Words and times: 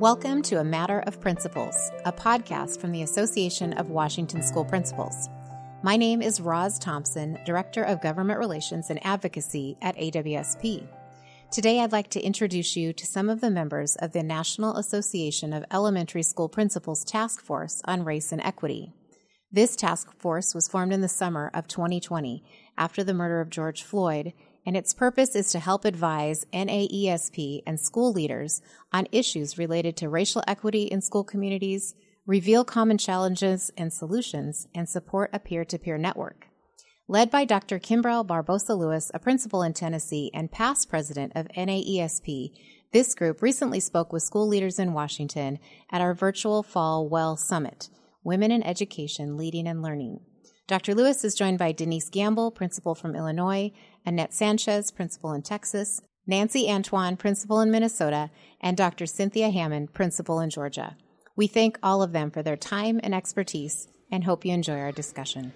Welcome 0.00 0.40
to 0.44 0.60
A 0.60 0.64
Matter 0.64 1.00
of 1.00 1.20
Principles, 1.20 1.76
a 2.06 2.12
podcast 2.12 2.80
from 2.80 2.90
the 2.90 3.02
Association 3.02 3.74
of 3.74 3.90
Washington 3.90 4.40
School 4.42 4.64
Principals. 4.64 5.28
My 5.82 5.98
name 5.98 6.22
is 6.22 6.40
Roz 6.40 6.78
Thompson, 6.78 7.38
Director 7.44 7.82
of 7.82 8.00
Government 8.00 8.38
Relations 8.38 8.88
and 8.88 8.98
Advocacy 9.04 9.76
at 9.82 9.98
AWSP. 9.98 10.88
Today, 11.52 11.80
I'd 11.80 11.92
like 11.92 12.08
to 12.12 12.20
introduce 12.22 12.76
you 12.76 12.94
to 12.94 13.04
some 13.04 13.28
of 13.28 13.42
the 13.42 13.50
members 13.50 13.94
of 13.96 14.12
the 14.12 14.22
National 14.22 14.76
Association 14.76 15.52
of 15.52 15.66
Elementary 15.70 16.22
School 16.22 16.48
Principals 16.48 17.04
Task 17.04 17.42
Force 17.42 17.82
on 17.84 18.02
Race 18.02 18.32
and 18.32 18.40
Equity. 18.40 18.94
This 19.52 19.76
task 19.76 20.18
force 20.18 20.54
was 20.54 20.66
formed 20.66 20.94
in 20.94 21.02
the 21.02 21.08
summer 21.08 21.50
of 21.52 21.68
2020 21.68 22.42
after 22.78 23.04
the 23.04 23.12
murder 23.12 23.42
of 23.42 23.50
George 23.50 23.82
Floyd 23.82 24.32
and 24.64 24.76
its 24.76 24.94
purpose 24.94 25.34
is 25.34 25.50
to 25.52 25.58
help 25.58 25.84
advise 25.84 26.46
NAESP 26.52 27.62
and 27.66 27.80
school 27.80 28.12
leaders 28.12 28.60
on 28.92 29.06
issues 29.12 29.58
related 29.58 29.96
to 29.96 30.08
racial 30.08 30.42
equity 30.46 30.84
in 30.84 31.00
school 31.00 31.24
communities, 31.24 31.94
reveal 32.26 32.64
common 32.64 32.98
challenges 32.98 33.70
and 33.76 33.92
solutions, 33.92 34.68
and 34.74 34.88
support 34.88 35.30
a 35.32 35.38
peer 35.38 35.64
to 35.64 35.78
peer 35.78 35.98
network. 35.98 36.46
Led 37.08 37.30
by 37.30 37.44
Dr. 37.44 37.80
Kimbrelle 37.80 38.26
Barbosa 38.26 38.78
Lewis, 38.78 39.10
a 39.12 39.18
principal 39.18 39.62
in 39.62 39.72
Tennessee 39.72 40.30
and 40.32 40.52
past 40.52 40.88
president 40.88 41.32
of 41.34 41.48
NAESP, 41.48 42.52
this 42.92 43.14
group 43.14 43.42
recently 43.42 43.80
spoke 43.80 44.12
with 44.12 44.22
school 44.22 44.46
leaders 44.46 44.78
in 44.78 44.92
Washington 44.92 45.58
at 45.90 46.00
our 46.00 46.14
virtual 46.14 46.62
Fall 46.62 47.08
Well 47.08 47.36
Summit 47.36 47.88
Women 48.22 48.50
in 48.52 48.62
Education 48.62 49.36
Leading 49.36 49.66
and 49.66 49.82
Learning. 49.82 50.20
Dr. 50.70 50.94
Lewis 50.94 51.24
is 51.24 51.34
joined 51.34 51.58
by 51.58 51.72
Denise 51.72 52.08
Gamble, 52.08 52.52
principal 52.52 52.94
from 52.94 53.16
Illinois, 53.16 53.72
Annette 54.06 54.32
Sanchez, 54.32 54.92
principal 54.92 55.32
in 55.32 55.42
Texas, 55.42 56.00
Nancy 56.28 56.70
Antoine, 56.70 57.16
principal 57.16 57.60
in 57.60 57.72
Minnesota, 57.72 58.30
and 58.60 58.76
Dr. 58.76 59.04
Cynthia 59.04 59.50
Hammond, 59.50 59.92
principal 59.94 60.38
in 60.38 60.48
Georgia. 60.48 60.96
We 61.34 61.48
thank 61.48 61.76
all 61.82 62.04
of 62.04 62.12
them 62.12 62.30
for 62.30 62.44
their 62.44 62.56
time 62.56 63.00
and 63.02 63.16
expertise 63.16 63.88
and 64.12 64.22
hope 64.22 64.44
you 64.44 64.52
enjoy 64.52 64.78
our 64.78 64.92
discussion. 64.92 65.52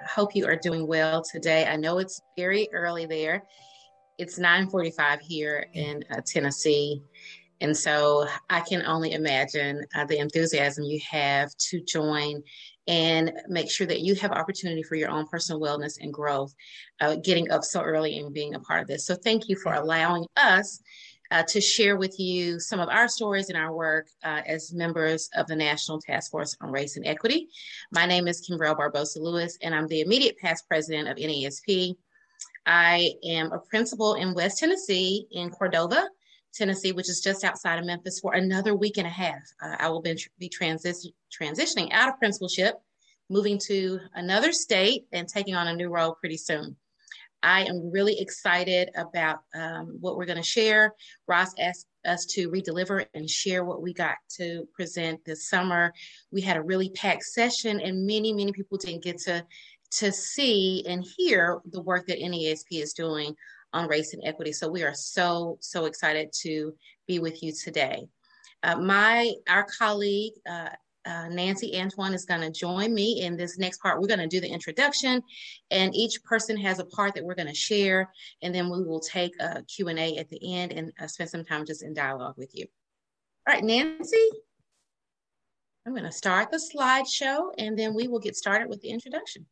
I 0.00 0.06
hope 0.06 0.36
you 0.36 0.46
are 0.46 0.54
doing 0.54 0.86
well 0.86 1.20
today. 1.20 1.66
I 1.66 1.74
know 1.74 1.98
it's 1.98 2.22
very 2.36 2.68
early 2.72 3.06
there 3.06 3.42
it's 4.18 4.38
9:45 4.38 5.20
here 5.20 5.66
in 5.72 6.04
uh, 6.10 6.20
Tennessee, 6.24 7.02
and 7.60 7.76
so 7.76 8.26
I 8.50 8.60
can 8.60 8.82
only 8.82 9.12
imagine 9.12 9.84
uh, 9.94 10.04
the 10.04 10.18
enthusiasm 10.18 10.84
you 10.84 11.00
have 11.10 11.54
to 11.70 11.80
join 11.80 12.42
and 12.86 13.32
make 13.48 13.70
sure 13.70 13.86
that 13.86 14.00
you 14.00 14.14
have 14.16 14.32
opportunity 14.32 14.82
for 14.82 14.94
your 14.94 15.10
own 15.10 15.26
personal 15.26 15.60
wellness 15.60 15.98
and 16.00 16.12
growth, 16.12 16.54
uh, 17.00 17.16
getting 17.16 17.50
up 17.50 17.64
so 17.64 17.80
early 17.80 18.18
and 18.18 18.34
being 18.34 18.54
a 18.54 18.60
part 18.60 18.82
of 18.82 18.86
this. 18.86 19.06
So 19.06 19.14
thank 19.14 19.48
you 19.48 19.56
for 19.56 19.74
allowing 19.74 20.26
us. 20.36 20.80
Uh, 21.30 21.42
to 21.48 21.58
share 21.58 21.96
with 21.96 22.20
you 22.20 22.60
some 22.60 22.78
of 22.78 22.88
our 22.90 23.08
stories 23.08 23.48
and 23.48 23.56
our 23.56 23.74
work 23.74 24.06
uh, 24.24 24.42
as 24.46 24.74
members 24.74 25.30
of 25.34 25.46
the 25.46 25.56
National 25.56 25.98
Task 25.98 26.30
Force 26.30 26.54
on 26.60 26.70
Race 26.70 26.96
and 26.96 27.06
Equity. 27.06 27.48
My 27.90 28.04
name 28.04 28.28
is 28.28 28.46
Kimbrelle 28.46 28.78
Barbosa 28.78 29.16
Lewis, 29.20 29.56
and 29.62 29.74
I'm 29.74 29.88
the 29.88 30.02
immediate 30.02 30.36
past 30.36 30.68
president 30.68 31.08
of 31.08 31.16
NAESP. 31.16 31.96
I 32.66 33.12
am 33.24 33.52
a 33.52 33.58
principal 33.58 34.14
in 34.14 34.34
West 34.34 34.58
Tennessee 34.58 35.26
in 35.30 35.50
Cordova, 35.50 36.08
Tennessee, 36.54 36.92
which 36.92 37.08
is 37.08 37.20
just 37.20 37.44
outside 37.44 37.78
of 37.78 37.84
Memphis, 37.84 38.20
for 38.20 38.34
another 38.34 38.74
week 38.74 38.96
and 38.96 39.06
a 39.06 39.10
half. 39.10 39.42
Uh, 39.62 39.76
I 39.78 39.88
will 39.88 40.02
be, 40.02 40.16
be 40.38 40.48
transi- 40.48 41.12
transitioning 41.30 41.92
out 41.92 42.08
of 42.08 42.18
principalship, 42.18 42.74
moving 43.28 43.58
to 43.66 43.98
another 44.14 44.52
state, 44.52 45.06
and 45.12 45.28
taking 45.28 45.54
on 45.54 45.68
a 45.68 45.74
new 45.74 45.88
role 45.88 46.14
pretty 46.20 46.36
soon. 46.36 46.76
I 47.44 47.64
am 47.64 47.90
really 47.90 48.18
excited 48.18 48.88
about 48.96 49.40
um, 49.54 49.98
what 50.00 50.16
we're 50.16 50.24
going 50.24 50.38
to 50.38 50.42
share. 50.42 50.94
Roz 51.28 51.54
asked 51.58 51.86
us 52.06 52.24
to 52.30 52.50
redeliver 52.50 53.04
and 53.12 53.28
share 53.28 53.64
what 53.64 53.82
we 53.82 53.92
got 53.92 54.16
to 54.38 54.66
present 54.74 55.22
this 55.26 55.48
summer. 55.50 55.92
We 56.32 56.40
had 56.40 56.56
a 56.56 56.62
really 56.62 56.88
packed 56.88 57.24
session, 57.24 57.80
and 57.80 58.06
many, 58.06 58.32
many 58.32 58.52
people 58.52 58.78
didn't 58.78 59.02
get 59.02 59.18
to 59.26 59.44
to 59.98 60.12
see 60.12 60.84
and 60.86 61.04
hear 61.16 61.60
the 61.70 61.80
work 61.80 62.06
that 62.06 62.20
NAESP 62.20 62.66
is 62.72 62.92
doing 62.92 63.34
on 63.72 63.88
race 63.88 64.14
and 64.14 64.22
equity. 64.24 64.52
So 64.52 64.70
we 64.70 64.82
are 64.82 64.94
so, 64.94 65.58
so 65.60 65.84
excited 65.84 66.32
to 66.42 66.74
be 67.06 67.18
with 67.18 67.42
you 67.42 67.52
today. 67.52 68.06
Uh, 68.62 68.76
my, 68.76 69.32
our 69.48 69.66
colleague, 69.78 70.32
uh, 70.48 70.70
uh, 71.06 71.28
Nancy 71.28 71.78
Antoine 71.78 72.14
is 72.14 72.24
going 72.24 72.40
to 72.40 72.50
join 72.50 72.94
me 72.94 73.20
in 73.22 73.36
this 73.36 73.58
next 73.58 73.82
part. 73.82 74.00
We're 74.00 74.08
going 74.08 74.20
to 74.20 74.26
do 74.26 74.40
the 74.40 74.48
introduction 74.48 75.22
and 75.70 75.94
each 75.94 76.22
person 76.24 76.56
has 76.56 76.78
a 76.78 76.86
part 76.86 77.14
that 77.14 77.24
we're 77.24 77.34
going 77.34 77.48
to 77.48 77.54
share 77.54 78.10
and 78.42 78.54
then 78.54 78.70
we 78.70 78.82
will 78.82 79.00
take 79.00 79.32
a 79.38 79.62
Q&A 79.64 80.16
at 80.16 80.30
the 80.30 80.54
end 80.54 80.72
and 80.72 80.92
uh, 80.98 81.06
spend 81.06 81.28
some 81.28 81.44
time 81.44 81.66
just 81.66 81.82
in 81.82 81.92
dialogue 81.92 82.36
with 82.38 82.54
you. 82.54 82.64
All 83.46 83.54
right, 83.54 83.62
Nancy, 83.62 84.30
I'm 85.86 85.92
going 85.92 86.04
to 86.04 86.12
start 86.12 86.50
the 86.50 86.56
slideshow 86.74 87.52
and 87.58 87.78
then 87.78 87.94
we 87.94 88.08
will 88.08 88.20
get 88.20 88.36
started 88.36 88.70
with 88.70 88.80
the 88.80 88.88
introduction. 88.88 89.44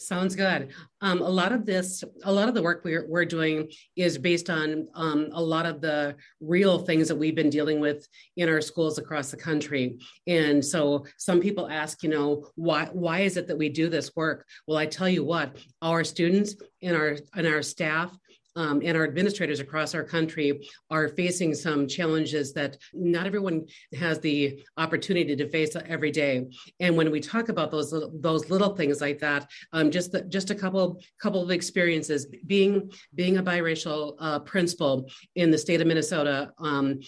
Sounds 0.00 0.36
good. 0.36 0.68
Um, 1.00 1.20
a 1.20 1.28
lot 1.28 1.50
of 1.50 1.66
this, 1.66 2.04
a 2.22 2.32
lot 2.32 2.48
of 2.48 2.54
the 2.54 2.62
work 2.62 2.82
we're, 2.84 3.04
we're 3.08 3.24
doing 3.24 3.68
is 3.96 4.16
based 4.16 4.48
on 4.48 4.86
um, 4.94 5.28
a 5.32 5.42
lot 5.42 5.66
of 5.66 5.80
the 5.80 6.14
real 6.40 6.78
things 6.78 7.08
that 7.08 7.16
we've 7.16 7.34
been 7.34 7.50
dealing 7.50 7.80
with 7.80 8.06
in 8.36 8.48
our 8.48 8.60
schools 8.60 8.98
across 8.98 9.32
the 9.32 9.36
country. 9.36 9.98
And 10.28 10.64
so 10.64 11.04
some 11.16 11.40
people 11.40 11.68
ask, 11.68 12.04
you 12.04 12.10
know, 12.10 12.46
why 12.54 12.88
why 12.92 13.20
is 13.20 13.36
it 13.36 13.48
that 13.48 13.58
we 13.58 13.68
do 13.68 13.88
this 13.88 14.14
work? 14.14 14.46
Well, 14.68 14.78
I 14.78 14.86
tell 14.86 15.08
you 15.08 15.24
what, 15.24 15.56
our 15.82 16.04
students 16.04 16.54
and 16.80 16.96
our 16.96 17.16
and 17.34 17.46
our 17.48 17.62
staff 17.62 18.16
um, 18.56 18.82
and 18.84 18.96
our 18.96 19.04
administrators 19.04 19.60
across 19.60 19.94
our 19.94 20.04
country 20.04 20.68
are 20.90 21.08
facing 21.08 21.54
some 21.54 21.86
challenges 21.86 22.52
that 22.54 22.76
not 22.92 23.26
everyone 23.26 23.66
has 23.94 24.18
the 24.20 24.64
opportunity 24.76 25.36
to 25.36 25.48
face 25.48 25.76
every 25.86 26.10
day. 26.10 26.46
And 26.80 26.96
when 26.96 27.10
we 27.10 27.20
talk 27.20 27.48
about 27.48 27.70
those 27.70 27.94
those 28.14 28.50
little 28.50 28.74
things 28.74 29.00
like 29.00 29.18
that, 29.20 29.50
um, 29.72 29.90
just 29.90 30.12
the, 30.12 30.22
just 30.22 30.50
a 30.50 30.54
couple 30.54 31.00
couple 31.20 31.42
of 31.42 31.50
experiences 31.50 32.26
being 32.46 32.90
being 33.14 33.38
a 33.38 33.42
biracial 33.42 34.16
uh, 34.18 34.38
principal 34.40 35.08
in 35.34 35.50
the 35.50 35.58
state 35.58 35.80
of 35.80 35.86
Minnesota. 35.86 36.52
Um, 36.58 37.00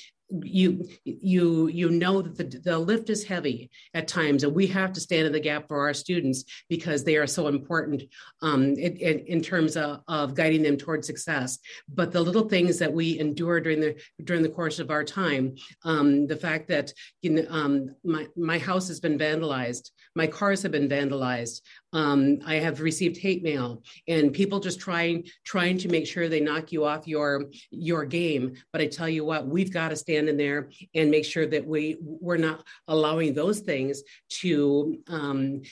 you 0.43 0.89
you 1.05 1.69
you 1.69 1.91
know 1.91 2.23
that 2.23 2.37
the, 2.37 2.59
the 2.59 2.79
lift 2.79 3.11
is 3.11 3.25
heavy 3.25 3.71
at 3.95 4.07
times 4.07 4.45
and 4.45 4.55
we 4.55 4.67
have 4.67 4.93
to 4.93 5.01
stand 5.01 5.27
in 5.27 5.33
the 5.33 5.41
gap 5.41 5.67
for 5.69 5.81
our 5.81 5.95
students 5.95 6.45
because 6.69 7.03
they 7.03 7.17
are 7.17 7.27
so 7.27 7.49
important 7.49 8.03
um, 8.43 8.75
in, 8.75 8.97
in, 8.97 9.43
terms 9.43 9.77
of, 9.77 10.01
of 10.09 10.35
guiding 10.35 10.63
them 10.63 10.77
towards 10.77 11.07
success 11.07 11.59
but 11.93 12.13
the 12.13 12.21
little 12.21 12.49
things 12.49 12.79
that 12.79 12.93
we 12.93 13.19
endure 13.19 13.61
during 13.61 13.81
the 13.81 14.01
during 14.23 14.43
the 14.43 14.49
course 14.49 14.79
of 14.79 14.91
our 14.91 15.05
time 15.05 15.55
um, 15.85 16.27
the 16.27 16.37
fact 16.37 16.69
that 16.69 16.93
you 17.23 17.31
know, 17.31 17.47
um, 17.49 17.95
my, 18.05 18.27
my 18.37 18.59
house 18.59 18.89
has 18.89 19.01
been 19.01 19.19
vandalized 19.19 19.91
my 20.15 20.27
cars 20.27 20.63
have 20.63 20.73
been 20.73 20.89
vandalized 20.89 21.61
um, 21.93 22.39
I 22.47 22.57
have 22.57 22.81
received 22.81 23.17
hate 23.17 23.43
mail 23.43 23.83
and 24.07 24.33
people 24.33 24.61
just 24.61 24.81
trying 24.81 25.25
trying 25.45 25.79
to 25.79 25.89
make 25.89 26.07
sure 26.07 26.29
they 26.29 26.41
knock 26.41 26.71
you 26.73 26.85
off 26.85 27.07
your 27.07 27.47
your 27.71 28.05
game. 28.05 28.55
But 28.73 28.81
I 28.81 28.87
tell 28.87 29.09
you 29.09 29.25
what, 29.25 29.47
we've 29.47 29.73
got 29.73 29.89
to 29.89 29.97
stand 29.97 30.20
in 30.29 30.37
there 30.37 30.71
and 30.95 31.11
make 31.11 31.25
sure 31.25 31.47
that 31.47 31.67
we 31.67 31.97
we're 32.01 32.37
not 32.37 32.65
allowing 32.89 33.35
those 33.35 33.61
things 33.61 34.03
to 34.29 34.99
um, 35.09 35.63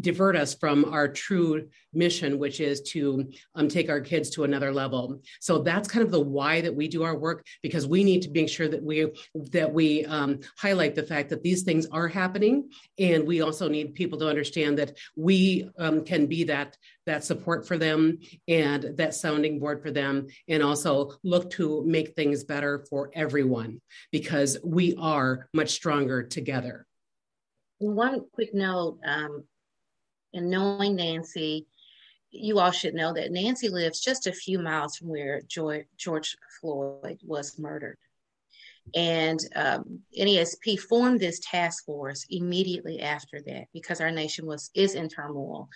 divert 0.00 0.36
us 0.36 0.54
from 0.54 0.84
our 0.86 1.08
true 1.08 1.68
mission, 1.92 2.38
which 2.38 2.60
is 2.60 2.80
to 2.82 3.30
um, 3.54 3.68
take 3.68 3.88
our 3.88 4.00
kids 4.00 4.30
to 4.30 4.44
another 4.44 4.72
level. 4.72 5.20
So 5.40 5.58
that's 5.58 5.88
kind 5.88 6.04
of 6.04 6.10
the 6.10 6.20
why 6.20 6.60
that 6.60 6.74
we 6.74 6.88
do 6.88 7.02
our 7.02 7.16
work 7.16 7.44
because 7.62 7.86
we 7.86 8.04
need 8.04 8.22
to 8.22 8.30
make 8.30 8.48
sure 8.48 8.68
that 8.68 8.82
we 8.82 9.10
that 9.52 9.72
we 9.72 10.04
um, 10.06 10.40
highlight 10.56 10.94
the 10.94 11.02
fact 11.02 11.30
that 11.30 11.42
these 11.42 11.62
things 11.62 11.86
are 11.86 12.08
happening, 12.08 12.70
and 12.98 13.26
we 13.26 13.40
also 13.40 13.68
need 13.68 13.94
people 13.94 14.18
to 14.18 14.28
understand 14.28 14.78
that 14.78 14.96
we 15.16 15.68
um, 15.78 16.04
can 16.04 16.26
be 16.26 16.44
that 16.44 16.76
that 17.06 17.24
support 17.24 17.66
for 17.66 17.78
them 17.78 18.18
and 18.48 18.96
that 18.96 19.14
sounding 19.14 19.58
board 19.58 19.82
for 19.82 19.90
them 19.90 20.26
and 20.48 20.62
also 20.62 21.12
look 21.22 21.50
to 21.50 21.82
make 21.86 22.14
things 22.14 22.44
better 22.44 22.84
for 22.90 23.10
everyone 23.14 23.80
because 24.12 24.58
we 24.62 24.94
are 24.96 25.48
much 25.52 25.70
stronger 25.70 26.22
together. 26.22 26.86
One 27.78 28.26
quick 28.32 28.54
note 28.54 28.98
um, 29.04 29.44
in 30.32 30.50
knowing 30.50 30.96
nancy 30.96 31.66
you 32.30 32.60
all 32.60 32.70
should 32.70 32.94
know 32.94 33.12
that 33.12 33.32
nancy 33.32 33.68
lives 33.68 34.00
just 34.00 34.26
a 34.26 34.32
few 34.32 34.58
miles 34.58 34.96
from 34.96 35.08
where 35.08 35.42
george 35.48 36.36
floyd 36.60 37.18
was 37.24 37.58
murdered 37.58 37.98
and 38.94 39.40
um, 39.56 40.00
NAESP 40.18 40.78
formed 40.80 41.20
this 41.20 41.40
task 41.40 41.84
force 41.84 42.26
immediately 42.30 43.00
after 43.00 43.40
that 43.46 43.64
because 43.72 44.00
our 44.00 44.10
nation 44.10 44.46
was 44.46 44.70
is 44.74 44.94
in 44.94 45.08
turmoil, 45.08 45.68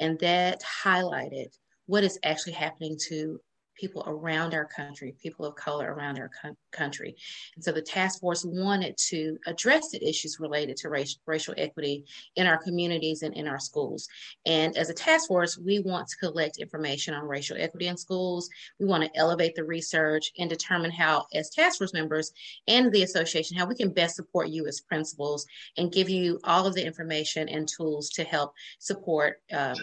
and 0.00 0.18
that 0.20 0.62
highlighted 0.62 1.56
what 1.86 2.04
is 2.04 2.18
actually 2.24 2.52
happening 2.52 2.96
to 3.08 3.40
people 3.74 4.04
around 4.06 4.54
our 4.54 4.64
country, 4.64 5.14
people 5.22 5.44
of 5.44 5.54
color 5.54 5.92
around 5.92 6.18
our 6.18 6.30
co- 6.42 6.56
country. 6.70 7.16
And 7.54 7.64
so 7.64 7.72
the 7.72 7.82
task 7.82 8.20
force 8.20 8.44
wanted 8.44 8.96
to 9.08 9.38
address 9.46 9.90
the 9.90 10.06
issues 10.06 10.38
related 10.40 10.76
to 10.78 10.88
race, 10.88 11.18
racial 11.26 11.54
equity 11.56 12.04
in 12.36 12.46
our 12.46 12.58
communities 12.58 13.22
and 13.22 13.34
in 13.34 13.46
our 13.46 13.58
schools. 13.58 14.08
And 14.46 14.76
as 14.76 14.90
a 14.90 14.94
task 14.94 15.28
force, 15.28 15.58
we 15.58 15.80
want 15.80 16.08
to 16.08 16.16
collect 16.16 16.58
information 16.58 17.14
on 17.14 17.24
racial 17.24 17.56
equity 17.58 17.88
in 17.88 17.96
schools. 17.96 18.48
We 18.78 18.86
want 18.86 19.04
to 19.04 19.16
elevate 19.16 19.54
the 19.54 19.64
research 19.64 20.32
and 20.38 20.48
determine 20.48 20.90
how, 20.90 21.26
as 21.34 21.50
task 21.50 21.78
force 21.78 21.92
members 21.92 22.32
and 22.68 22.92
the 22.92 23.02
association, 23.02 23.56
how 23.56 23.66
we 23.66 23.74
can 23.74 23.90
best 23.90 24.16
support 24.16 24.48
you 24.48 24.66
as 24.66 24.80
principals 24.80 25.46
and 25.76 25.92
give 25.92 26.08
you 26.08 26.38
all 26.44 26.66
of 26.66 26.74
the 26.74 26.84
information 26.84 27.48
and 27.48 27.68
tools 27.68 28.10
to 28.10 28.24
help 28.24 28.52
support 28.78 29.40
um, 29.52 29.76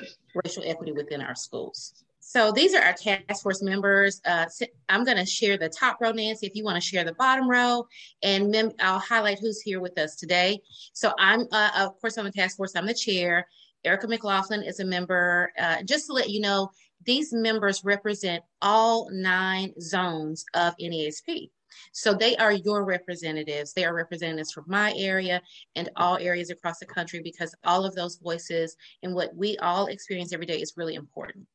racial 0.43 0.63
equity 0.65 0.91
within 0.91 1.21
our 1.21 1.35
schools. 1.35 2.03
So 2.29 2.51
these 2.51 2.75
are 2.75 2.83
our 2.83 2.93
task 2.93 3.41
force 3.41 3.63
members. 3.63 4.21
Uh, 4.23 4.45
I'm 4.87 5.03
going 5.03 5.17
to 5.17 5.25
share 5.25 5.57
the 5.57 5.67
top 5.67 5.97
row, 5.99 6.11
Nancy, 6.11 6.45
if 6.45 6.53
you 6.53 6.63
want 6.63 6.75
to 6.75 6.87
share 6.87 7.03
the 7.03 7.15
bottom 7.15 7.49
row, 7.49 7.87
and 8.21 8.51
mem- 8.51 8.73
I'll 8.79 8.99
highlight 8.99 9.39
who's 9.39 9.61
here 9.61 9.79
with 9.79 9.97
us 9.97 10.15
today. 10.15 10.61
So 10.93 11.11
I'm, 11.17 11.47
uh, 11.51 11.71
of 11.75 11.99
course, 11.99 12.19
I'm 12.19 12.27
a 12.27 12.31
task 12.31 12.57
force. 12.57 12.75
I'm 12.75 12.85
the 12.85 12.93
chair. 12.93 13.47
Erica 13.83 14.07
McLaughlin 14.07 14.61
is 14.61 14.79
a 14.79 14.85
member. 14.85 15.51
Uh, 15.57 15.81
just 15.81 16.05
to 16.05 16.13
let 16.13 16.29
you 16.29 16.39
know, 16.39 16.69
these 17.03 17.33
members 17.33 17.83
represent 17.83 18.43
all 18.61 19.09
nine 19.11 19.73
zones 19.81 20.45
of 20.53 20.75
NAESP. 20.79 21.49
So 21.93 22.13
they 22.13 22.37
are 22.37 22.51
your 22.51 22.85
representatives. 22.85 23.73
They 23.73 23.85
are 23.85 23.95
representatives 23.95 24.51
from 24.51 24.65
my 24.67 24.93
area 24.95 25.41
and 25.75 25.89
all 25.95 26.17
areas 26.17 26.51
across 26.51 26.77
the 26.77 26.85
country 26.85 27.21
because 27.23 27.55
all 27.63 27.85
of 27.85 27.95
those 27.95 28.17
voices 28.17 28.75
and 29.01 29.15
what 29.15 29.35
we 29.35 29.57
all 29.57 29.87
experience 29.87 30.31
every 30.31 30.45
day 30.45 30.61
is 30.61 30.73
really 30.77 30.93
important. 30.93 31.47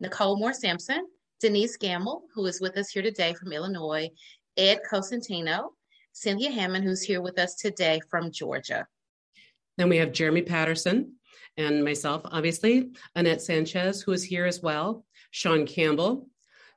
Nicole 0.00 0.38
Moore 0.38 0.52
Sampson, 0.52 1.06
Denise 1.40 1.76
Gamble, 1.76 2.24
who 2.34 2.46
is 2.46 2.60
with 2.60 2.76
us 2.76 2.90
here 2.90 3.02
today 3.02 3.34
from 3.34 3.52
Illinois, 3.52 4.08
Ed 4.56 4.80
Cosentino, 4.90 5.70
Cynthia 6.12 6.50
Hammond, 6.50 6.84
who's 6.84 7.02
here 7.02 7.20
with 7.20 7.38
us 7.38 7.56
today 7.56 8.00
from 8.08 8.30
Georgia. 8.30 8.86
Then 9.76 9.88
we 9.88 9.96
have 9.96 10.12
Jeremy 10.12 10.42
Patterson 10.42 11.14
and 11.56 11.84
myself, 11.84 12.22
obviously, 12.24 12.90
Annette 13.14 13.42
Sanchez, 13.42 14.02
who 14.02 14.12
is 14.12 14.24
here 14.24 14.46
as 14.46 14.62
well, 14.62 15.04
Sean 15.30 15.66
Campbell, 15.66 16.28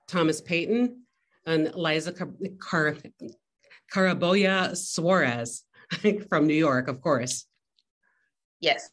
Thomas 0.08 0.42
Payton, 0.42 1.04
and 1.46 1.74
Liza 1.76 2.12
Car- 2.12 2.34
Car- 2.60 2.98
Caraboya 3.94 4.76
Suarez 4.76 5.64
from 6.30 6.48
New 6.48 6.54
York, 6.54 6.88
of 6.88 7.02
course. 7.02 7.46
Yes. 8.60 8.90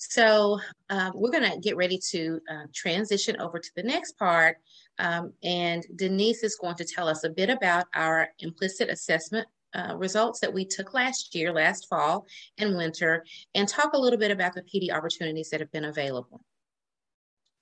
So 0.00 0.58
um, 0.88 1.12
we're 1.14 1.30
going 1.30 1.50
to 1.50 1.58
get 1.60 1.76
ready 1.76 1.98
to 2.10 2.40
uh, 2.50 2.64
transition 2.74 3.38
over 3.38 3.58
to 3.58 3.70
the 3.76 3.82
next 3.82 4.18
part. 4.18 4.56
Um, 4.98 5.34
and 5.42 5.84
Denise 5.94 6.42
is 6.42 6.56
going 6.56 6.76
to 6.76 6.86
tell 6.86 7.06
us 7.06 7.22
a 7.24 7.28
bit 7.28 7.50
about 7.50 7.84
our 7.94 8.30
implicit 8.38 8.88
assessment 8.88 9.46
uh, 9.74 9.94
results 9.96 10.40
that 10.40 10.54
we 10.54 10.64
took 10.64 10.94
last 10.94 11.34
year, 11.34 11.52
last 11.52 11.86
fall 11.90 12.26
and 12.56 12.78
winter, 12.78 13.26
and 13.54 13.68
talk 13.68 13.92
a 13.92 13.98
little 13.98 14.18
bit 14.18 14.30
about 14.30 14.54
the 14.54 14.62
PD 14.62 14.90
opportunities 14.90 15.50
that 15.50 15.60
have 15.60 15.70
been 15.70 15.84
available. 15.84 16.40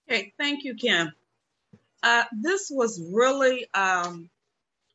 Okay, 0.08 0.32
thank 0.38 0.62
you, 0.62 0.76
Kim. 0.76 1.12
Uh, 2.04 2.22
this 2.40 2.70
was 2.70 3.02
really 3.12 3.66
um, 3.74 4.30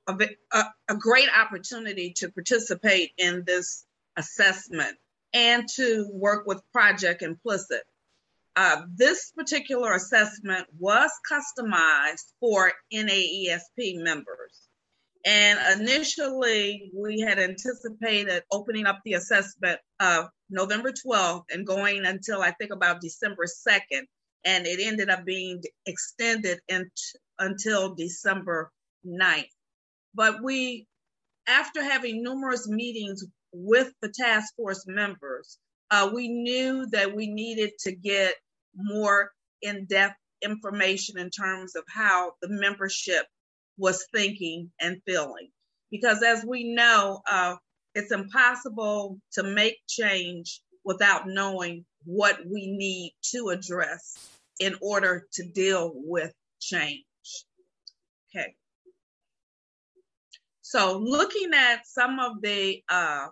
a, 0.08 0.16
a, 0.54 0.64
a 0.90 0.96
great 0.96 1.28
opportunity 1.38 2.14
to 2.14 2.32
participate 2.32 3.12
in 3.18 3.44
this 3.46 3.86
assessment 4.16 4.96
and 5.34 5.68
to 5.76 6.10
work 6.12 6.46
with 6.46 6.62
Project 6.72 7.22
Implicit. 7.22 7.84
Uh, 8.56 8.84
this 8.96 9.32
particular 9.36 9.94
assessment 9.94 10.68
was 10.78 11.10
customized 11.32 12.32
for 12.40 12.72
NAESP 12.94 13.96
members. 13.96 14.68
And 15.26 15.82
initially, 15.82 16.92
we 16.94 17.22
had 17.22 17.40
anticipated 17.40 18.44
opening 18.52 18.86
up 18.86 19.00
the 19.04 19.14
assessment 19.14 19.80
of 20.00 20.28
November 20.50 20.92
12th 20.92 21.46
and 21.52 21.66
going 21.66 22.06
until 22.06 22.42
I 22.42 22.52
think 22.52 22.72
about 22.72 23.02
December 23.02 23.46
2nd. 23.46 24.04
And 24.46 24.68
it 24.68 24.80
ended 24.82 25.10
up 25.10 25.24
being 25.24 25.64
extended 25.86 26.60
in, 26.68 26.92
until 27.40 27.96
December 27.96 28.72
9th. 29.08 29.48
But 30.14 30.44
we, 30.44 30.88
after 31.48 31.82
having 31.82 32.22
numerous 32.22 32.68
meetings 32.68 33.24
with 33.54 33.92
the 34.02 34.10
task 34.10 34.56
force 34.56 34.86
members, 34.88 35.58
uh, 35.92 36.10
we 36.14 36.28
knew 36.28 36.88
that 36.92 37.16
we 37.16 37.28
needed 37.28 37.72
to 37.80 37.96
get 37.96 38.34
more 38.76 39.32
in 39.62 39.86
depth 39.86 40.16
information 40.42 41.18
in 41.18 41.30
terms 41.30 41.76
of 41.76 41.84
how 41.88 42.34
the 42.42 42.50
membership 42.50 43.26
was 43.78 44.06
thinking 44.14 44.72
and 44.82 45.02
feeling. 45.06 45.50
Because 45.92 46.24
as 46.24 46.44
we 46.46 46.74
know, 46.74 47.22
uh, 47.30 47.56
it's 47.96 48.12
impossible 48.12 49.20
to 49.34 49.44
make 49.44 49.78
change 49.88 50.62
without 50.84 51.28
knowing 51.28 51.86
what 52.06 52.40
we 52.46 52.76
need 52.76 53.14
to 53.32 53.50
address 53.50 54.18
in 54.60 54.76
order 54.82 55.28
to 55.34 55.44
deal 55.44 55.92
with 55.96 56.34
change. 56.60 57.04
Okay. 58.36 58.56
So, 60.62 60.98
looking 60.98 61.52
at 61.54 61.86
some 61.86 62.20
of 62.20 62.42
the 62.42 62.82
uh, 62.90 63.28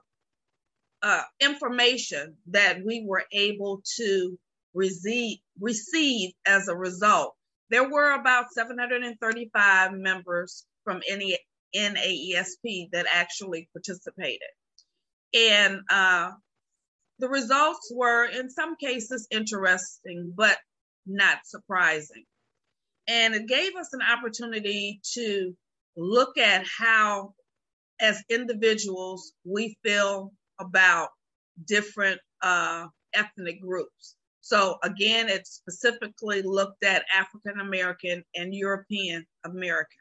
uh, 1.03 1.23
information 1.39 2.35
that 2.47 2.79
we 2.85 3.03
were 3.07 3.23
able 3.31 3.81
to 3.97 4.37
receive, 4.73 5.39
receive 5.59 6.31
as 6.45 6.67
a 6.67 6.75
result. 6.75 7.35
There 7.69 7.89
were 7.89 8.11
about 8.11 8.51
735 8.51 9.93
members 9.93 10.65
from 10.83 11.01
NE, 11.09 11.37
NAESP 11.75 12.89
that 12.91 13.05
actually 13.11 13.69
participated. 13.73 14.49
And 15.33 15.81
uh, 15.89 16.31
the 17.19 17.29
results 17.29 17.91
were, 17.95 18.25
in 18.25 18.49
some 18.49 18.75
cases, 18.75 19.27
interesting, 19.31 20.33
but 20.35 20.57
not 21.05 21.39
surprising. 21.45 22.25
And 23.07 23.33
it 23.33 23.47
gave 23.47 23.75
us 23.75 23.93
an 23.93 24.01
opportunity 24.01 24.99
to 25.13 25.55
look 25.95 26.37
at 26.37 26.65
how, 26.65 27.33
as 27.99 28.21
individuals, 28.29 29.33
we 29.43 29.77
feel 29.83 30.33
about 30.61 31.09
different 31.65 32.19
uh, 32.41 32.87
ethnic 33.13 33.61
groups. 33.61 34.15
So 34.41 34.77
again, 34.83 35.29
it 35.29 35.45
specifically 35.45 36.41
looked 36.41 36.83
at 36.83 37.05
African 37.15 37.59
American 37.59 38.23
and 38.35 38.53
European 38.53 39.25
American 39.45 39.97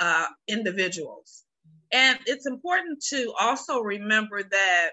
uh, 0.00 0.26
individuals. 0.48 1.44
And 1.92 2.18
it's 2.26 2.46
important 2.46 3.02
to 3.10 3.32
also 3.38 3.80
remember 3.80 4.42
that 4.42 4.90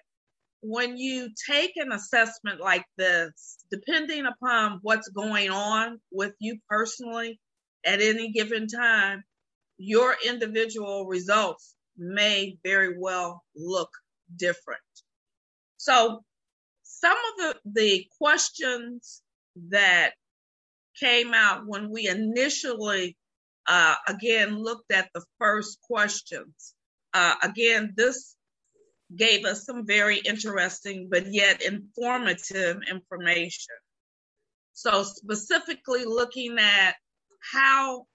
when 0.61 0.97
you 0.97 1.29
take 1.49 1.71
an 1.77 1.91
assessment 1.91 2.59
like 2.59 2.85
this, 2.97 3.57
depending 3.71 4.25
upon 4.25 4.79
what's 4.81 5.07
going 5.09 5.49
on 5.51 5.99
with 6.11 6.33
you 6.39 6.57
personally 6.69 7.39
at 7.85 8.01
any 8.01 8.31
given 8.31 8.67
time, 8.67 9.23
your 9.77 10.15
individual 10.25 11.05
results 11.05 11.75
may 11.97 12.57
very 12.63 12.97
well 12.99 13.43
look 13.55 13.89
different. 14.35 14.81
So 15.77 16.23
some 16.83 17.17
of 17.17 17.37
the, 17.37 17.81
the 17.81 18.07
questions 18.17 19.21
that 19.69 20.11
came 20.99 21.33
out 21.33 21.67
when 21.67 21.91
we 21.91 22.07
initially, 22.07 23.15
uh, 23.67 23.95
again, 24.07 24.57
looked 24.57 24.91
at 24.91 25.09
the 25.13 25.23
first 25.39 25.79
questions. 25.81 26.73
Uh, 27.13 27.35
again, 27.43 27.93
this 27.95 28.35
gave 29.15 29.45
us 29.45 29.65
some 29.65 29.85
very 29.85 30.17
interesting 30.17 31.07
but 31.09 31.31
yet 31.31 31.61
informative 31.61 32.79
information. 32.89 33.75
So, 34.73 35.03
specifically 35.03 36.05
looking 36.05 36.57
at 36.59 36.95
how, 37.51 38.05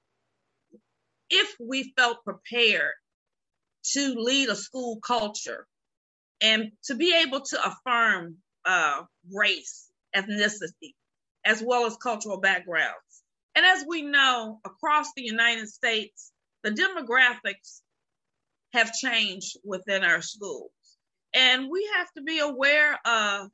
if 1.30 1.56
we 1.58 1.92
felt 1.96 2.24
prepared 2.24 2.92
to 3.94 4.14
lead 4.16 4.48
a 4.48 4.54
school 4.54 5.00
culture 5.00 5.66
and 6.42 6.72
to 6.84 6.94
be 6.94 7.14
able 7.24 7.40
to 7.40 7.58
affirm 7.64 8.36
uh, 8.64 9.02
race, 9.32 9.88
ethnicity, 10.14 10.94
as 11.44 11.62
well 11.62 11.86
as 11.86 11.96
cultural 11.96 12.40
backgrounds. 12.40 13.22
And 13.54 13.64
as 13.64 13.84
we 13.86 14.02
know, 14.02 14.60
across 14.64 15.08
the 15.14 15.22
United 15.22 15.68
States, 15.68 16.32
the 16.62 16.70
demographics 16.70 17.80
have 18.72 18.92
changed 18.92 19.56
within 19.64 20.02
our 20.02 20.22
schools. 20.22 20.70
And 21.34 21.68
we 21.70 21.88
have 21.96 22.08
to 22.16 22.22
be 22.22 22.40
aware 22.40 22.98
of 23.04 23.48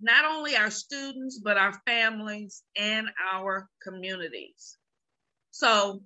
not 0.00 0.24
only 0.24 0.56
our 0.56 0.70
students, 0.70 1.40
but 1.42 1.56
our 1.58 1.74
families 1.86 2.62
and 2.76 3.08
our 3.32 3.68
communities. 3.82 4.78
So 5.50 6.02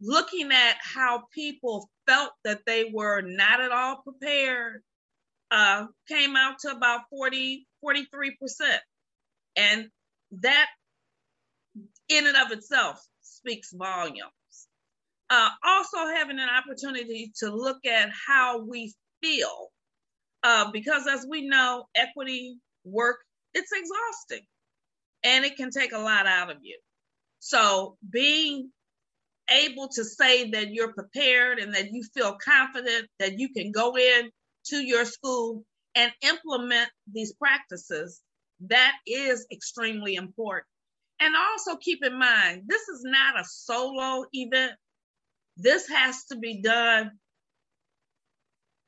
looking 0.00 0.50
at 0.52 0.76
how 0.82 1.24
people 1.34 1.90
felt 2.06 2.32
that 2.44 2.60
they 2.66 2.90
were 2.92 3.20
not 3.20 3.60
at 3.60 3.72
all 3.72 4.02
prepared 4.02 4.82
uh, 5.50 5.86
came 6.08 6.36
out 6.36 6.58
to 6.60 6.70
about 6.70 7.02
40, 7.10 7.66
43%. 7.84 8.32
And 9.56 9.88
that 10.40 10.66
in 12.08 12.26
and 12.26 12.36
of 12.36 12.52
itself 12.52 13.00
speaks 13.20 13.72
volumes. 13.72 14.30
Uh, 15.28 15.48
also 15.64 15.98
having 16.14 16.38
an 16.38 16.48
opportunity 16.48 17.32
to 17.38 17.54
look 17.54 17.84
at 17.86 18.10
how 18.26 18.64
we 18.64 18.92
feel, 19.22 19.68
uh, 20.42 20.70
because 20.72 21.06
as 21.06 21.24
we 21.28 21.46
know, 21.46 21.84
equity 21.94 22.56
work, 22.84 23.18
it's 23.54 23.70
exhausting 23.72 24.46
and 25.22 25.44
it 25.44 25.56
can 25.56 25.70
take 25.70 25.92
a 25.92 25.98
lot 25.98 26.26
out 26.26 26.50
of 26.50 26.58
you. 26.62 26.78
So 27.38 27.96
being 28.08 28.70
able 29.50 29.88
to 29.88 30.04
say 30.04 30.50
that 30.50 30.70
you're 30.70 30.92
prepared 30.92 31.58
and 31.58 31.74
that 31.74 31.92
you 31.92 32.02
feel 32.14 32.36
confident 32.42 33.08
that 33.18 33.38
you 33.38 33.50
can 33.50 33.72
go 33.72 33.96
in 33.96 34.30
to 34.66 34.76
your 34.76 35.04
school 35.04 35.64
and 35.94 36.12
implement 36.22 36.88
these 37.12 37.32
practices, 37.34 38.20
that 38.68 38.92
is 39.06 39.46
extremely 39.52 40.14
important. 40.14 40.66
And 41.20 41.34
also 41.36 41.76
keep 41.76 42.04
in 42.04 42.18
mind, 42.18 42.62
this 42.66 42.82
is 42.88 43.02
not 43.04 43.38
a 43.38 43.44
solo 43.44 44.24
event. 44.32 44.72
This 45.56 45.88
has 45.88 46.24
to 46.26 46.36
be 46.36 46.62
done 46.62 47.10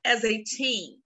as 0.05 0.25
a 0.25 0.43
team 0.43 0.97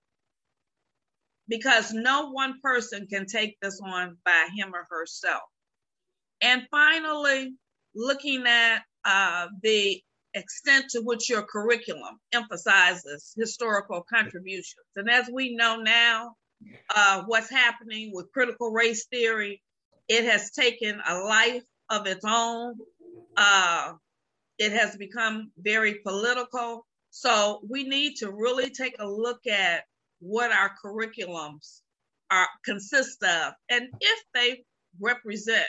because 1.48 1.92
no 1.92 2.30
one 2.30 2.60
person 2.62 3.06
can 3.06 3.26
take 3.26 3.56
this 3.60 3.80
on 3.84 4.16
by 4.24 4.48
him 4.56 4.74
or 4.74 4.86
herself. 4.90 5.42
And 6.40 6.62
finally, 6.70 7.54
looking 7.94 8.44
at 8.46 8.82
uh, 9.06 9.48
the 9.62 10.02
extent 10.34 10.86
to 10.90 11.00
which 11.02 11.30
your 11.30 11.44
curriculum 11.44 12.20
emphasizes 12.32 13.34
historical 13.38 14.04
contributions. 14.12 14.86
And 14.96 15.10
as 15.10 15.30
we 15.32 15.56
know 15.56 15.76
now, 15.76 16.34
uh, 16.94 17.22
what's 17.26 17.50
happening 17.50 18.10
with 18.14 18.32
critical 18.32 18.70
race 18.72 19.06
theory, 19.06 19.62
it 20.08 20.24
has 20.24 20.52
taken 20.52 21.00
a 21.08 21.18
life 21.20 21.64
of 21.90 22.06
its 22.06 22.24
own. 22.26 22.74
Uh, 23.36 23.94
it 24.58 24.72
has 24.72 24.96
become 24.96 25.52
very 25.58 25.96
political. 26.06 26.86
So 27.10 27.60
we 27.68 27.84
need 27.84 28.16
to 28.16 28.30
really 28.32 28.70
take 28.70 28.96
a 28.98 29.08
look 29.08 29.46
at 29.46 29.84
what 30.20 30.52
our 30.52 30.72
curriculums 30.84 31.82
are 32.30 32.48
consist 32.64 33.22
of 33.22 33.54
and 33.70 33.88
if 34.00 34.24
they 34.34 34.64
represent 35.00 35.66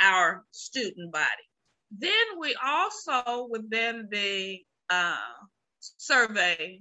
our 0.00 0.44
student 0.52 1.12
body. 1.12 1.47
Then 1.90 2.38
we 2.38 2.54
also, 2.64 3.48
within 3.50 4.08
the 4.10 4.60
uh, 4.90 5.16
survey, 5.78 6.80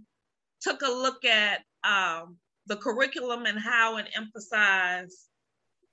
took 0.62 0.82
a 0.82 0.92
look 0.92 1.24
at 1.24 1.62
um, 1.84 2.38
the 2.66 2.76
curriculum 2.76 3.46
and 3.46 3.60
how 3.60 3.98
it 3.98 4.08
emphasized 4.16 5.18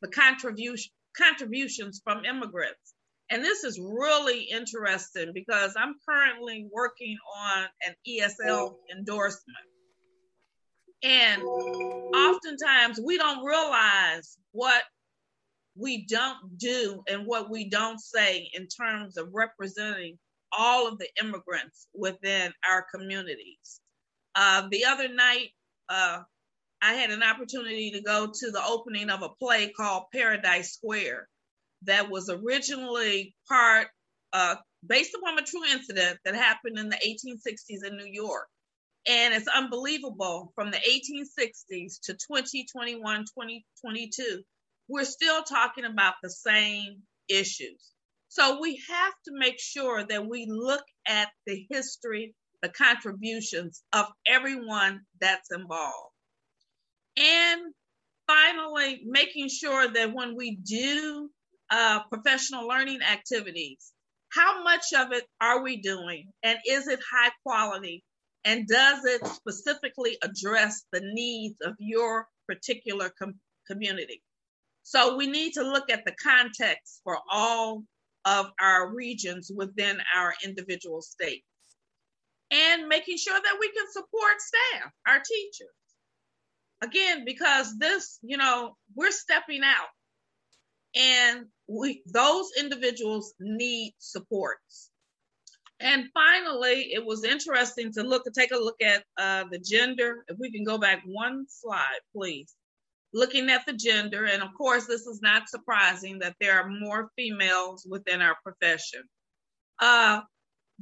the 0.02 0.08
contribution 0.08 0.92
contributions 1.16 2.00
from 2.02 2.24
immigrants. 2.24 2.94
And 3.30 3.42
this 3.42 3.62
is 3.62 3.80
really 3.80 4.42
interesting 4.42 5.30
because 5.32 5.74
I'm 5.76 5.94
currently 6.06 6.66
working 6.72 7.16
on 7.36 7.66
an 7.86 7.94
ESL 8.06 8.74
endorsement. 8.96 9.56
And 11.02 11.42
oftentimes 11.42 13.00
we 13.04 13.16
don't 13.16 13.44
realize 13.44 14.38
what 14.52 14.82
we 15.76 16.06
don't 16.06 16.58
do 16.58 17.02
and 17.08 17.26
what 17.26 17.50
we 17.50 17.68
don't 17.68 18.00
say 18.00 18.50
in 18.54 18.68
terms 18.68 19.16
of 19.16 19.28
representing 19.32 20.18
all 20.56 20.86
of 20.86 20.98
the 20.98 21.08
immigrants 21.20 21.88
within 21.94 22.52
our 22.68 22.86
communities. 22.94 23.80
Uh, 24.34 24.68
the 24.70 24.84
other 24.84 25.08
night, 25.08 25.50
uh, 25.88 26.20
I 26.80 26.94
had 26.94 27.10
an 27.10 27.22
opportunity 27.22 27.92
to 27.92 28.02
go 28.02 28.26
to 28.26 28.50
the 28.50 28.64
opening 28.64 29.10
of 29.10 29.22
a 29.22 29.30
play 29.40 29.70
called 29.70 30.04
Paradise 30.12 30.74
Square 30.74 31.28
that 31.82 32.10
was 32.10 32.30
originally 32.30 33.34
part 33.48 33.88
uh, 34.32 34.56
based 34.86 35.14
upon 35.14 35.38
a 35.38 35.42
true 35.42 35.64
incident 35.64 36.18
that 36.24 36.34
happened 36.34 36.78
in 36.78 36.88
the 36.88 36.96
1860s 36.96 37.88
in 37.88 37.96
New 37.96 38.10
York. 38.10 38.48
And 39.06 39.34
it's 39.34 39.48
unbelievable 39.48 40.52
from 40.54 40.70
the 40.70 40.78
1860s 40.78 42.00
to 42.04 42.14
2021, 42.14 43.00
2022, 43.02 44.42
we're 44.88 45.04
still 45.04 45.42
talking 45.42 45.84
about 45.84 46.14
the 46.22 46.30
same 46.30 47.02
issues. 47.28 47.90
So 48.28 48.60
we 48.60 48.80
have 48.90 49.12
to 49.26 49.32
make 49.34 49.60
sure 49.60 50.04
that 50.04 50.26
we 50.26 50.46
look 50.50 50.84
at 51.06 51.28
the 51.46 51.66
history, 51.70 52.34
the 52.62 52.68
contributions 52.68 53.82
of 53.92 54.06
everyone 54.26 55.00
that's 55.20 55.52
involved. 55.52 56.12
And 57.16 57.60
finally, 58.26 59.02
making 59.06 59.48
sure 59.48 59.86
that 59.86 60.12
when 60.12 60.36
we 60.36 60.56
do 60.56 61.30
uh, 61.70 62.00
professional 62.10 62.66
learning 62.66 63.00
activities, 63.02 63.92
how 64.32 64.64
much 64.64 64.92
of 64.96 65.12
it 65.12 65.24
are 65.40 65.62
we 65.62 65.80
doing? 65.80 66.26
And 66.42 66.58
is 66.66 66.88
it 66.88 66.98
high 67.12 67.30
quality? 67.46 68.02
And 68.44 68.66
does 68.66 69.04
it 69.04 69.26
specifically 69.28 70.18
address 70.22 70.84
the 70.92 71.00
needs 71.02 71.56
of 71.62 71.74
your 71.78 72.26
particular 72.48 73.12
com- 73.16 73.40
community? 73.70 74.22
So 74.84 75.16
we 75.16 75.26
need 75.26 75.54
to 75.54 75.62
look 75.62 75.90
at 75.90 76.04
the 76.04 76.12
context 76.12 77.00
for 77.04 77.18
all 77.30 77.84
of 78.26 78.50
our 78.60 78.94
regions 78.94 79.50
within 79.54 79.98
our 80.14 80.34
individual 80.44 81.00
states 81.00 81.46
and 82.50 82.86
making 82.86 83.16
sure 83.16 83.38
that 83.40 83.56
we 83.58 83.72
can 83.72 83.86
support 83.90 84.40
staff, 84.40 84.92
our 85.08 85.20
teachers. 85.20 85.74
Again, 86.82 87.24
because 87.24 87.78
this, 87.78 88.18
you 88.22 88.36
know, 88.36 88.76
we're 88.94 89.10
stepping 89.10 89.62
out 89.64 89.88
and 90.94 91.46
we 91.66 92.02
those 92.06 92.50
individuals 92.58 93.32
need 93.40 93.94
supports. 93.98 94.90
And 95.80 96.04
finally, 96.12 96.92
it 96.92 97.04
was 97.04 97.24
interesting 97.24 97.90
to 97.94 98.02
look 98.02 98.24
to 98.24 98.30
take 98.30 98.52
a 98.52 98.58
look 98.58 98.80
at 98.82 99.02
uh, 99.16 99.44
the 99.50 99.58
gender. 99.58 100.24
If 100.28 100.36
we 100.38 100.52
can 100.52 100.62
go 100.62 100.76
back 100.76 101.02
one 101.06 101.46
slide, 101.48 102.00
please 102.14 102.54
looking 103.14 103.48
at 103.48 103.64
the 103.64 103.72
gender, 103.72 104.26
and 104.26 104.42
of 104.42 104.52
course, 104.54 104.86
this 104.86 105.06
is 105.06 105.22
not 105.22 105.48
surprising 105.48 106.18
that 106.18 106.34
there 106.40 106.60
are 106.60 106.68
more 106.68 107.10
females 107.16 107.86
within 107.88 108.20
our 108.20 108.36
profession. 108.42 109.02
Uh, 109.78 110.20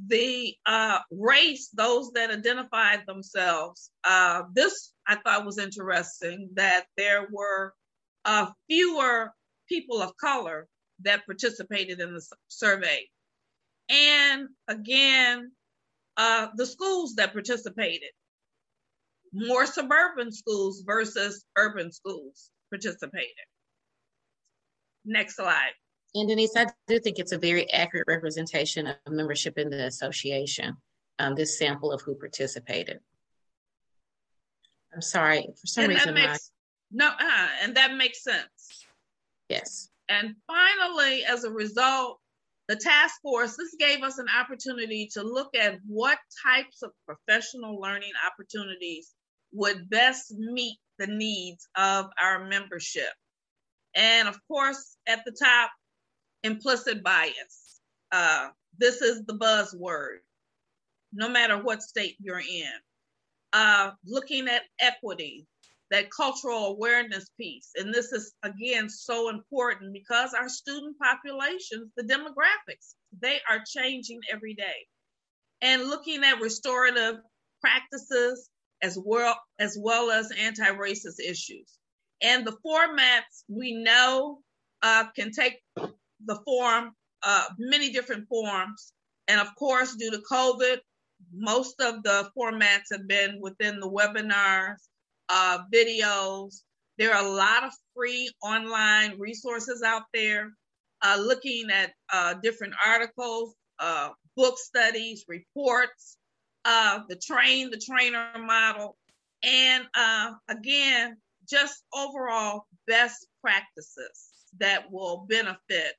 the 0.07 0.55
uh, 0.65 0.99
race, 1.11 1.69
those 1.69 2.11
that 2.13 2.31
identified 2.31 3.03
themselves, 3.05 3.91
uh, 4.03 4.41
this 4.53 4.91
I 5.07 5.15
thought 5.15 5.45
was 5.45 5.59
interesting 5.59 6.49
that 6.55 6.85
there 6.97 7.27
were 7.31 7.73
uh, 8.25 8.47
fewer 8.67 9.31
people 9.69 10.01
of 10.01 10.17
color 10.17 10.67
that 11.03 11.25
participated 11.25 11.99
in 11.99 12.13
the 12.13 12.25
survey. 12.47 13.07
And 13.89 14.47
again, 14.67 15.51
uh, 16.17 16.47
the 16.55 16.65
schools 16.65 17.15
that 17.15 17.33
participated 17.33 18.09
more 19.33 19.65
suburban 19.65 20.31
schools 20.31 20.83
versus 20.85 21.45
urban 21.57 21.91
schools 21.91 22.51
participated. 22.69 23.29
Next 25.05 25.35
slide. 25.35 25.71
And 26.15 26.29
Denise, 26.29 26.55
I 26.55 26.67
do 26.87 26.99
think 26.99 27.17
it's 27.17 27.31
a 27.31 27.37
very 27.37 27.69
accurate 27.71 28.07
representation 28.07 28.87
of 28.87 28.95
membership 29.09 29.57
in 29.57 29.69
the 29.69 29.85
association, 29.85 30.77
um, 31.17 31.33
this 31.33 31.57
sample 31.57 31.91
of 31.91 32.01
who 32.01 32.13
participated. 32.15 32.99
I'm 34.93 35.01
sorry, 35.01 35.47
for 35.59 35.67
some 35.67 35.85
and 35.85 35.93
reason. 35.93 36.13
Makes, 36.13 36.51
my, 36.91 37.05
no, 37.05 37.11
uh, 37.19 37.47
and 37.63 37.75
that 37.75 37.95
makes 37.95 38.23
sense. 38.23 38.85
Yes. 39.49 39.89
And 40.07 40.35
finally, 40.45 41.25
as 41.25 41.45
a 41.45 41.51
result, 41.51 42.19
the 42.67 42.75
task 42.75 43.15
force, 43.21 43.57
this 43.57 43.75
gave 43.79 44.03
us 44.03 44.19
an 44.19 44.27
opportunity 44.39 45.09
to 45.13 45.23
look 45.23 45.55
at 45.55 45.79
what 45.87 46.19
types 46.45 46.83
of 46.83 46.91
professional 47.07 47.79
learning 47.81 48.11
opportunities 48.25 49.13
would 49.53 49.89
best 49.89 50.33
meet 50.33 50.77
the 50.99 51.07
needs 51.07 51.67
of 51.75 52.07
our 52.21 52.45
membership. 52.47 53.13
And 53.95 54.27
of 54.27 54.37
course, 54.47 54.97
at 55.07 55.23
the 55.25 55.31
top, 55.31 55.71
implicit 56.43 57.03
bias. 57.03 57.79
Uh, 58.11 58.49
this 58.77 59.01
is 59.01 59.23
the 59.25 59.33
buzzword, 59.33 60.17
no 61.13 61.29
matter 61.29 61.57
what 61.57 61.81
state 61.81 62.15
you're 62.19 62.39
in. 62.39 62.71
Uh, 63.53 63.91
looking 64.05 64.47
at 64.47 64.63
equity, 64.79 65.45
that 65.91 66.09
cultural 66.09 66.67
awareness 66.67 67.29
piece. 67.39 67.69
And 67.75 67.93
this 67.93 68.11
is, 68.11 68.33
again, 68.41 68.89
so 68.89 69.29
important 69.29 69.93
because 69.93 70.33
our 70.33 70.49
student 70.49 70.97
populations, 70.97 71.91
the 71.95 72.03
demographics, 72.03 72.95
they 73.21 73.39
are 73.47 73.63
changing 73.65 74.19
every 74.31 74.55
day. 74.55 74.87
And 75.61 75.83
looking 75.83 76.23
at 76.23 76.41
restorative 76.41 77.17
practices, 77.61 78.49
as 78.83 78.99
well 79.03 79.35
as 79.57 79.77
well 79.79 80.11
as 80.11 80.31
anti-racist 80.47 81.19
issues. 81.19 81.69
And 82.21 82.45
the 82.45 82.57
formats 82.65 83.43
we 83.47 83.69
know 83.73 84.41
uh, 84.83 85.05
can 85.15 85.31
take 85.31 85.55
the 86.25 86.37
form, 86.45 86.91
uh, 87.23 87.45
many 87.57 87.91
different 87.91 88.27
forms. 88.27 88.93
And 89.29 89.39
of 89.39 89.49
course, 89.55 89.95
due 89.95 90.11
to 90.11 90.21
COVID, 90.31 90.77
most 91.33 91.81
of 91.81 92.03
the 92.03 92.29
formats 92.37 92.91
have 92.91 93.07
been 93.07 93.39
within 93.41 93.79
the 93.79 93.89
webinars, 93.89 94.81
uh, 95.29 95.59
videos. 95.73 96.61
There 96.99 97.13
are 97.15 97.25
a 97.25 97.29
lot 97.29 97.63
of 97.63 97.71
free 97.95 98.29
online 98.43 99.17
resources 99.17 99.81
out 99.81 100.03
there. 100.13 100.51
uh, 101.03 101.17
looking 101.21 101.67
at 101.71 101.91
uh, 102.11 102.35
different 102.41 102.73
articles, 102.85 103.55
uh, 103.79 104.09
book 104.35 104.57
studies, 104.57 105.25
reports, 105.27 106.17
uh, 106.65 106.99
the 107.09 107.15
train 107.15 107.69
the 107.69 107.77
trainer 107.77 108.29
model, 108.39 108.97
and 109.43 109.85
uh, 109.95 110.31
again, 110.49 111.17
just 111.49 111.83
overall 111.93 112.65
best 112.87 113.27
practices 113.41 114.29
that 114.59 114.91
will 114.91 115.25
benefit 115.29 115.93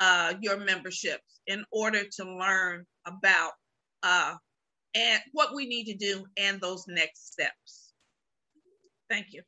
uh, 0.00 0.34
your 0.40 0.56
memberships 0.58 1.40
in 1.46 1.64
order 1.70 2.02
to 2.10 2.24
learn 2.24 2.84
about 3.06 3.52
uh, 4.02 4.34
and 4.94 5.20
what 5.32 5.54
we 5.54 5.66
need 5.66 5.84
to 5.84 5.94
do 5.94 6.24
and 6.36 6.60
those 6.60 6.84
next 6.88 7.32
steps. 7.32 7.92
Thank 9.08 9.26
you. 9.30 9.42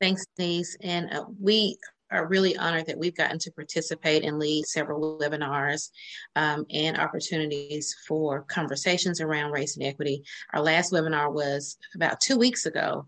Thanks, 0.00 0.26
Denise. 0.36 0.76
And 0.82 1.10
we 1.40 1.76
are 2.10 2.26
really 2.26 2.56
honored 2.56 2.86
that 2.86 2.98
we've 2.98 3.16
gotten 3.16 3.38
to 3.38 3.52
participate 3.52 4.24
and 4.24 4.38
lead 4.38 4.64
several 4.66 5.18
webinars 5.18 5.90
um, 6.36 6.64
and 6.70 6.98
opportunities 6.98 7.94
for 8.06 8.42
conversations 8.42 9.20
around 9.20 9.52
race 9.52 9.76
and 9.76 9.86
equity. 9.86 10.22
Our 10.52 10.62
last 10.62 10.92
webinar 10.92 11.32
was 11.32 11.76
about 11.94 12.20
two 12.20 12.38
weeks 12.38 12.66
ago, 12.66 13.06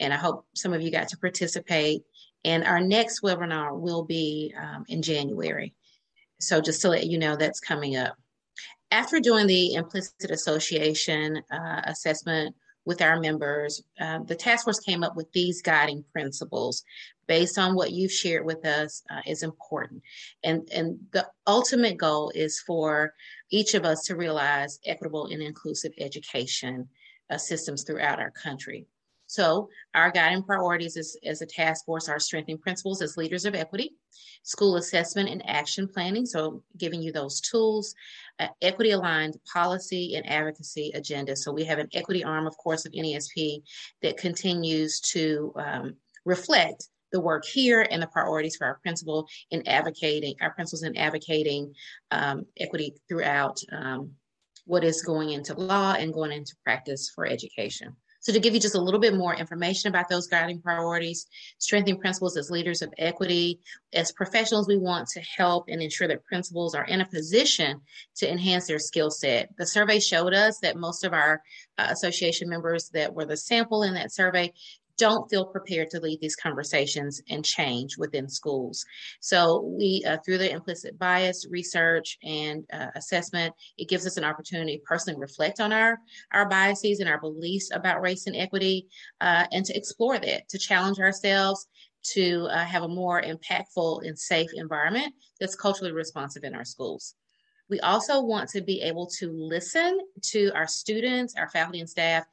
and 0.00 0.12
I 0.12 0.16
hope 0.16 0.46
some 0.54 0.72
of 0.72 0.80
you 0.80 0.90
got 0.90 1.08
to 1.08 1.18
participate. 1.18 2.02
And 2.44 2.64
our 2.64 2.80
next 2.80 3.22
webinar 3.22 3.78
will 3.78 4.04
be 4.04 4.54
um, 4.56 4.84
in 4.88 5.02
January. 5.02 5.74
So 6.40 6.60
just 6.60 6.80
to 6.82 6.88
let 6.88 7.06
you 7.06 7.18
know, 7.18 7.36
that's 7.36 7.60
coming 7.60 7.96
up. 7.96 8.16
After 8.90 9.20
doing 9.20 9.46
the 9.46 9.74
implicit 9.74 10.30
association 10.30 11.42
uh, 11.50 11.82
assessment 11.84 12.54
with 12.86 13.02
our 13.02 13.20
members, 13.20 13.82
uh, 14.00 14.20
the 14.24 14.34
task 14.36 14.64
force 14.64 14.80
came 14.80 15.02
up 15.02 15.14
with 15.14 15.30
these 15.32 15.60
guiding 15.60 16.04
principles 16.12 16.84
based 17.28 17.58
on 17.58 17.76
what 17.76 17.92
you've 17.92 18.10
shared 18.10 18.44
with 18.44 18.66
us 18.66 19.02
uh, 19.10 19.20
is 19.26 19.42
important. 19.44 20.02
And, 20.42 20.68
and 20.74 20.98
the 21.12 21.28
ultimate 21.46 21.98
goal 21.98 22.32
is 22.34 22.58
for 22.60 23.14
each 23.50 23.74
of 23.74 23.84
us 23.84 24.04
to 24.04 24.16
realize 24.16 24.80
equitable 24.84 25.26
and 25.26 25.42
inclusive 25.42 25.92
education 25.98 26.88
uh, 27.30 27.38
systems 27.38 27.84
throughout 27.84 28.18
our 28.18 28.30
country. 28.30 28.86
So 29.28 29.68
our 29.94 30.10
guiding 30.10 30.42
priorities 30.42 30.96
as, 30.96 31.14
as 31.22 31.42
a 31.42 31.46
task 31.46 31.84
force 31.84 32.08
are 32.08 32.18
strengthening 32.18 32.56
principals 32.56 33.02
as 33.02 33.18
leaders 33.18 33.44
of 33.44 33.54
equity, 33.54 33.94
school 34.42 34.76
assessment 34.76 35.28
and 35.28 35.46
action 35.46 35.86
planning, 35.86 36.24
so 36.24 36.62
giving 36.78 37.02
you 37.02 37.12
those 37.12 37.42
tools, 37.42 37.94
uh, 38.40 38.48
equity 38.62 38.92
aligned 38.92 39.36
policy 39.52 40.14
and 40.16 40.26
advocacy 40.26 40.92
agenda. 40.94 41.36
So 41.36 41.52
we 41.52 41.64
have 41.64 41.78
an 41.78 41.90
equity 41.92 42.24
arm, 42.24 42.46
of 42.46 42.56
course, 42.56 42.86
of 42.86 42.92
NESP 42.92 43.62
that 44.00 44.16
continues 44.16 44.98
to 45.12 45.52
um, 45.56 45.96
reflect 46.24 46.88
the 47.12 47.20
work 47.20 47.44
here 47.44 47.86
and 47.90 48.02
the 48.02 48.06
priorities 48.06 48.56
for 48.56 48.66
our 48.66 48.78
principal 48.82 49.28
in 49.50 49.66
advocating, 49.66 50.34
our 50.40 50.50
principals 50.50 50.82
in 50.82 50.96
advocating 50.96 51.74
um, 52.10 52.44
equity 52.58 52.94
throughout 53.08 53.58
um, 53.72 54.12
what 54.66 54.84
is 54.84 55.02
going 55.02 55.30
into 55.30 55.54
law 55.54 55.94
and 55.94 56.12
going 56.12 56.32
into 56.32 56.54
practice 56.64 57.10
for 57.14 57.26
education. 57.26 57.96
So 58.20 58.32
to 58.32 58.40
give 58.40 58.52
you 58.52 58.60
just 58.60 58.74
a 58.74 58.80
little 58.80 59.00
bit 59.00 59.14
more 59.14 59.34
information 59.34 59.88
about 59.88 60.08
those 60.08 60.26
guiding 60.26 60.60
priorities, 60.60 61.26
strengthening 61.58 62.00
principals 62.00 62.36
as 62.36 62.50
leaders 62.50 62.82
of 62.82 62.92
equity, 62.98 63.60
as 63.92 64.12
professionals, 64.12 64.66
we 64.66 64.76
want 64.76 65.08
to 65.10 65.20
help 65.20 65.66
and 65.68 65.80
ensure 65.80 66.08
that 66.08 66.24
principals 66.24 66.74
are 66.74 66.84
in 66.84 67.00
a 67.00 67.06
position 67.06 67.80
to 68.16 68.30
enhance 68.30 68.66
their 68.66 68.80
skill 68.80 69.10
set. 69.10 69.50
The 69.56 69.66
survey 69.66 70.00
showed 70.00 70.34
us 70.34 70.58
that 70.60 70.76
most 70.76 71.04
of 71.04 71.12
our 71.12 71.42
uh, 71.78 71.86
association 71.90 72.48
members 72.48 72.90
that 72.90 73.14
were 73.14 73.24
the 73.24 73.36
sample 73.36 73.84
in 73.84 73.94
that 73.94 74.12
survey 74.12 74.52
don't 74.98 75.30
feel 75.30 75.46
prepared 75.46 75.88
to 75.90 76.00
lead 76.00 76.20
these 76.20 76.36
conversations 76.36 77.22
and 77.30 77.44
change 77.44 77.96
within 77.96 78.28
schools. 78.28 78.84
So 79.20 79.62
we, 79.62 80.04
uh, 80.06 80.18
through 80.24 80.38
the 80.38 80.52
implicit 80.52 80.98
bias 80.98 81.46
research 81.48 82.18
and 82.22 82.64
uh, 82.72 82.88
assessment, 82.96 83.54
it 83.78 83.88
gives 83.88 84.06
us 84.06 84.16
an 84.16 84.24
opportunity 84.24 84.76
to 84.76 84.82
personally 84.82 85.20
reflect 85.20 85.60
on 85.60 85.72
our, 85.72 85.98
our 86.32 86.48
biases 86.48 87.00
and 87.00 87.08
our 87.08 87.20
beliefs 87.20 87.70
about 87.72 88.02
race 88.02 88.26
and 88.26 88.36
equity 88.36 88.88
uh, 89.20 89.46
and 89.52 89.64
to 89.64 89.76
explore 89.76 90.18
that, 90.18 90.48
to 90.48 90.58
challenge 90.58 90.98
ourselves, 90.98 91.68
to 92.02 92.46
uh, 92.50 92.64
have 92.64 92.82
a 92.82 92.88
more 92.88 93.22
impactful 93.22 94.06
and 94.06 94.18
safe 94.18 94.50
environment 94.54 95.14
that's 95.40 95.54
culturally 95.54 95.92
responsive 95.92 96.44
in 96.44 96.54
our 96.54 96.64
schools. 96.64 97.14
We 97.68 97.80
also 97.80 98.22
want 98.22 98.48
to 98.50 98.60
be 98.60 98.80
able 98.82 99.06
to 99.18 99.30
listen 99.30 100.00
to 100.22 100.50
our 100.54 100.66
students, 100.66 101.34
our 101.36 101.48
faculty 101.48 101.80
and 101.80 101.88
staff, 101.88 102.24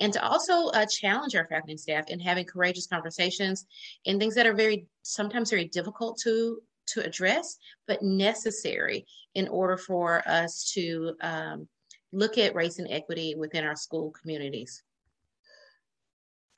and 0.00 0.12
to 0.12 0.24
also 0.24 0.68
uh, 0.68 0.86
challenge 0.86 1.34
our 1.34 1.46
faculty 1.46 1.72
and 1.72 1.80
staff 1.80 2.08
in 2.08 2.20
having 2.20 2.44
courageous 2.44 2.86
conversations 2.86 3.66
in 4.04 4.18
things 4.18 4.34
that 4.34 4.46
are 4.46 4.54
very 4.54 4.86
sometimes 5.02 5.50
very 5.50 5.66
difficult 5.66 6.18
to 6.24 6.60
to 6.86 7.04
address, 7.04 7.56
but 7.86 8.02
necessary 8.02 9.06
in 9.34 9.48
order 9.48 9.76
for 9.76 10.22
us 10.28 10.70
to 10.74 11.14
um, 11.22 11.66
look 12.12 12.36
at 12.38 12.54
race 12.54 12.78
and 12.78 12.88
equity 12.90 13.34
within 13.34 13.64
our 13.64 13.76
school 13.76 14.10
communities. 14.10 14.82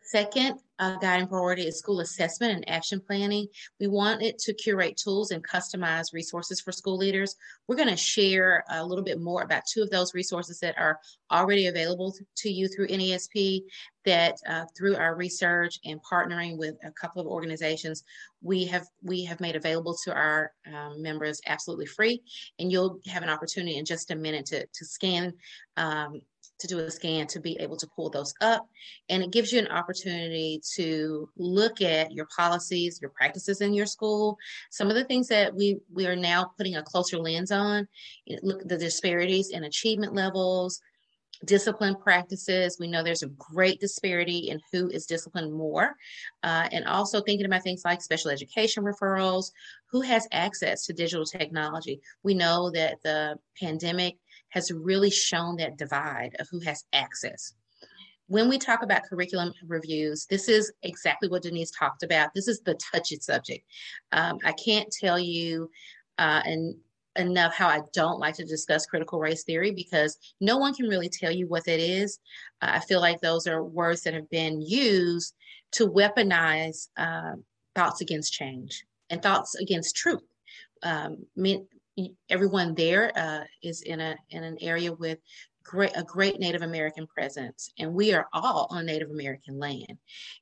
Second, 0.07 0.61
guiding 0.79 1.27
priority 1.27 1.63
is 1.63 1.81
school 1.81 1.99
assessment 1.99 2.53
and 2.53 2.69
action 2.69 3.01
planning. 3.01 3.49
We 3.81 3.89
want 3.89 4.23
it 4.23 4.39
to 4.41 4.55
curate 4.55 4.97
tools 4.97 5.33
and 5.33 5.45
customize 5.45 6.13
resources 6.13 6.61
for 6.61 6.71
school 6.71 6.97
leaders. 6.97 7.35
We're 7.67 7.75
going 7.75 7.89
to 7.89 7.97
share 7.97 8.63
a 8.71 8.87
little 8.87 9.03
bit 9.03 9.21
more 9.21 9.43
about 9.43 9.65
two 9.67 9.83
of 9.83 9.91
those 9.91 10.15
resources 10.15 10.61
that 10.61 10.79
are 10.79 11.01
already 11.33 11.67
available 11.67 12.15
to 12.37 12.49
you 12.49 12.69
through 12.69 12.87
NESP. 12.87 13.63
that 14.05 14.37
uh, 14.49 14.65
through 14.79 14.95
our 14.95 15.17
research 15.17 15.81
and 15.85 15.99
partnering 16.09 16.57
with 16.57 16.77
a 16.85 16.93
couple 16.93 17.21
of 17.21 17.27
organizations, 17.27 18.05
we 18.41 18.65
have 18.67 18.87
we 19.03 19.25
have 19.25 19.41
made 19.41 19.57
available 19.57 19.97
to 20.05 20.15
our 20.15 20.53
um, 20.73 21.03
members 21.03 21.41
absolutely 21.49 21.87
free. 21.87 22.23
And 22.61 22.71
you'll 22.71 23.01
have 23.09 23.25
an 23.25 23.29
opportunity 23.29 23.77
in 23.77 23.85
just 23.85 24.13
a 24.13 24.15
minute 24.15 24.47
to, 24.47 24.67
to 24.67 24.85
scan 24.85 25.33
um, 25.77 26.21
to 26.59 26.67
do 26.67 26.79
a 26.79 26.91
scan 26.91 27.27
to 27.27 27.41
be 27.41 27.57
able 27.61 27.77
to 27.77 27.87
pull 27.87 28.11
those 28.11 28.35
up. 28.41 28.69
And 29.09 29.23
it 29.23 29.31
gives 29.31 29.53
you 29.53 29.59
an 29.59 29.69
opportunity 29.69 30.61
to 30.75 31.29
look 31.37 31.83
at 31.83 32.13
your 32.13 32.27
policies, 32.35 32.99
your 33.01 33.11
practices 33.11 33.61
in 33.61 33.75
your 33.75 33.87
school, 33.87 34.39
some 34.71 34.89
of 34.89 34.95
the 34.95 35.05
things 35.05 35.29
that 35.29 35.55
we, 35.55 35.79
we 35.93 36.07
are 36.07 36.17
now 36.17 36.53
putting 36.57 36.77
a 36.77 36.83
closer 36.83 37.19
lens 37.19 37.53
on, 37.53 37.87
look 38.43 38.63
at 38.63 38.69
the 38.69 38.79
disparities 38.79 39.51
in 39.51 39.65
achievement 39.65 40.15
levels, 40.15 40.81
discipline 41.45 41.95
practices. 41.97 42.79
We 42.81 42.87
know 42.87 43.03
there's 43.03 43.23
a 43.23 43.29
great 43.29 43.81
disparity 43.81 44.51
in 44.51 44.61
who 44.73 44.89
is 44.89 45.07
disciplined 45.07 45.53
more. 45.53 45.95
Uh, 46.43 46.69
and 46.73 46.85
also 46.87 47.21
thinking 47.21 47.47
about 47.47 47.63
things 47.63 47.85
like 47.85 48.01
special 48.01 48.31
education 48.31 48.85
referrals, 48.85 49.51
who 49.91 50.01
has 50.01 50.27
access 50.33 50.87
to 50.87 50.93
digital 50.93 51.27
technology. 51.27 52.01
We 52.23 52.35
know 52.35 52.71
that 52.71 53.03
the 53.03 53.39
pandemic 53.61 54.17
has 54.57 54.73
really 54.73 55.11
shown 55.11 55.57
that 55.57 55.77
divide 55.77 56.35
of 56.41 56.49
who 56.51 56.59
has 56.61 56.83
access. 56.95 57.53
When 58.27 58.49
we 58.49 58.57
talk 58.57 58.83
about 58.83 59.05
curriculum 59.05 59.53
reviews, 59.67 60.25
this 60.31 60.49
is 60.49 60.73
exactly 60.83 61.29
what 61.29 61.43
Denise 61.43 61.71
talked 61.71 62.03
about. 62.03 62.31
This 62.35 62.49
is 62.49 62.61
the 62.61 62.75
touchy 62.91 63.17
subject. 63.21 63.67
Um, 64.13 64.39
I 64.45 64.53
can't 64.53 64.91
tell 64.91 65.19
you 65.19 65.71
uh, 66.19 66.41
and 66.47 66.75
enough 67.17 67.55
how 67.55 67.69
I 67.69 67.83
don't 67.93 68.19
like 68.19 68.35
to 68.37 68.47
discuss 68.47 68.87
critical 68.87 69.21
race 69.21 69.45
theory 69.45 69.73
because 69.73 70.17
no 70.41 70.57
one 70.57 70.73
can 70.73 70.89
really 70.89 71.11
tell 71.11 71.31
you 71.31 71.47
what 71.49 71.67
that 71.67 71.79
is. 71.79 72.19
Uh, 72.63 72.71
I 72.73 72.81
feel 72.81 73.01
like 73.01 73.21
those 73.21 73.47
are 73.47 73.63
words 73.63 74.03
that 74.03 74.15
have 74.15 74.31
been 74.31 74.63
used 74.63 75.35
to 75.73 75.87
weaponize 75.87 76.89
uh, 76.97 77.33
thoughts 77.75 78.01
against 78.01 78.33
change 78.33 78.87
and 79.11 79.23
thoughts 79.23 79.55
against 79.57 79.97
truth. 79.97 80.25
Um, 80.83 81.27
everyone 82.29 82.75
there 82.75 83.13
uh, 83.17 83.45
is 83.63 83.83
in 83.83 84.01
a 84.01 84.17
in 84.31 84.45
an 84.45 84.57
area 84.61 84.93
with 84.93 85.19
great 85.65 85.93
a 85.97 86.03
great 86.03 86.39
Native 86.39 86.63
American 86.63 87.07
presence, 87.07 87.71
and 87.79 87.93
we 87.93 88.13
are 88.13 88.27
all 88.33 88.67
on 88.71 88.87
Native 88.87 89.11
American 89.11 89.59
land, 89.59 89.99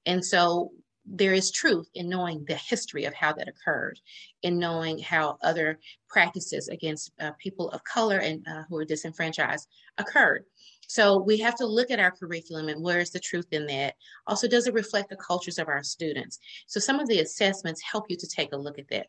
and 0.06 0.24
so 0.24 0.72
there 1.06 1.34
is 1.34 1.50
truth 1.50 1.88
in 1.94 2.08
knowing 2.08 2.44
the 2.46 2.54
history 2.54 3.04
of 3.04 3.14
how 3.14 3.32
that 3.32 3.48
occurred, 3.48 4.00
in 4.42 4.58
knowing 4.58 4.98
how 4.98 5.36
other 5.42 5.78
practices 6.08 6.68
against 6.68 7.12
uh, 7.20 7.32
people 7.38 7.68
of 7.70 7.84
color 7.84 8.18
and 8.18 8.44
uh, 8.48 8.62
who 8.68 8.78
are 8.78 8.84
disenfranchised 8.84 9.68
occurred. 9.98 10.44
So 10.86 11.18
we 11.18 11.38
have 11.38 11.56
to 11.56 11.66
look 11.66 11.90
at 11.90 12.00
our 12.00 12.10
curriculum 12.10 12.68
and 12.68 12.82
where 12.82 13.00
is 13.00 13.10
the 13.10 13.20
truth 13.20 13.48
in 13.52 13.66
that. 13.66 13.94
Also, 14.26 14.48
does 14.48 14.66
it 14.66 14.74
reflect 14.74 15.10
the 15.10 15.16
cultures 15.16 15.58
of 15.58 15.68
our 15.68 15.82
students? 15.82 16.38
So 16.66 16.80
some 16.80 17.00
of 17.00 17.08
the 17.08 17.20
assessments 17.20 17.82
help 17.82 18.04
you 18.08 18.16
to 18.16 18.26
take 18.26 18.52
a 18.52 18.56
look 18.56 18.78
at 18.78 18.88
that. 18.88 19.08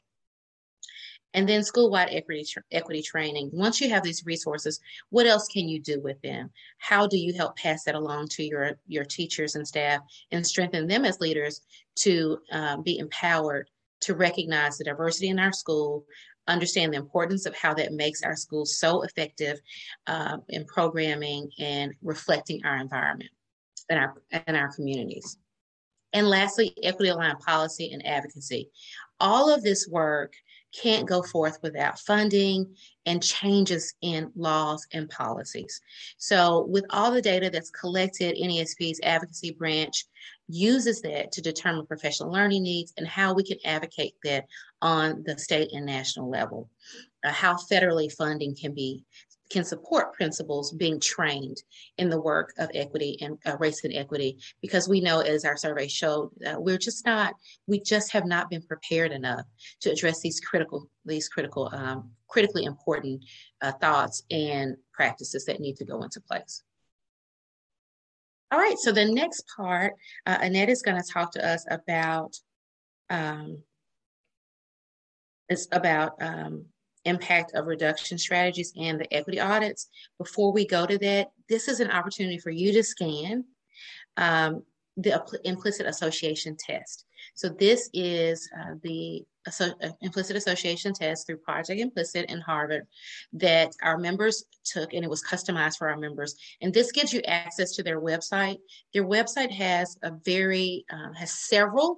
And 1.36 1.48
then 1.48 1.64
school-wide 1.64 2.08
equity, 2.12 2.46
equity 2.72 3.02
training. 3.02 3.50
Once 3.52 3.82
you 3.82 3.90
have 3.90 4.04
these 4.04 4.26
resources, 4.26 4.80
what 5.10 5.28
else 5.28 5.48
can 5.50 5.68
you 5.68 5.82
do 5.82 6.00
with 6.00 6.20
them? 6.22 6.50
How 6.78 7.06
do 7.08 7.18
you 7.18 7.34
help 7.34 7.58
pass 7.58 7.84
that 7.84 7.94
along 7.94 8.30
to 8.30 8.44
your, 8.44 8.80
your 8.88 9.04
teachers 9.04 9.56
and 9.56 9.68
staff 9.68 10.00
and 10.32 10.48
strengthen 10.48 10.88
them 10.88 11.04
as 11.04 11.20
leaders 11.20 11.62
to 11.98 12.38
um, 12.54 12.84
be 12.84 13.00
empowered 13.00 13.70
to 14.02 14.16
recognize 14.16 14.78
the 14.78 14.86
diversity 14.86 15.28
in 15.28 15.38
our 15.38 15.52
school, 15.52 16.06
understand 16.48 16.94
the 16.94 16.98
importance 16.98 17.46
of 17.46 17.56
how 17.56 17.74
that 17.74 17.92
makes 17.92 18.24
our 18.24 18.38
schools 18.38 18.78
so 18.78 19.02
effective 19.02 19.60
uh, 20.08 20.38
in 20.48 20.64
programming 20.66 21.50
and 21.60 21.94
reflecting 22.02 22.62
our 22.64 22.78
environment 22.78 23.32
and 23.90 24.00
our, 24.00 24.14
and 24.32 24.56
our 24.56 24.72
communities. 24.74 25.38
And 26.14 26.30
lastly, 26.30 26.74
equity 26.82 27.10
aligned 27.10 27.40
policy 27.40 27.92
and 27.92 28.06
advocacy. 28.08 28.70
All 29.20 29.54
of 29.54 29.64
this 29.64 29.86
work 29.90 30.34
can't 30.82 31.08
go 31.08 31.22
forth 31.22 31.60
without 31.62 32.00
funding 32.00 32.76
and 33.06 33.22
changes 33.22 33.94
in 34.02 34.32
laws 34.36 34.86
and 34.94 35.10
policies. 35.10 35.82
So, 36.18 36.66
with 36.68 36.86
all 36.90 37.12
the 37.12 37.22
data 37.22 37.50
that's 37.50 37.70
collected, 37.70 38.36
NESP's 38.36 39.00
advocacy 39.04 39.52
branch 39.52 40.06
uses 40.48 41.02
that 41.02 41.32
to 41.32 41.42
determine 41.42 41.86
professional 41.86 42.32
learning 42.32 42.64
needs 42.64 42.94
and 42.98 43.08
how 43.08 43.34
we 43.34 43.44
can 43.44 43.58
advocate 43.66 44.14
that 44.24 44.46
on 44.82 45.24
the 45.26 45.38
state 45.38 45.72
and 45.74 45.86
national 45.86 46.30
level. 46.30 46.70
Uh, 47.24 47.32
how 47.32 47.56
federally 47.56 48.12
funding 48.12 48.56
can 48.56 48.74
be 48.74 49.04
can 49.50 49.64
support 49.64 50.14
principals 50.14 50.72
being 50.72 51.00
trained 51.00 51.62
in 51.98 52.10
the 52.10 52.20
work 52.20 52.54
of 52.58 52.70
equity 52.74 53.18
and 53.22 53.38
uh, 53.46 53.56
race 53.58 53.84
and 53.84 53.94
equity 53.94 54.38
because 54.62 54.90
we 54.90 55.02
know 55.02 55.20
as 55.20 55.46
our 55.46 55.58
survey 55.58 55.88
showed 55.88 56.32
we're 56.58 56.78
just 56.78 57.06
not 57.06 57.36
we 57.68 57.80
just 57.80 58.12
have 58.12 58.26
not 58.26 58.50
been 58.50 58.62
prepared 58.64 59.12
enough 59.12 59.46
to 59.80 59.92
address 59.92 60.22
these 60.22 60.40
critical 60.40 60.90
these 61.06 61.30
critical 61.30 61.70
um, 61.74 62.10
critically 62.28 62.66
important 62.66 63.24
uh, 63.62 63.72
thoughts 63.74 64.24
and 64.32 64.76
practices 64.94 65.46
that 65.46 65.60
need 65.60 65.76
to 65.78 65.86
go 65.86 66.02
into 66.02 66.20
place. 66.22 66.64
All 68.52 68.60
right 68.60 68.78
so 68.78 68.92
the 68.92 69.06
next 69.06 69.44
part 69.56 69.94
uh, 70.26 70.38
annette 70.42 70.70
is 70.70 70.82
going 70.82 71.02
to 71.02 71.12
talk 71.12 71.32
to 71.34 71.48
us 71.48 71.66
about 71.70 72.36
um, 73.10 73.60
it's 75.50 75.68
about 75.72 76.14
um, 76.22 76.66
impact 77.06 77.54
of 77.54 77.68
reduction 77.68 78.18
strategies 78.18 78.74
and 78.78 79.00
the 79.00 79.14
equity 79.14 79.40
audits. 79.40 79.90
Before 80.18 80.52
we 80.52 80.66
go 80.66 80.86
to 80.86 80.98
that, 81.00 81.32
this 81.50 81.68
is 81.68 81.80
an 81.80 81.92
opportunity 81.92 82.38
for 82.38 82.50
you 82.50 82.74
to 82.74 82.84
scan 82.84 83.46
um, 84.18 84.64
the 84.98 85.22
implicit 85.44 85.86
association 85.86 86.56
test. 86.58 87.06
So 87.34 87.50
this 87.50 87.90
is 87.94 88.50
uh, 88.58 88.76
the 88.82 89.26
uh, 89.60 89.70
implicit 90.02 90.36
association 90.36 90.94
test 90.94 91.28
through 91.28 91.38
Project 91.38 91.80
Implicit 91.80 92.30
in 92.30 92.40
Harvard 92.40 92.88
that 93.34 93.72
our 93.84 93.98
members 93.98 94.46
took, 94.64 94.94
and 94.94 95.04
it 95.04 95.10
was 95.10 95.24
customized 95.24 95.78
for 95.78 95.90
our 95.90 95.98
members. 95.98 96.36
And 96.62 96.74
this 96.74 96.92
gives 96.92 97.14
you 97.14 97.22
access 97.22 97.74
to 97.74 97.84
their 97.84 98.00
website. 98.00 98.58
Their 98.94 99.06
website 99.06 99.52
has 99.52 99.98
a 100.02 100.12
very 100.24 100.86
uh, 100.92 101.14
has 101.14 101.34
several 101.34 101.98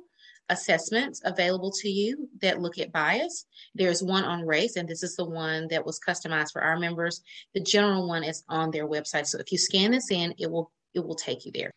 assessments 0.50 1.22
available 1.26 1.72
to 1.72 1.90
you 1.90 2.30
that 2.42 2.62
look 2.62 2.78
at 2.80 2.92
bias. 2.92 3.46
There's 3.76 4.04
one 4.04 4.24
on 4.24 4.46
race, 4.46 4.76
and 4.76 4.88
this 4.88 5.04
is 5.04 5.16
the 5.16 5.26
one 5.26 5.68
that 5.70 5.86
was 5.86 6.00
customized 6.00 6.52
for 6.54 6.64
our 6.64 6.80
members. 6.80 7.22
The 7.54 7.62
general 7.62 8.08
one 8.08 8.24
is 8.24 8.44
on 8.50 8.72
their 8.72 8.88
website. 8.88 9.28
So 9.28 9.40
if 9.40 9.52
you 9.52 9.58
scan 9.58 9.92
this 9.92 10.12
in, 10.12 10.34
it 10.38 10.50
will 10.50 10.72
it 10.94 11.06
will 11.06 11.16
take 11.16 11.46
you 11.46 11.52
there. 11.52 11.72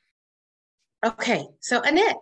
Okay, 1.05 1.47
so 1.61 1.81
Annette, 1.81 2.17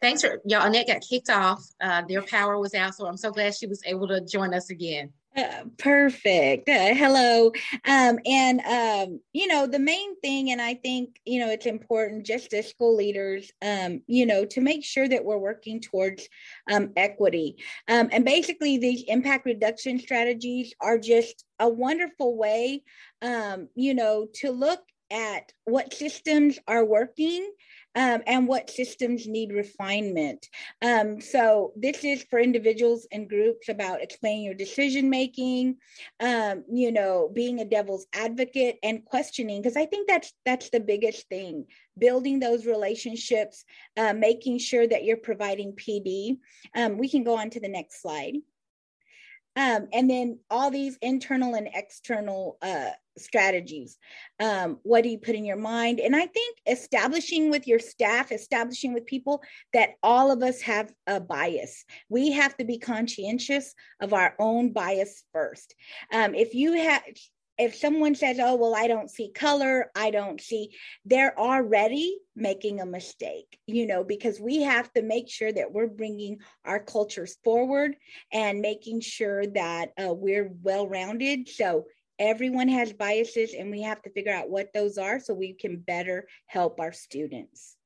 thanks 0.00 0.22
for 0.22 0.40
y'all. 0.44 0.66
Annette 0.66 0.86
got 0.86 1.02
kicked 1.02 1.30
off. 1.30 1.62
Uh, 1.80 2.02
their 2.08 2.22
power 2.22 2.58
was 2.58 2.74
out, 2.74 2.94
so 2.94 3.06
I'm 3.06 3.16
so 3.16 3.30
glad 3.30 3.54
she 3.54 3.66
was 3.66 3.82
able 3.84 4.08
to 4.08 4.24
join 4.24 4.54
us 4.54 4.70
again. 4.70 5.12
Uh, 5.36 5.64
perfect. 5.78 6.68
Uh, 6.68 6.92
hello. 6.92 7.52
Um, 7.84 8.18
and, 8.26 8.60
um, 8.62 9.20
you 9.32 9.46
know, 9.46 9.68
the 9.68 9.78
main 9.78 10.18
thing, 10.20 10.50
and 10.50 10.60
I 10.60 10.74
think, 10.74 11.20
you 11.24 11.38
know, 11.38 11.48
it's 11.50 11.66
important 11.66 12.26
just 12.26 12.52
as 12.52 12.68
school 12.68 12.96
leaders, 12.96 13.52
um, 13.62 14.02
you 14.08 14.26
know, 14.26 14.44
to 14.46 14.60
make 14.60 14.84
sure 14.84 15.06
that 15.06 15.24
we're 15.24 15.38
working 15.38 15.80
towards 15.80 16.28
um, 16.68 16.90
equity. 16.96 17.56
Um, 17.86 18.08
and 18.10 18.24
basically, 18.24 18.78
these 18.78 19.04
impact 19.06 19.46
reduction 19.46 20.00
strategies 20.00 20.74
are 20.80 20.98
just 20.98 21.44
a 21.60 21.68
wonderful 21.68 22.36
way, 22.36 22.82
um, 23.22 23.68
you 23.76 23.94
know, 23.94 24.26
to 24.40 24.50
look 24.50 24.80
at 25.12 25.52
what 25.64 25.94
systems 25.94 26.58
are 26.66 26.84
working 26.84 27.48
um, 27.94 28.22
and 28.26 28.46
what 28.46 28.70
systems 28.70 29.26
need 29.26 29.52
refinement. 29.52 30.48
Um, 30.82 31.20
so 31.20 31.72
this 31.76 32.04
is 32.04 32.24
for 32.24 32.38
individuals 32.38 33.06
and 33.12 33.28
groups 33.28 33.68
about 33.68 34.02
explaining 34.02 34.44
your 34.44 34.54
decision 34.54 35.10
making, 35.10 35.76
um, 36.20 36.64
you 36.70 36.92
know, 36.92 37.30
being 37.32 37.60
a 37.60 37.64
devil's 37.64 38.06
advocate 38.14 38.78
and 38.82 39.04
questioning, 39.04 39.60
because 39.60 39.76
I 39.76 39.86
think 39.86 40.08
that's 40.08 40.32
that's 40.44 40.70
the 40.70 40.80
biggest 40.80 41.28
thing. 41.28 41.66
Building 41.98 42.38
those 42.38 42.66
relationships, 42.66 43.64
uh, 43.96 44.12
making 44.12 44.58
sure 44.58 44.86
that 44.86 45.04
you're 45.04 45.16
providing 45.16 45.72
PD. 45.72 46.38
Um, 46.76 46.98
we 46.98 47.08
can 47.08 47.24
go 47.24 47.36
on 47.36 47.50
to 47.50 47.60
the 47.60 47.68
next 47.68 48.00
slide. 48.00 48.36
Um, 49.60 49.88
and 49.92 50.08
then 50.08 50.38
all 50.50 50.70
these 50.70 50.96
internal 51.02 51.54
and 51.54 51.68
external 51.74 52.56
uh, 52.62 52.92
strategies. 53.18 53.98
Um, 54.38 54.78
what 54.84 55.02
do 55.02 55.10
you 55.10 55.18
put 55.18 55.34
in 55.34 55.44
your 55.44 55.58
mind? 55.58 56.00
And 56.00 56.16
I 56.16 56.24
think 56.24 56.56
establishing 56.66 57.50
with 57.50 57.66
your 57.66 57.78
staff, 57.78 58.32
establishing 58.32 58.94
with 58.94 59.04
people 59.04 59.42
that 59.74 59.90
all 60.02 60.30
of 60.30 60.42
us 60.42 60.62
have 60.62 60.90
a 61.06 61.20
bias. 61.20 61.84
We 62.08 62.30
have 62.32 62.56
to 62.56 62.64
be 62.64 62.78
conscientious 62.78 63.74
of 64.00 64.14
our 64.14 64.34
own 64.38 64.72
bias 64.72 65.24
first. 65.30 65.74
Um, 66.10 66.34
if 66.34 66.54
you 66.54 66.72
have, 66.72 67.02
if 67.60 67.74
someone 67.74 68.14
says, 68.14 68.38
oh, 68.40 68.54
well, 68.56 68.74
I 68.74 68.86
don't 68.86 69.10
see 69.10 69.30
color, 69.30 69.90
I 69.94 70.10
don't 70.10 70.40
see, 70.40 70.70
they're 71.04 71.38
already 71.38 72.16
making 72.34 72.80
a 72.80 72.86
mistake, 72.86 73.58
you 73.66 73.86
know, 73.86 74.02
because 74.02 74.40
we 74.40 74.62
have 74.62 74.90
to 74.94 75.02
make 75.02 75.28
sure 75.28 75.52
that 75.52 75.70
we're 75.70 75.86
bringing 75.86 76.38
our 76.64 76.80
cultures 76.80 77.36
forward 77.44 77.96
and 78.32 78.60
making 78.60 79.00
sure 79.00 79.46
that 79.46 79.90
uh, 80.02 80.14
we're 80.14 80.50
well 80.62 80.88
rounded. 80.88 81.50
So 81.50 81.84
everyone 82.18 82.68
has 82.68 82.94
biases 82.94 83.52
and 83.52 83.70
we 83.70 83.82
have 83.82 84.00
to 84.02 84.10
figure 84.10 84.32
out 84.32 84.48
what 84.48 84.72
those 84.72 84.96
are 84.96 85.20
so 85.20 85.34
we 85.34 85.52
can 85.52 85.76
better 85.76 86.26
help 86.46 86.80
our 86.80 86.92
students. 86.92 87.76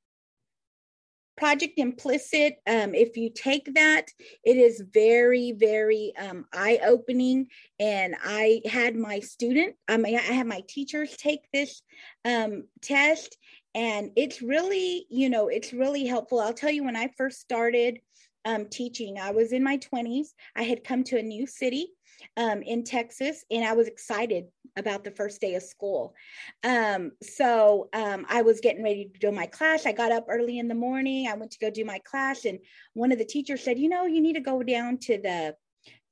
Project 1.37 1.79
Implicit, 1.79 2.57
um, 2.66 2.94
if 2.94 3.16
you 3.16 3.31
take 3.31 3.75
that, 3.75 4.07
it 4.44 4.57
is 4.57 4.83
very, 4.92 5.53
very 5.53 6.12
um, 6.16 6.47
eye 6.53 6.81
opening. 6.85 7.49
And 7.81 8.14
I 8.25 8.62
had 8.66 8.97
my 8.97 9.20
student, 9.20 9.75
I 9.88 9.97
mean, 9.97 10.16
I 10.16 10.20
had 10.20 10.47
my 10.47 10.62
teachers 10.68 11.16
take 11.16 11.40
this 11.53 11.83
um, 12.25 12.64
test, 12.83 13.37
and 13.75 14.11
it's 14.16 14.40
really, 14.40 15.07
you 15.11 15.29
know, 15.29 15.49
it's 15.49 15.73
really 15.73 16.07
helpful. 16.07 16.40
I'll 16.40 16.55
tell 16.55 16.70
you, 16.70 16.85
when 16.85 16.97
I 16.97 17.11
first 17.16 17.40
started 17.40 17.99
um, 18.44 18.66
teaching, 18.66 19.18
I 19.18 19.33
was 19.33 19.53
in 19.53 19.64
my 19.64 19.79
20s. 19.79 20.29
I 20.55 20.62
had 20.62 20.85
come 20.85 21.03
to 21.05 21.18
a 21.18 21.23
new 21.23 21.47
city 21.47 21.88
um, 22.37 22.62
in 22.62 22.84
Texas, 22.84 23.44
and 23.50 23.64
I 23.64 23.72
was 23.72 23.88
excited 23.88 24.46
about 24.76 25.04
the 25.04 25.10
first 25.10 25.40
day 25.40 25.54
of 25.54 25.62
school. 25.62 26.14
Um, 26.62 27.12
so 27.22 27.88
um, 27.92 28.26
I 28.28 28.42
was 28.42 28.60
getting 28.60 28.82
ready 28.82 29.10
to 29.12 29.18
do 29.18 29.32
my 29.32 29.46
class. 29.46 29.87
I 29.87 29.92
got 29.92 30.12
up 30.12 30.26
early 30.28 30.58
in 30.58 30.68
the 30.68 30.74
morning. 30.74 31.28
I 31.28 31.34
went 31.34 31.52
to 31.52 31.58
go 31.58 31.70
do 31.70 31.84
my 31.84 31.98
class, 32.00 32.44
and 32.44 32.58
one 32.94 33.12
of 33.12 33.18
the 33.18 33.24
teachers 33.24 33.62
said, 33.62 33.78
"You 33.78 33.88
know, 33.88 34.06
you 34.06 34.20
need 34.20 34.34
to 34.34 34.40
go 34.40 34.62
down 34.62 34.98
to 34.98 35.18
the 35.18 35.56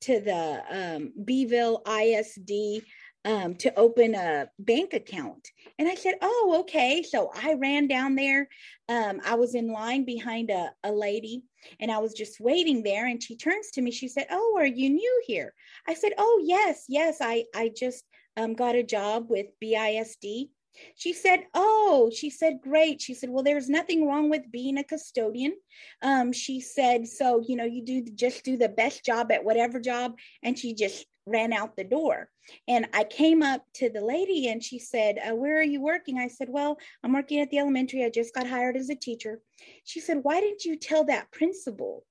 to 0.03 0.21
the 0.21 0.63
um, 0.71 1.13
Beeville 1.25 1.83
ISD." 1.87 2.85
Um, 3.25 3.55
to 3.59 3.73
open 3.79 4.17
a 4.17 4.51
bank 4.59 4.95
account. 4.95 5.49
And 5.79 5.89
I 5.89 5.95
said, 5.95 6.15
Oh, 6.21 6.57
okay. 6.63 7.05
So 7.05 7.31
I 7.33 7.55
ran 7.55 7.87
down 7.87 8.17
there. 8.17 8.49
Um, 8.89 9.21
I 9.25 9.37
was 9.37 9.55
in 9.55 9.69
line 9.69 10.05
behind 10.05 10.51
a, 10.51 10.73
a 10.83 10.91
lady 10.91 11.45
and 11.81 11.91
I 11.91 11.99
was 11.99 12.15
just 12.15 12.41
waiting 12.41 12.83
there. 12.83 13.07
And 13.07 13.23
she 13.23 13.37
turns 13.37 13.71
to 13.73 13.83
me. 13.83 13.91
She 13.91 14.09
said, 14.09 14.27
"Oh, 14.31 14.57
are 14.59 14.67
you 14.67 14.91
new 14.91 15.23
here?" 15.27 15.55
I 15.87 15.95
said, 15.95 16.13
"Oh, 16.19 16.43
yes, 16.45 16.85
yes. 16.89 17.19
I 17.21 17.45
I 17.55 17.71
just 17.75 18.05
um, 18.37 18.55
got 18.55 18.75
a 18.75 18.83
job 18.83 19.27
with 19.29 19.47
BISD." 19.63 20.49
She 20.95 21.13
said, 21.13 21.47
"Oh," 21.55 22.11
she 22.15 22.31
said, 22.31 22.61
"Great." 22.63 23.03
She 23.03 23.15
said, 23.15 23.31
"Well, 23.31 23.45
there's 23.45 23.69
nothing 23.69 24.07
wrong 24.07 24.31
with 24.31 24.51
being 24.51 24.79
a 24.79 24.85
custodian." 24.85 25.55
Um, 26.01 26.33
she 26.33 26.61
said, 26.61 27.07
"So 27.07 27.43
you 27.47 27.57
know, 27.57 27.65
you 27.65 27.85
do 27.85 28.05
just 28.15 28.45
do 28.45 28.57
the 28.57 28.69
best 28.69 29.05
job 29.05 29.31
at 29.33 29.45
whatever 29.45 29.81
job," 29.81 30.19
and 30.43 30.59
she 30.59 30.75
just 30.75 31.07
ran 31.27 31.53
out 31.53 31.77
the 31.77 31.85
door. 31.85 32.29
And 32.69 32.87
I 32.93 33.05
came 33.05 33.43
up 33.43 33.65
to 33.75 33.89
the 33.89 34.01
lady 34.01 34.49
and 34.49 34.63
she 34.63 34.79
said, 34.79 35.19
uh, 35.19 35.35
Where 35.35 35.59
are 35.59 35.63
you 35.63 35.81
working? 35.81 36.19
I 36.19 36.29
said, 36.29 36.49
Well, 36.51 36.79
I'm 37.03 37.13
working 37.13 37.41
at 37.41 37.51
the 37.51 37.59
elementary. 37.59 38.05
I 38.05 38.11
just 38.11 38.35
got 38.35 38.47
hired 38.47 38.77
as 38.77 38.91
a 38.91 38.95
teacher. 38.95 39.41
She 39.85 40.01
said, 40.01 40.21
Why 40.23 40.41
didn't 40.41 40.65
you 40.65 40.77
tell 40.77 41.05
that 41.05 41.31
principal? 41.31 42.05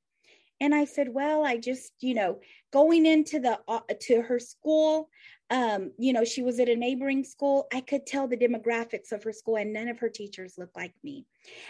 And 0.60 0.76
I 0.76 0.86
said, 0.86 1.10
Well, 1.10 1.44
I 1.46 1.58
just, 1.58 1.94
you 2.00 2.14
know, 2.14 2.40
going 2.72 3.06
into 3.06 3.40
the 3.40 3.60
uh, 3.68 3.82
to 4.02 4.22
her 4.22 4.40
school, 4.40 5.10
um, 5.50 5.92
you 5.98 6.14
know, 6.14 6.24
she 6.24 6.44
was 6.44 6.60
at 6.60 6.70
a 6.70 6.76
neighboring 6.76 7.26
school. 7.26 7.68
I 7.74 7.82
could 7.82 8.06
tell 8.06 8.28
the 8.28 8.38
demographics 8.38 9.12
of 9.12 9.24
her 9.24 9.34
school, 9.34 9.58
and 9.58 9.74
none 9.74 9.90
of 9.90 10.00
her 10.00 10.10
teachers 10.10 10.58
looked 10.58 10.78
like 10.78 10.94
me. 11.04 11.26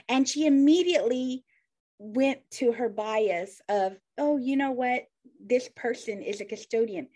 And 0.08 0.30
she 0.30 0.46
immediately 0.46 1.44
went 1.98 2.40
to 2.52 2.72
her 2.72 2.90
bias 2.90 3.62
of, 3.70 3.98
oh, 4.18 4.38
you 4.38 4.58
know 4.58 4.72
what? 4.72 5.06
This 5.40 5.70
person 5.76 6.22
is 6.22 6.42
a 6.42 6.46
custodian 6.46 7.08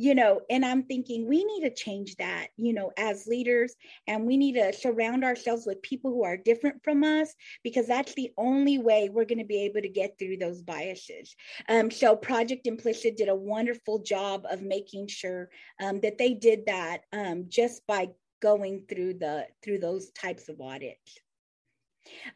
you 0.00 0.14
know 0.14 0.40
and 0.48 0.64
i'm 0.64 0.82
thinking 0.84 1.28
we 1.28 1.44
need 1.44 1.60
to 1.60 1.74
change 1.74 2.16
that 2.16 2.46
you 2.56 2.72
know 2.72 2.90
as 2.96 3.26
leaders 3.26 3.74
and 4.06 4.26
we 4.26 4.38
need 4.38 4.54
to 4.54 4.72
surround 4.72 5.22
ourselves 5.22 5.66
with 5.66 5.82
people 5.82 6.10
who 6.10 6.24
are 6.24 6.38
different 6.38 6.82
from 6.82 7.04
us 7.04 7.34
because 7.62 7.86
that's 7.86 8.14
the 8.14 8.30
only 8.38 8.78
way 8.78 9.10
we're 9.10 9.26
going 9.26 9.38
to 9.38 9.44
be 9.44 9.62
able 9.62 9.82
to 9.82 9.88
get 9.88 10.18
through 10.18 10.36
those 10.36 10.62
biases. 10.62 11.34
Um, 11.68 11.90
so 11.90 12.16
project 12.16 12.66
implicit 12.66 13.16
did 13.16 13.28
a 13.28 13.34
wonderful 13.34 13.98
job 13.98 14.46
of 14.50 14.62
making 14.62 15.08
sure 15.08 15.50
um, 15.82 16.00
that 16.00 16.18
they 16.18 16.34
did 16.34 16.66
that 16.66 17.02
um, 17.12 17.44
just 17.48 17.86
by 17.86 18.08
going 18.40 18.84
through 18.88 19.14
the 19.14 19.46
through 19.62 19.78
those 19.78 20.10
types 20.10 20.48
of 20.48 20.60
audits. 20.60 21.18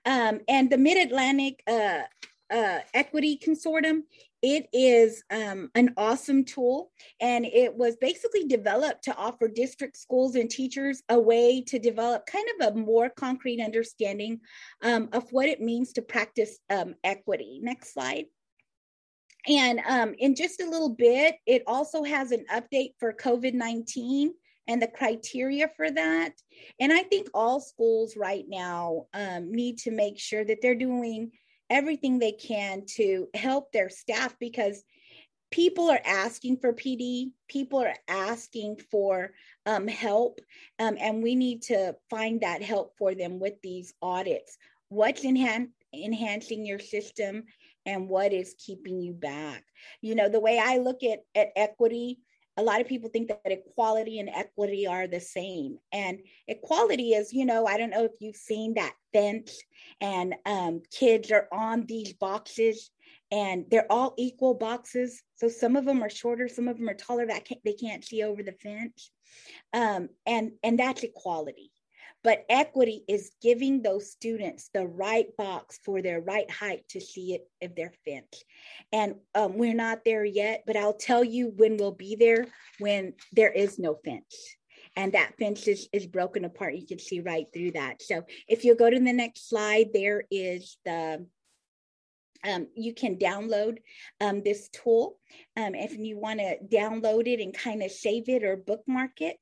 Um, 0.04 0.40
and 0.48 0.68
the 0.70 0.76
mid-atlantic 0.76 1.62
uh, 1.66 2.02
uh, 2.52 2.80
equity 2.92 3.40
consortium 3.42 4.02
it 4.44 4.68
is 4.74 5.24
um, 5.30 5.70
an 5.74 5.94
awesome 5.96 6.44
tool, 6.44 6.90
and 7.18 7.46
it 7.46 7.74
was 7.74 7.96
basically 7.96 8.44
developed 8.44 9.04
to 9.04 9.16
offer 9.16 9.48
district 9.48 9.96
schools 9.96 10.34
and 10.34 10.50
teachers 10.50 11.02
a 11.08 11.18
way 11.18 11.62
to 11.62 11.78
develop 11.78 12.26
kind 12.26 12.46
of 12.60 12.68
a 12.68 12.76
more 12.78 13.08
concrete 13.08 13.62
understanding 13.62 14.40
um, 14.82 15.08
of 15.14 15.24
what 15.32 15.48
it 15.48 15.62
means 15.62 15.94
to 15.94 16.02
practice 16.02 16.58
um, 16.68 16.94
equity. 17.04 17.58
Next 17.62 17.94
slide. 17.94 18.26
And 19.48 19.80
um, 19.88 20.14
in 20.18 20.34
just 20.34 20.60
a 20.60 20.68
little 20.68 20.90
bit, 20.90 21.36
it 21.46 21.62
also 21.66 22.02
has 22.02 22.30
an 22.30 22.44
update 22.52 22.90
for 22.98 23.14
COVID 23.14 23.54
19 23.54 24.30
and 24.68 24.82
the 24.82 24.88
criteria 24.88 25.68
for 25.68 25.90
that. 25.90 26.32
And 26.80 26.92
I 26.92 27.02
think 27.04 27.28
all 27.32 27.60
schools 27.60 28.14
right 28.14 28.44
now 28.46 29.06
um, 29.14 29.50
need 29.50 29.78
to 29.78 29.90
make 29.90 30.18
sure 30.18 30.44
that 30.44 30.58
they're 30.60 30.74
doing 30.74 31.32
everything 31.70 32.18
they 32.18 32.32
can 32.32 32.84
to 32.96 33.28
help 33.34 33.72
their 33.72 33.88
staff 33.88 34.36
because 34.38 34.82
people 35.50 35.88
are 35.88 36.00
asking 36.04 36.56
for 36.56 36.72
PD, 36.72 37.30
people 37.48 37.78
are 37.78 37.94
asking 38.08 38.76
for 38.90 39.32
um, 39.66 39.86
help, 39.86 40.40
um, 40.78 40.96
and 41.00 41.22
we 41.22 41.34
need 41.34 41.62
to 41.62 41.94
find 42.10 42.40
that 42.40 42.62
help 42.62 42.96
for 42.98 43.14
them 43.14 43.38
with 43.38 43.54
these 43.62 43.94
audits. 44.02 44.58
What's 44.88 45.22
enhan- 45.24 45.70
enhancing 45.94 46.66
your 46.66 46.80
system 46.80 47.44
and 47.86 48.08
what 48.08 48.32
is 48.32 48.56
keeping 48.58 49.00
you 49.00 49.12
back? 49.12 49.64
You 50.00 50.16
know, 50.16 50.28
the 50.28 50.40
way 50.40 50.58
I 50.58 50.78
look 50.78 51.04
at, 51.04 51.20
at 51.36 51.52
equity, 51.54 52.18
a 52.56 52.62
lot 52.62 52.80
of 52.80 52.86
people 52.86 53.10
think 53.10 53.28
that 53.28 53.40
equality 53.44 54.20
and 54.20 54.28
equity 54.28 54.86
are 54.86 55.06
the 55.06 55.20
same. 55.20 55.78
And 55.92 56.20
equality 56.46 57.12
is, 57.12 57.32
you 57.32 57.44
know, 57.44 57.66
I 57.66 57.76
don't 57.76 57.90
know 57.90 58.04
if 58.04 58.12
you've 58.20 58.36
seen 58.36 58.74
that 58.74 58.94
fence 59.12 59.60
and 60.00 60.34
um, 60.46 60.82
kids 60.92 61.30
are 61.32 61.48
on 61.52 61.86
these 61.86 62.12
boxes 62.12 62.90
and 63.32 63.64
they're 63.70 63.90
all 63.90 64.14
equal 64.16 64.54
boxes. 64.54 65.22
So 65.36 65.48
some 65.48 65.74
of 65.74 65.84
them 65.84 66.02
are 66.02 66.10
shorter, 66.10 66.48
some 66.48 66.68
of 66.68 66.78
them 66.78 66.88
are 66.88 66.94
taller 66.94 67.26
that 67.26 67.44
can't, 67.44 67.60
they 67.64 67.72
can't 67.72 68.04
see 68.04 68.22
over 68.22 68.42
the 68.42 68.52
fence. 68.52 69.10
Um, 69.72 70.10
and, 70.24 70.52
and 70.62 70.78
that's 70.78 71.02
equality. 71.02 71.72
But 72.24 72.44
equity 72.48 73.04
is 73.06 73.30
giving 73.42 73.82
those 73.82 74.10
students 74.10 74.70
the 74.72 74.86
right 74.86 75.26
box 75.36 75.78
for 75.84 76.02
their 76.02 76.20
right 76.20 76.50
height 76.50 76.88
to 76.88 77.00
see 77.00 77.34
it 77.34 77.42
if 77.60 77.76
they're 77.76 77.92
fenced. 78.04 78.44
And 78.92 79.16
um, 79.34 79.58
we're 79.58 79.74
not 79.74 80.04
there 80.04 80.24
yet, 80.24 80.64
but 80.66 80.76
I'll 80.76 80.94
tell 80.94 81.22
you 81.22 81.52
when 81.54 81.76
we'll 81.76 81.92
be 81.92 82.16
there 82.16 82.46
when 82.78 83.12
there 83.32 83.52
is 83.52 83.78
no 83.78 83.98
fence. 84.04 84.56
And 84.96 85.12
that 85.12 85.34
fence 85.38 85.68
is, 85.68 85.88
is 85.92 86.06
broken 86.06 86.44
apart. 86.44 86.76
You 86.76 86.86
can 86.86 86.98
see 86.98 87.20
right 87.20 87.46
through 87.52 87.72
that. 87.72 88.00
So 88.00 88.24
if 88.48 88.64
you 88.64 88.74
go 88.74 88.88
to 88.88 88.98
the 88.98 89.12
next 89.12 89.48
slide, 89.48 89.88
there 89.92 90.24
is 90.30 90.76
the 90.84 91.26
um, 92.44 92.68
you 92.76 92.92
can 92.92 93.16
download 93.16 93.78
um, 94.20 94.42
this 94.42 94.68
tool. 94.68 95.18
Um, 95.56 95.74
if 95.74 95.96
you 95.96 96.18
want 96.18 96.40
to 96.40 96.58
download 96.70 97.26
it 97.26 97.40
and 97.40 97.54
kind 97.54 97.82
of 97.82 97.90
save 97.90 98.28
it 98.28 98.44
or 98.44 98.56
bookmark 98.56 99.20
it, 99.20 99.38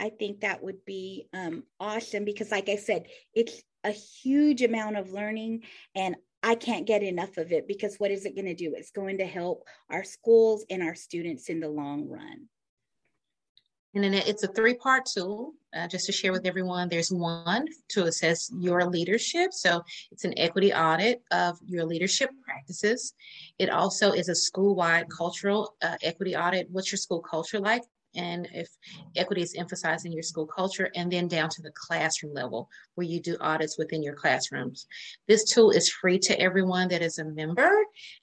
I 0.00 0.08
think 0.08 0.40
that 0.40 0.62
would 0.62 0.84
be 0.84 1.28
um, 1.34 1.64
awesome 1.78 2.24
because, 2.24 2.50
like 2.50 2.68
I 2.68 2.76
said, 2.76 3.06
it's 3.34 3.62
a 3.84 3.90
huge 3.90 4.62
amount 4.62 4.96
of 4.96 5.12
learning, 5.12 5.64
and 5.94 6.16
I 6.42 6.54
can't 6.54 6.86
get 6.86 7.02
enough 7.02 7.36
of 7.36 7.52
it 7.52 7.68
because 7.68 7.96
what 7.96 8.10
is 8.10 8.24
it 8.24 8.34
going 8.34 8.46
to 8.46 8.54
do? 8.54 8.74
It's 8.74 8.90
going 8.90 9.18
to 9.18 9.26
help 9.26 9.64
our 9.90 10.02
schools 10.02 10.64
and 10.70 10.82
our 10.82 10.94
students 10.94 11.50
in 11.50 11.60
the 11.60 11.68
long 11.68 12.08
run. 12.08 12.48
And 13.94 14.04
then 14.04 14.14
it's 14.14 14.44
a 14.44 14.48
three 14.48 14.74
part 14.74 15.04
tool. 15.06 15.52
Uh, 15.74 15.86
just 15.86 16.06
to 16.06 16.12
share 16.12 16.32
with 16.32 16.46
everyone, 16.46 16.88
there's 16.88 17.12
one 17.12 17.66
to 17.88 18.04
assess 18.04 18.50
your 18.56 18.84
leadership. 18.86 19.52
So 19.52 19.82
it's 20.10 20.24
an 20.24 20.34
equity 20.36 20.72
audit 20.72 21.22
of 21.30 21.58
your 21.64 21.84
leadership 21.84 22.30
practices. 22.44 23.14
It 23.58 23.70
also 23.70 24.12
is 24.12 24.28
a 24.28 24.34
school 24.34 24.74
wide 24.74 25.06
cultural 25.10 25.76
uh, 25.82 25.96
equity 26.02 26.34
audit. 26.34 26.68
What's 26.70 26.90
your 26.90 26.98
school 26.98 27.20
culture 27.20 27.60
like? 27.60 27.82
And 28.14 28.48
if 28.52 28.68
equity 29.16 29.42
is 29.42 29.54
emphasized 29.54 30.06
in 30.06 30.12
your 30.12 30.22
school 30.22 30.46
culture, 30.46 30.90
and 30.94 31.12
then 31.12 31.28
down 31.28 31.48
to 31.50 31.62
the 31.62 31.72
classroom 31.72 32.34
level 32.34 32.68
where 32.94 33.06
you 33.06 33.20
do 33.20 33.36
audits 33.40 33.78
within 33.78 34.02
your 34.02 34.14
classrooms. 34.14 34.86
This 35.28 35.44
tool 35.44 35.70
is 35.70 35.90
free 35.90 36.18
to 36.20 36.40
everyone 36.40 36.88
that 36.88 37.02
is 37.02 37.18
a 37.18 37.24
member, 37.24 37.70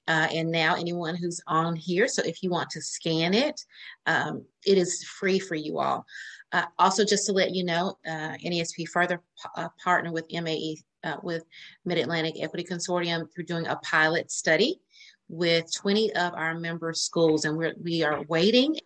uh, 0.06 0.28
and 0.32 0.50
now 0.50 0.74
anyone 0.74 1.16
who's 1.16 1.40
on 1.46 1.76
here. 1.76 2.08
So 2.08 2.22
if 2.24 2.42
you 2.42 2.50
want 2.50 2.70
to 2.70 2.82
scan 2.82 3.34
it, 3.34 3.60
um, 4.06 4.44
it 4.66 4.78
is 4.78 5.04
free 5.04 5.38
for 5.38 5.54
you 5.54 5.78
all. 5.78 6.04
Uh, 6.52 6.64
also, 6.78 7.04
just 7.04 7.26
to 7.26 7.32
let 7.32 7.54
you 7.54 7.64
know, 7.64 7.98
uh, 8.06 8.34
NESP 8.44 8.88
further 8.88 9.18
p- 9.18 9.50
uh, 9.56 9.68
partner 9.82 10.12
with 10.12 10.26
MAE 10.32 10.78
uh, 11.04 11.16
with 11.22 11.44
Mid 11.84 11.98
Atlantic 11.98 12.34
Equity 12.40 12.64
Consortium 12.64 13.26
through 13.32 13.44
doing 13.44 13.66
a 13.66 13.76
pilot 13.76 14.30
study 14.30 14.80
with 15.28 15.70
20 15.74 16.12
of 16.14 16.32
our 16.34 16.58
member 16.58 16.92
schools, 16.94 17.44
and 17.44 17.56
we're, 17.56 17.74
we 17.82 18.02
are 18.02 18.22
waiting 18.28 18.76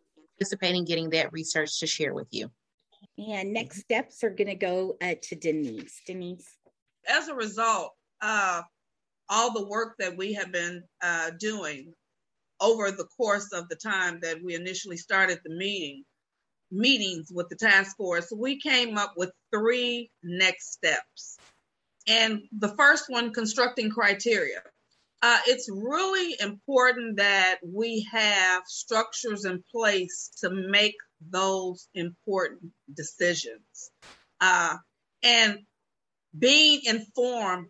anticipating 0.42 0.84
getting 0.84 1.10
that 1.10 1.32
research 1.32 1.78
to 1.80 1.86
share 1.86 2.14
with 2.14 2.26
you. 2.30 2.50
And 3.18 3.52
next 3.52 3.80
steps 3.80 4.24
are 4.24 4.30
going 4.30 4.48
to 4.48 4.54
go 4.54 4.96
uh, 5.00 5.14
to 5.22 5.36
Denise. 5.36 6.00
Denise. 6.06 6.56
As 7.08 7.28
a 7.28 7.34
result, 7.34 7.92
uh, 8.20 8.62
all 9.28 9.52
the 9.52 9.66
work 9.66 9.94
that 9.98 10.16
we 10.16 10.32
have 10.34 10.50
been 10.52 10.82
uh, 11.02 11.30
doing 11.38 11.94
over 12.60 12.90
the 12.90 13.06
course 13.16 13.52
of 13.52 13.68
the 13.68 13.76
time 13.76 14.18
that 14.22 14.38
we 14.42 14.54
initially 14.54 14.96
started 14.96 15.38
the 15.44 15.54
meeting, 15.54 16.04
meetings 16.70 17.30
with 17.32 17.48
the 17.48 17.56
task 17.56 17.96
force, 17.96 18.32
we 18.36 18.60
came 18.60 18.96
up 18.96 19.14
with 19.16 19.30
three 19.52 20.10
next 20.22 20.72
steps. 20.72 21.38
And 22.08 22.42
the 22.58 22.74
first 22.76 23.04
one, 23.08 23.32
constructing 23.32 23.90
criteria. 23.90 24.62
Uh, 25.22 25.38
it's 25.46 25.70
really 25.70 26.34
important 26.40 27.18
that 27.18 27.58
we 27.64 28.04
have 28.10 28.62
structures 28.66 29.44
in 29.44 29.62
place 29.70 30.32
to 30.40 30.50
make 30.50 30.96
those 31.30 31.88
important 31.94 32.72
decisions 32.92 33.92
uh, 34.40 34.76
and 35.22 35.60
being 36.36 36.80
informed 36.84 37.68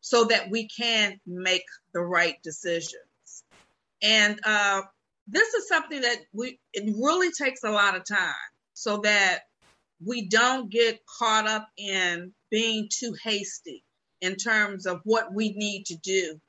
so 0.00 0.24
that 0.24 0.48
we 0.50 0.66
can 0.68 1.20
make 1.26 1.66
the 1.92 2.00
right 2.00 2.36
decisions. 2.42 2.94
And 4.00 4.40
uh, 4.44 4.80
this 5.26 5.52
is 5.52 5.68
something 5.68 6.00
that 6.00 6.18
we 6.32 6.58
it 6.72 6.94
really 6.96 7.30
takes 7.32 7.64
a 7.64 7.70
lot 7.70 7.96
of 7.96 8.06
time 8.06 8.32
so 8.72 8.98
that 8.98 9.40
we 10.02 10.26
don't 10.28 10.70
get 10.70 11.00
caught 11.18 11.46
up 11.46 11.68
in 11.76 12.32
being 12.50 12.88
too 12.90 13.14
hasty 13.22 13.84
in 14.22 14.36
terms 14.36 14.86
of 14.86 15.00
what 15.04 15.34
we 15.34 15.52
need 15.52 15.84
to 15.86 15.96
do 15.96 16.40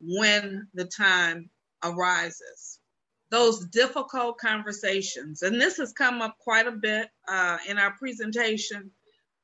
when 0.00 0.68
the 0.74 0.84
time 0.84 1.50
arises. 1.82 2.78
Those 3.30 3.64
difficult 3.66 4.38
conversations, 4.38 5.42
and 5.42 5.60
this 5.60 5.76
has 5.76 5.92
come 5.92 6.20
up 6.20 6.36
quite 6.38 6.66
a 6.66 6.72
bit 6.72 7.08
uh, 7.28 7.58
in 7.68 7.78
our 7.78 7.92
presentation. 7.92 8.90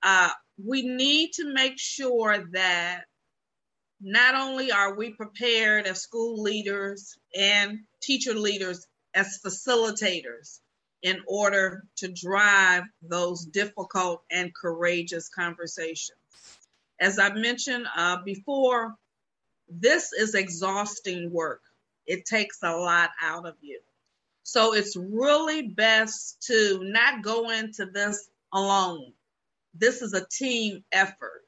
Uh, 0.03 0.31
we 0.63 0.83
need 0.83 1.33
to 1.35 1.53
make 1.53 1.79
sure 1.79 2.45
that 2.53 3.05
not 4.01 4.35
only 4.35 4.73
are 4.73 4.97
we 4.97 5.11
prepared 5.11 5.87
as 5.87 6.03
school 6.03 6.43
leaders 6.43 7.17
and 7.35 7.81
teacher 8.03 8.35
leaders 8.35 8.87
as 9.15 9.41
facilitators 9.45 10.59
in 11.03 11.21
order 11.27 11.85
to 11.97 12.09
drive 12.09 12.85
those 13.03 13.45
difficult 13.47 14.23
and 14.31 14.55
courageous 14.55 15.29
conversations. 15.29 16.19
As 17.01 17.19
I 17.19 17.33
mentioned 17.33 17.87
uh, 17.97 18.19
before, 18.25 18.95
this 19.69 20.13
is 20.13 20.35
exhausting 20.35 21.33
work. 21.33 21.63
It 22.07 22.25
takes 22.25 22.59
a 22.63 22.77
lot 22.77 23.11
out 23.21 23.47
of 23.47 23.55
you. 23.61 23.81
So 24.43 24.75
it's 24.75 24.97
really 24.97 25.69
best 25.69 26.43
to 26.47 26.79
not 26.83 27.23
go 27.23 27.51
into 27.51 27.87
this 27.87 28.29
alone. 28.53 29.13
This 29.75 30.03
is 30.03 30.15
a 30.15 30.27
team 30.31 30.85
effort 30.93 31.43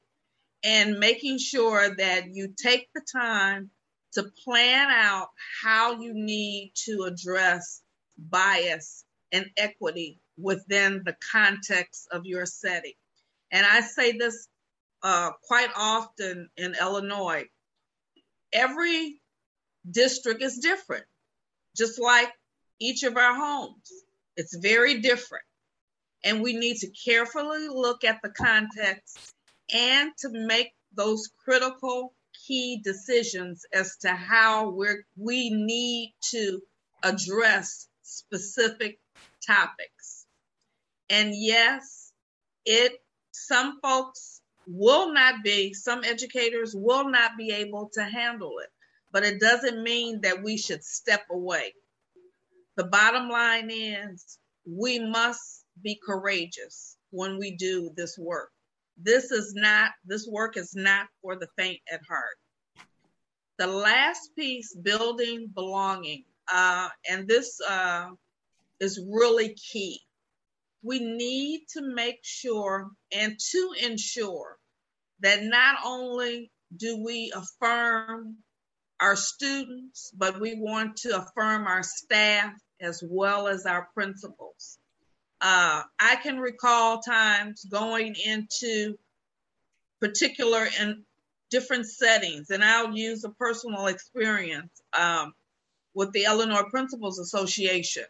and 0.64 0.98
making 0.98 1.38
sure 1.38 1.94
that 1.96 2.34
you 2.34 2.52
take 2.60 2.88
the 2.94 3.02
time 3.12 3.70
to 4.14 4.24
plan 4.44 4.88
out 4.90 5.28
how 5.62 6.00
you 6.00 6.12
need 6.12 6.72
to 6.86 7.04
address 7.04 7.82
bias 8.18 9.04
and 9.30 9.46
equity 9.56 10.20
within 10.36 11.02
the 11.04 11.16
context 11.32 12.08
of 12.10 12.26
your 12.26 12.46
setting. 12.46 12.94
And 13.52 13.64
I 13.64 13.80
say 13.80 14.18
this 14.18 14.48
uh, 15.02 15.30
quite 15.44 15.70
often 15.76 16.48
in 16.56 16.74
Illinois 16.80 17.44
every 18.52 19.20
district 19.90 20.42
is 20.42 20.58
different, 20.58 21.04
just 21.76 22.00
like 22.00 22.30
each 22.80 23.02
of 23.02 23.16
our 23.16 23.34
homes. 23.34 23.90
It's 24.36 24.56
very 24.56 25.00
different. 25.00 25.44
And 26.24 26.42
we 26.42 26.54
need 26.54 26.78
to 26.78 26.90
carefully 26.90 27.68
look 27.68 28.04
at 28.04 28.20
the 28.22 28.30
context 28.30 29.34
and 29.72 30.12
to 30.18 30.28
make 30.30 30.72
those 30.94 31.30
critical 31.44 32.14
key 32.46 32.80
decisions 32.82 33.64
as 33.72 33.96
to 33.98 34.10
how 34.10 34.70
we're, 34.70 35.04
we 35.16 35.50
need 35.50 36.14
to 36.30 36.60
address 37.02 37.88
specific 38.02 38.98
topics. 39.46 40.26
And 41.10 41.32
yes, 41.34 42.12
it 42.64 42.92
some 43.32 43.78
folks 43.80 44.37
will 44.68 45.12
not 45.12 45.42
be, 45.42 45.72
some 45.72 46.04
educators 46.04 46.74
will 46.76 47.08
not 47.08 47.32
be 47.38 47.50
able 47.52 47.90
to 47.94 48.04
handle 48.04 48.58
it. 48.58 48.68
but 49.12 49.24
it 49.24 49.40
doesn't 49.40 49.82
mean 49.82 50.20
that 50.22 50.42
we 50.42 50.56
should 50.56 50.84
step 50.84 51.22
away. 51.30 51.72
The 52.76 52.84
bottom 52.84 53.28
line 53.28 53.70
is 53.70 54.38
we 54.66 54.98
must 54.98 55.64
be 55.82 55.98
courageous 56.04 56.96
when 57.10 57.38
we 57.38 57.56
do 57.56 57.90
this 57.96 58.18
work. 58.18 58.50
This 59.02 59.30
is 59.30 59.54
not, 59.54 59.92
this 60.04 60.26
work 60.30 60.56
is 60.56 60.74
not 60.74 61.06
for 61.22 61.36
the 61.36 61.48
faint 61.56 61.80
at 61.90 62.00
heart. 62.08 62.36
The 63.58 63.66
last 63.66 64.30
piece, 64.36 64.74
building 64.74 65.50
belonging, 65.54 66.24
uh, 66.52 66.88
and 67.08 67.26
this 67.26 67.60
uh, 67.68 68.10
is 68.80 69.00
really 69.10 69.54
key. 69.54 70.00
We 70.82 71.00
need 71.00 71.62
to 71.72 71.82
make 71.82 72.20
sure 72.22 72.90
and 73.12 73.38
to 73.50 73.72
ensure 73.82 74.56
that 75.20 75.42
not 75.42 75.76
only 75.84 76.50
do 76.76 77.02
we 77.02 77.32
affirm 77.34 78.36
our 79.00 79.16
students, 79.16 80.12
but 80.16 80.40
we 80.40 80.54
want 80.54 80.96
to 80.98 81.16
affirm 81.16 81.66
our 81.66 81.82
staff 81.82 82.52
as 82.80 83.02
well 83.04 83.48
as 83.48 83.66
our 83.66 83.88
principals. 83.94 84.78
Uh, 85.40 85.82
I 86.00 86.16
can 86.16 86.38
recall 86.38 87.00
times 87.00 87.64
going 87.64 88.14
into 88.14 88.98
particular 90.00 90.66
and 90.78 91.02
different 91.50 91.86
settings, 91.86 92.50
and 92.50 92.62
I'll 92.62 92.96
use 92.96 93.24
a 93.24 93.30
personal 93.30 93.86
experience 93.86 94.82
um, 94.98 95.32
with 95.94 96.12
the 96.12 96.24
Illinois 96.24 96.68
Principals 96.70 97.18
Association 97.18 98.04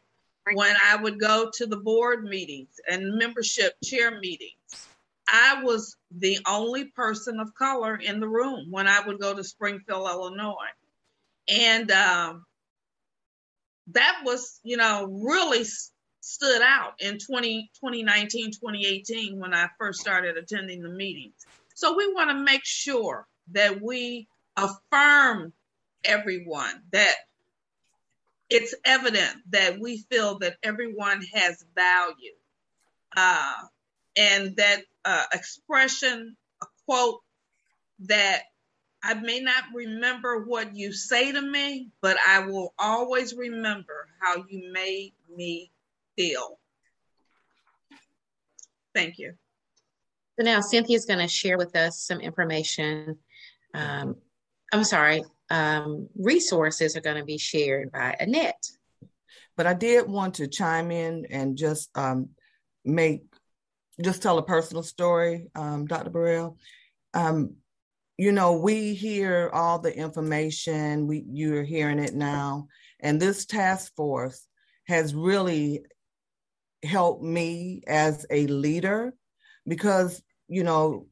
when 0.55 0.75
I 0.85 0.97
would 0.97 1.19
go 1.19 1.51
to 1.55 1.67
the 1.67 1.77
board 1.77 2.25
meetings 2.25 2.81
and 2.89 3.17
membership 3.19 3.75
chair 3.85 4.19
meetings. 4.19 4.89
I 5.31 5.63
was 5.63 5.97
the 6.11 6.39
only 6.47 6.87
person 6.87 7.39
of 7.39 7.55
color 7.55 7.97
in 7.97 8.19
the 8.19 8.29
room 8.29 8.69
when 8.71 8.89
I 8.89 9.07
would 9.07 9.21
go 9.21 9.35
to 9.35 9.45
Springfield, 9.45 10.09
Illinois. 10.09 10.55
And 11.49 11.91
um, 11.91 12.47
that 13.89 14.21
was, 14.25 14.61
you 14.63 14.77
know, 14.77 15.07
really 15.23 15.65
stood 16.21 16.63
out 16.63 16.95
in 16.99 17.19
20, 17.19 17.71
2019, 17.75 18.53
2018 18.53 19.39
when 19.39 19.55
I 19.55 19.69
first 19.79 20.01
started 20.01 20.37
attending 20.37 20.83
the 20.83 20.89
meetings. 20.89 21.47
So 21.75 21.97
we 21.97 22.13
want 22.13 22.31
to 22.31 22.37
make 22.37 22.65
sure 22.65 23.27
that 23.53 23.81
we 23.81 24.29
affirm 24.57 25.53
everyone 26.05 26.83
that 26.93 27.15
it's 28.51 28.75
evident 28.85 29.37
that 29.51 29.79
we 29.79 29.99
feel 30.11 30.39
that 30.39 30.57
everyone 30.63 31.23
has 31.35 31.65
value 31.75 32.35
uh, 33.17 33.55
and 34.17 34.57
that 34.57 34.83
uh, 35.05 35.25
expression, 35.33 36.37
a 36.63 36.67
quote 36.87 37.21
that 38.01 38.43
I 39.03 39.15
may 39.15 39.41
not 39.41 39.65
remember 39.75 40.45
what 40.45 40.75
you 40.75 40.93
say 40.93 41.33
to 41.33 41.41
me, 41.41 41.91
but 42.03 42.17
I 42.27 42.41
will 42.41 42.75
always 42.79 43.35
remember 43.35 44.09
how 44.21 44.45
you 44.49 44.73
made 44.73 45.13
me 45.35 45.71
feel. 46.17 46.59
Thank 48.95 49.19
you. 49.19 49.35
So 50.39 50.45
now 50.45 50.61
Cynthia 50.61 50.97
is 50.97 51.05
going 51.05 51.21
to 51.21 51.29
share 51.29 51.59
with 51.59 51.77
us 51.77 52.01
some 52.01 52.21
information. 52.21 53.19
Um, 53.75 54.17
I'm 54.73 54.85
sorry, 54.85 55.25
um, 55.51 56.09
resources 56.17 56.97
are 56.97 57.01
going 57.01 57.17
to 57.17 57.25
be 57.25 57.39
shared 57.39 57.91
by 57.93 58.17
Annette. 58.21 58.65
But 59.57 59.67
I 59.67 59.75
did 59.75 60.09
want 60.09 60.35
to 60.35 60.47
chime 60.47 60.91
in 60.91 61.27
and 61.31 61.57
just 61.57 61.91
um, 61.97 62.31
make, 62.85 63.23
just 64.03 64.23
tell 64.23 64.39
a 64.39 64.45
personal 64.45 64.83
story, 64.83 65.49
um, 65.55 65.87
Dr. 65.87 66.11
Burrell. 66.11 66.59
Um, 67.15 67.57
you 68.17 68.33
know, 68.33 68.59
we 68.59 68.95
hear 68.95 69.51
all 69.53 69.79
the 69.79 69.97
information, 69.97 71.07
we 71.07 71.25
you're 71.29 71.65
hearing 71.65 72.01
it 72.01 72.15
now, 72.15 72.67
and 73.01 73.21
this 73.21 73.47
task 73.47 73.95
force 73.95 74.47
has 74.87 75.15
really 75.15 75.85
helped 76.83 77.23
me 77.23 77.83
as 77.87 78.27
a 78.31 78.47
leader 78.47 79.15
because 79.67 80.23
you 80.49 80.65
know 80.65 81.07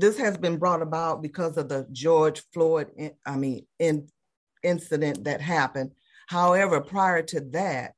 this 0.00 0.18
has 0.18 0.36
been 0.36 0.58
brought 0.58 0.82
about 0.82 1.22
because 1.22 1.56
of 1.56 1.68
the 1.68 1.86
George 1.92 2.42
Floyd, 2.52 2.88
I 3.24 3.36
mean, 3.36 3.66
in, 3.78 4.08
incident 4.62 5.24
that 5.24 5.40
happened. 5.40 5.92
However, 6.28 6.80
prior 6.80 7.22
to 7.22 7.40
that, 7.52 7.94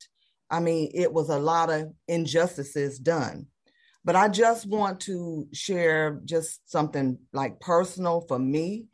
I 0.51 0.61
mean, 0.61 0.91
it 0.95 1.13
was 1.13 1.29
a 1.29 1.39
lot 1.39 1.71
of 1.71 1.93
injustices 2.07 2.99
done. 2.99 3.47
But 4.05 4.17
I 4.17 4.29
just 4.29 4.67
want 4.67 5.01
to 5.01 5.49
share 5.53 6.21
just 6.25 6.71
something 6.71 7.19
like 7.33 7.61
personal 7.61 8.23
for 8.23 8.39
me. 8.39 8.87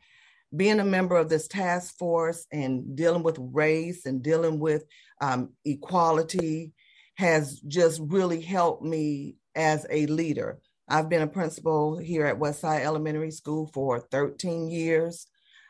Being 0.55 0.79
a 0.79 0.85
member 0.85 1.15
of 1.15 1.29
this 1.29 1.47
task 1.47 1.97
force 1.97 2.45
and 2.51 2.95
dealing 2.95 3.23
with 3.23 3.37
race 3.39 4.05
and 4.05 4.23
dealing 4.23 4.59
with 4.59 4.83
um, 5.21 5.51
equality 5.63 6.73
has 7.15 7.59
just 7.61 8.01
really 8.03 8.41
helped 8.41 8.83
me 8.83 9.35
as 9.55 9.85
a 9.89 10.05
leader. 10.07 10.59
I've 10.87 11.09
been 11.09 11.23
a 11.23 11.27
principal 11.27 11.97
here 11.97 12.25
at 12.25 12.39
Westside 12.39 12.81
Elementary 12.81 13.31
School 13.31 13.69
for 13.73 13.99
13 13.99 14.69
years. 14.69 15.27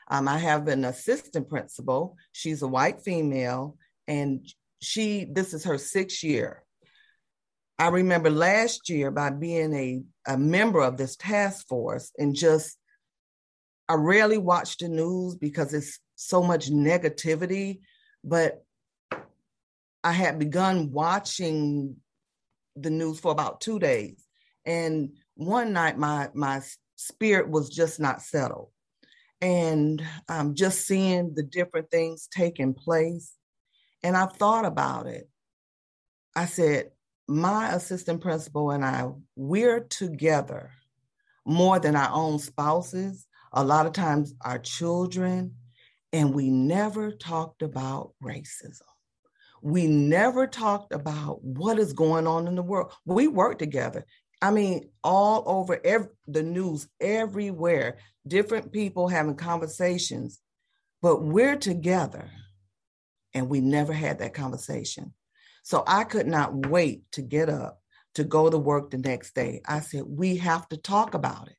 Um, 0.09 0.27
I 0.27 0.37
have 0.37 0.67
an 0.67 0.83
assistant 0.83 1.49
principal. 1.49 2.17
She's 2.33 2.61
a 2.61 2.67
white 2.67 3.01
female, 3.01 3.77
and 4.07 4.45
she 4.81 5.25
this 5.25 5.53
is 5.53 5.63
her 5.63 5.77
sixth 5.77 6.23
year. 6.23 6.63
I 7.79 7.87
remember 7.87 8.29
last 8.29 8.89
year 8.89 9.09
by 9.09 9.31
being 9.31 9.73
a, 9.73 10.03
a 10.33 10.37
member 10.37 10.81
of 10.81 10.97
this 10.97 11.15
task 11.15 11.67
force 11.67 12.11
and 12.17 12.35
just 12.35 12.77
I 13.87 13.95
rarely 13.95 14.37
watch 14.37 14.77
the 14.77 14.89
news 14.89 15.35
because 15.35 15.73
it's 15.73 15.99
so 16.15 16.41
much 16.41 16.69
negativity, 16.69 17.81
but 18.23 18.63
I 20.03 20.11
had 20.11 20.39
begun 20.39 20.91
watching 20.91 21.97
the 22.75 22.89
news 22.89 23.19
for 23.19 23.31
about 23.31 23.61
two 23.61 23.79
days 23.79 24.24
and 24.65 25.11
one 25.35 25.73
night, 25.73 25.97
my 25.97 26.29
my 26.33 26.61
spirit 26.95 27.49
was 27.49 27.69
just 27.69 27.99
not 27.99 28.21
settled, 28.21 28.69
and 29.41 30.03
um, 30.29 30.55
just 30.55 30.87
seeing 30.87 31.33
the 31.35 31.43
different 31.43 31.89
things 31.91 32.27
taking 32.31 32.73
place, 32.73 33.33
and 34.03 34.15
I 34.15 34.25
thought 34.25 34.65
about 34.65 35.07
it. 35.07 35.29
I 36.35 36.45
said, 36.45 36.91
my 37.27 37.73
assistant 37.73 38.21
principal 38.21 38.71
and 38.71 38.83
I, 38.83 39.09
we're 39.35 39.81
together 39.81 40.71
more 41.45 41.79
than 41.79 41.95
our 41.95 42.09
own 42.11 42.39
spouses. 42.39 43.27
A 43.53 43.63
lot 43.63 43.85
of 43.85 43.93
times, 43.93 44.33
our 44.41 44.59
children, 44.59 45.55
and 46.11 46.33
we 46.33 46.49
never 46.49 47.11
talked 47.11 47.61
about 47.61 48.11
racism 48.21 48.81
we 49.65 49.87
never 49.87 50.45
talked 50.45 50.93
about 50.93 51.43
what 51.43 51.79
is 51.79 51.91
going 51.91 52.27
on 52.27 52.47
in 52.47 52.53
the 52.53 52.61
world. 52.61 52.93
We 53.03 53.27
work 53.27 53.57
together. 53.57 54.05
I 54.45 54.51
mean, 54.51 54.91
all 55.03 55.43
over 55.47 55.81
the 56.27 56.43
news, 56.43 56.87
everywhere, 57.01 57.97
different 58.27 58.71
people 58.71 59.07
having 59.07 59.37
conversations, 59.37 60.39
but 61.01 61.23
we're 61.23 61.55
together 61.55 62.29
and 63.33 63.49
we 63.49 63.59
never 63.59 63.91
had 63.91 64.19
that 64.19 64.35
conversation. 64.35 65.15
So 65.63 65.83
I 65.87 66.03
could 66.03 66.27
not 66.27 66.67
wait 66.67 67.11
to 67.13 67.23
get 67.23 67.49
up 67.49 67.81
to 68.13 68.23
go 68.23 68.47
to 68.47 68.59
work 68.59 68.91
the 68.91 68.99
next 68.99 69.33
day. 69.33 69.63
I 69.65 69.79
said, 69.79 70.03
we 70.05 70.37
have 70.37 70.69
to 70.69 70.77
talk 70.77 71.15
about 71.15 71.47
it. 71.47 71.57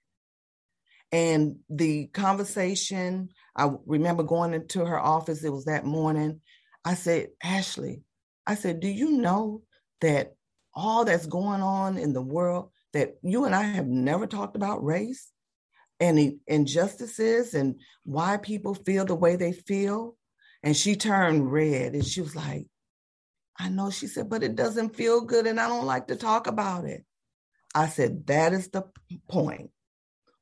And 1.11 1.57
the 1.69 2.07
conversation, 2.07 3.31
I 3.57 3.69
remember 3.85 4.23
going 4.23 4.55
into 4.55 4.85
her 4.85 5.01
office, 5.01 5.43
it 5.43 5.53
was 5.53 5.65
that 5.65 5.85
morning. 5.85 6.41
I 6.85 6.95
said, 6.95 7.31
Ashley, 7.43 8.03
I 8.47 8.55
said, 8.55 8.79
do 8.79 8.87
you 8.87 9.11
know 9.11 9.63
that 10.03 10.37
all 10.73 11.05
that's 11.05 11.27
going 11.27 11.63
on 11.63 11.99
in 11.99 12.13
the 12.13 12.23
world 12.23 12.71
that 12.97 13.17
you 13.23 13.45
and 13.45 13.55
I 13.55 13.63
have 13.63 13.87
never 13.87 14.27
talked 14.27 14.57
about 14.57 14.83
race 14.83 15.31
and 16.01 16.41
injustices 16.47 17.55
and 17.55 17.81
why 18.05 18.39
people 18.39 18.75
feel 18.75 19.05
the 19.05 19.15
way 19.15 19.37
they 19.37 19.53
feel. 19.53 20.17
And 20.63 20.77
she 20.77 20.97
turned 20.97 21.53
red 21.53 21.93
and 21.93 22.05
she 22.05 22.23
was 22.23 22.35
like, 22.35 22.67
I 23.59 23.69
know. 23.69 23.91
She 23.91 24.07
said, 24.07 24.29
but 24.29 24.43
it 24.43 24.57
doesn't 24.57 24.97
feel 24.97 25.21
good 25.21 25.47
and 25.47 25.61
I 25.61 25.69
don't 25.69 25.87
like 25.87 26.09
to 26.09 26.17
talk 26.17 26.47
about 26.47 26.85
it. 26.85 27.05
I 27.75 27.89
said, 27.89 28.27
that 28.27 28.53
is 28.53 28.69
the 28.69 28.85
point. 29.29 29.71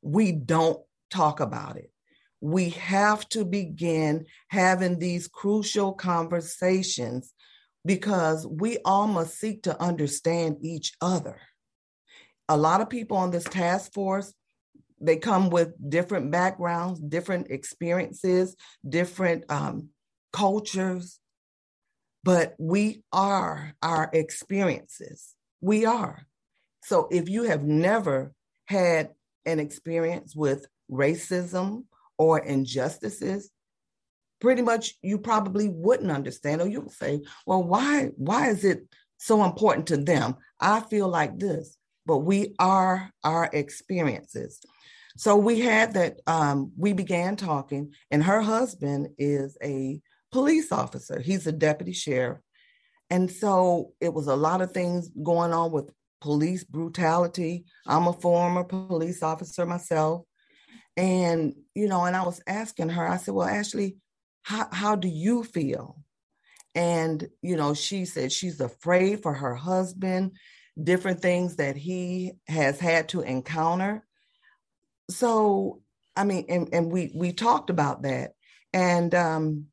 We 0.00 0.32
don't 0.32 0.80
talk 1.11 1.40
about 1.40 1.76
it. 1.76 1.90
We 2.40 2.70
have 2.70 3.28
to 3.30 3.44
begin 3.44 4.26
having 4.48 4.98
these 4.98 5.26
crucial 5.26 5.92
conversations 5.92 7.32
because 7.84 8.46
we 8.46 8.78
all 8.84 9.07
must 9.09 9.38
seek 9.38 9.64
to 9.64 9.80
understand 9.82 10.59
each 10.61 10.92
other. 11.00 11.40
A 12.49 12.57
lot 12.57 12.80
of 12.80 12.90
people 12.90 13.16
on 13.16 13.30
this 13.30 13.45
task 13.45 13.92
force, 13.92 14.34
they 15.01 15.16
come 15.16 15.51
with 15.51 15.72
different 15.88 16.30
backgrounds, 16.30 17.01
different 17.01 17.51
experiences, 17.51 18.57
different 18.86 19.45
um, 19.51 19.88
cultures, 20.32 21.18
but 22.22 22.55
we 22.59 23.03
are 23.12 23.74
our 23.82 24.11
experiences. 24.12 25.34
We 25.61 25.84
are. 25.84 26.26
So 26.82 27.09
if 27.11 27.28
you 27.28 27.45
have 27.45 27.64
never 27.64 28.32
had 28.66 29.11
an 29.47 29.59
experience 29.59 30.34
with 30.34 30.66
racism 30.90 31.84
or 32.18 32.38
injustices, 32.38 33.51
pretty 34.45 34.62
much 34.62 34.95
you 35.01 35.18
probably 35.18 35.68
wouldn't 35.68 36.11
understand 36.11 36.61
or 36.61 36.68
you'll 36.68 36.90
say 36.90 37.22
well 37.47 37.62
why 37.62 38.11
why 38.16 38.51
is 38.51 38.62
it 38.62 38.86
so 39.16 39.42
important 39.42 39.86
to 39.86 39.97
them 39.97 40.36
i 40.61 40.80
feel 40.80 41.09
like 41.09 41.38
this 41.38 41.78
but 42.07 42.18
we 42.18 42.55
are 42.59 43.11
our 43.22 43.48
experiences. 43.52 44.61
So 45.16 45.36
we 45.36 45.61
had 45.61 45.94
that 45.94 46.20
um, 46.26 46.72
we 46.76 46.92
began 46.92 47.36
talking 47.36 47.92
and 48.11 48.22
her 48.24 48.40
husband 48.40 49.09
is 49.18 49.57
a 49.62 50.00
police 50.32 50.72
officer. 50.72 51.20
He's 51.20 51.46
a 51.46 51.52
deputy 51.52 51.92
sheriff. 51.92 52.38
And 53.11 53.30
so 53.30 53.92
it 54.00 54.12
was 54.12 54.26
a 54.26 54.36
lot 54.36 54.61
of 54.61 54.72
things 54.72 55.11
going 55.22 55.52
on 55.52 55.70
with 55.70 55.90
police 56.20 56.64
brutality. 56.64 57.64
I'm 57.86 58.09
a 58.09 58.12
former 58.12 58.64
police 58.64 59.22
officer 59.22 59.66
myself. 59.66 60.22
And 60.96 61.55
you 61.74 61.88
know 61.88 62.05
and 62.05 62.14
i 62.14 62.22
was 62.22 62.40
asking 62.46 62.88
her 62.88 63.05
i 63.05 63.16
said 63.16 63.34
well 63.34 63.48
ashley 63.48 63.96
how, 64.44 64.68
how 64.70 64.94
do 64.94 65.09
you 65.09 65.42
feel? 65.42 65.96
And, 66.74 67.28
you 67.42 67.57
know, 67.57 67.74
she 67.74 68.05
said 68.05 68.30
she's 68.30 68.61
afraid 68.61 69.22
for 69.22 69.32
her 69.32 69.55
husband, 69.55 70.36
different 70.81 71.20
things 71.20 71.57
that 71.57 71.77
he 71.77 72.33
has 72.49 72.81
had 72.81 73.09
to 73.11 73.20
encounter. 73.20 74.05
So, 75.11 75.83
I 76.16 76.25
mean, 76.25 76.47
and, 76.49 76.68
and 76.72 76.93
we 76.93 77.12
we 77.14 77.33
talked 77.33 77.70
about 77.70 78.03
that. 78.03 78.33
And 78.72 79.14
um, 79.14 79.66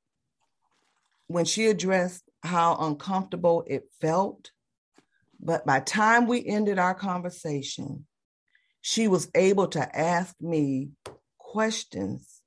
when 1.28 1.46
she 1.46 1.68
addressed 1.68 2.24
how 2.44 2.78
uncomfortable 2.80 3.64
it 3.68 3.84
felt, 4.00 4.52
but 5.40 5.66
by 5.66 5.80
time 5.80 6.28
we 6.28 6.46
ended 6.46 6.78
our 6.78 6.94
conversation, 6.94 8.06
she 8.82 9.08
was 9.08 9.30
able 9.34 9.68
to 9.68 9.98
ask 9.98 10.36
me 10.40 10.90
questions 11.38 12.42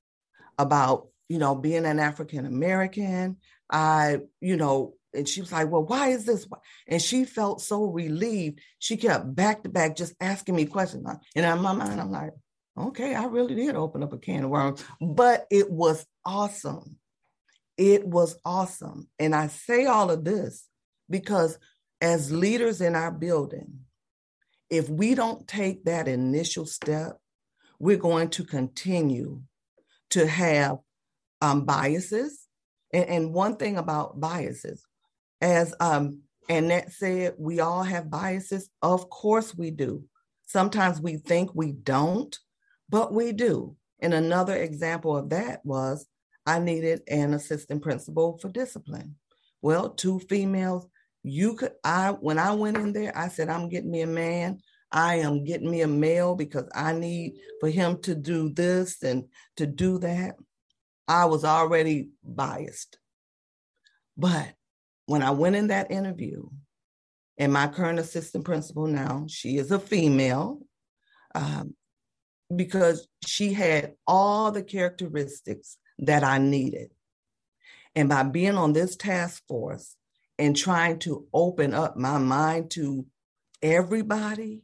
about 0.57 1.07
you 1.27 1.39
know, 1.39 1.55
being 1.55 1.85
an 1.85 1.99
African 1.99 2.45
American. 2.45 3.37
I, 3.71 4.21
you 4.41 4.57
know, 4.57 4.95
and 5.13 5.27
she 5.27 5.41
was 5.41 5.51
like, 5.51 5.71
well, 5.71 5.85
why 5.85 6.09
is 6.09 6.25
this? 6.25 6.47
And 6.87 7.01
she 7.01 7.25
felt 7.25 7.61
so 7.61 7.85
relieved. 7.85 8.59
She 8.79 8.97
kept 8.97 9.33
back 9.33 9.63
to 9.63 9.69
back 9.69 9.95
just 9.95 10.13
asking 10.19 10.55
me 10.55 10.65
questions. 10.65 11.07
And 11.35 11.45
in 11.45 11.61
my 11.61 11.73
mind, 11.73 12.01
I'm 12.01 12.11
like, 12.11 12.33
okay, 12.77 13.15
I 13.15 13.25
really 13.25 13.55
did 13.55 13.75
open 13.75 14.03
up 14.03 14.13
a 14.13 14.17
can 14.17 14.43
of 14.43 14.49
worms, 14.49 14.83
but 14.99 15.45
it 15.49 15.71
was 15.71 16.05
awesome. 16.25 16.97
It 17.77 18.05
was 18.05 18.37
awesome. 18.43 19.07
And 19.19 19.33
I 19.33 19.47
say 19.47 19.85
all 19.85 20.11
of 20.11 20.23
this 20.23 20.67
because 21.09 21.57
as 22.01 22.31
leaders 22.31 22.81
in 22.81 22.95
our 22.95 23.11
building, 23.11 23.79
if 24.69 24.89
we 24.89 25.15
don't 25.15 25.47
take 25.47 25.85
that 25.85 26.07
initial 26.07 26.65
step, 26.65 27.17
we're 27.79 27.97
going 27.97 28.29
to 28.29 28.43
continue 28.43 29.41
to 30.11 30.25
have 30.27 30.77
um, 31.41 31.65
biases. 31.65 32.44
And, 32.95 33.09
and, 33.09 33.33
one 33.33 33.57
thing 33.57 33.75
about 33.75 34.21
biases, 34.21 34.85
as 35.41 35.75
um, 35.81 36.21
Annette 36.47 36.93
said, 36.93 37.33
we 37.37 37.59
all 37.59 37.83
have 37.83 38.09
biases. 38.09 38.69
Of 38.81 39.09
course 39.09 39.53
we 39.53 39.69
do. 39.69 40.05
Sometimes 40.45 41.01
we 41.01 41.17
think 41.17 41.53
we 41.53 41.73
don't, 41.73 42.37
but 42.89 43.13
we 43.13 43.33
do. 43.33 43.75
And 43.99 44.13
another 44.13 44.55
example 44.55 45.17
of 45.17 45.29
that 45.31 45.59
was 45.65 46.07
I 46.45 46.59
needed 46.59 47.01
an 47.09 47.33
assistant 47.33 47.81
principal 47.81 48.37
for 48.37 48.47
discipline. 48.47 49.15
Well, 49.61 49.89
two 49.89 50.19
females, 50.19 50.87
you 51.21 51.55
could 51.55 51.73
I 51.83 52.11
when 52.11 52.39
I 52.39 52.53
went 52.53 52.77
in 52.77 52.93
there, 52.93 53.17
I 53.17 53.27
said, 53.27 53.49
I'm 53.49 53.67
getting 53.67 53.91
me 53.91 54.01
a 54.01 54.07
man. 54.07 54.59
I 54.89 55.15
am 55.15 55.43
getting 55.43 55.69
me 55.69 55.81
a 55.81 55.87
male 55.87 56.35
because 56.35 56.69
I 56.73 56.93
need 56.93 57.33
for 57.59 57.69
him 57.69 58.01
to 58.03 58.15
do 58.15 58.49
this 58.53 59.03
and 59.03 59.25
to 59.57 59.65
do 59.65 59.97
that. 59.99 60.35
I 61.07 61.25
was 61.25 61.43
already 61.43 62.09
biased. 62.23 62.97
But 64.17 64.53
when 65.05 65.21
I 65.21 65.31
went 65.31 65.55
in 65.55 65.67
that 65.67 65.91
interview, 65.91 66.49
and 67.37 67.51
my 67.51 67.67
current 67.67 67.99
assistant 67.99 68.45
principal 68.45 68.87
now, 68.87 69.25
she 69.27 69.57
is 69.57 69.71
a 69.71 69.79
female, 69.79 70.61
um, 71.33 71.75
because 72.55 73.07
she 73.25 73.53
had 73.53 73.93
all 74.07 74.51
the 74.51 74.63
characteristics 74.63 75.77
that 75.99 76.23
I 76.23 76.37
needed. 76.37 76.91
And 77.95 78.09
by 78.09 78.23
being 78.23 78.55
on 78.55 78.73
this 78.73 78.95
task 78.95 79.43
force 79.47 79.95
and 80.37 80.55
trying 80.55 80.99
to 80.99 81.27
open 81.33 81.73
up 81.73 81.97
my 81.97 82.17
mind 82.17 82.71
to 82.71 83.05
everybody, 83.61 84.61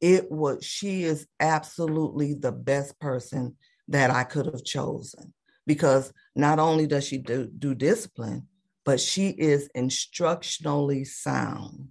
it 0.00 0.30
was, 0.30 0.64
she 0.64 1.04
is 1.04 1.26
absolutely 1.38 2.34
the 2.34 2.52
best 2.52 2.98
person 2.98 3.56
that 3.92 4.10
I 4.10 4.24
could 4.24 4.46
have 4.46 4.64
chosen 4.64 5.32
because 5.66 6.12
not 6.34 6.58
only 6.58 6.86
does 6.86 7.06
she 7.06 7.18
do, 7.18 7.46
do 7.46 7.74
discipline, 7.74 8.48
but 8.84 8.98
she 8.98 9.28
is 9.28 9.68
instructionally 9.76 11.06
sound. 11.06 11.88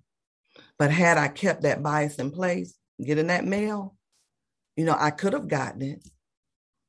But 0.78 0.92
had 0.92 1.18
I 1.18 1.28
kept 1.28 1.62
that 1.62 1.84
bias 1.84 2.18
in 2.18 2.32
place, 2.32 2.76
getting 3.04 3.28
that 3.28 3.46
mail, 3.46 3.96
you 4.76 4.84
know, 4.84 4.96
I 5.00 5.12
could 5.12 5.34
have 5.34 5.48
gotten 5.48 5.84
it, 5.84 6.08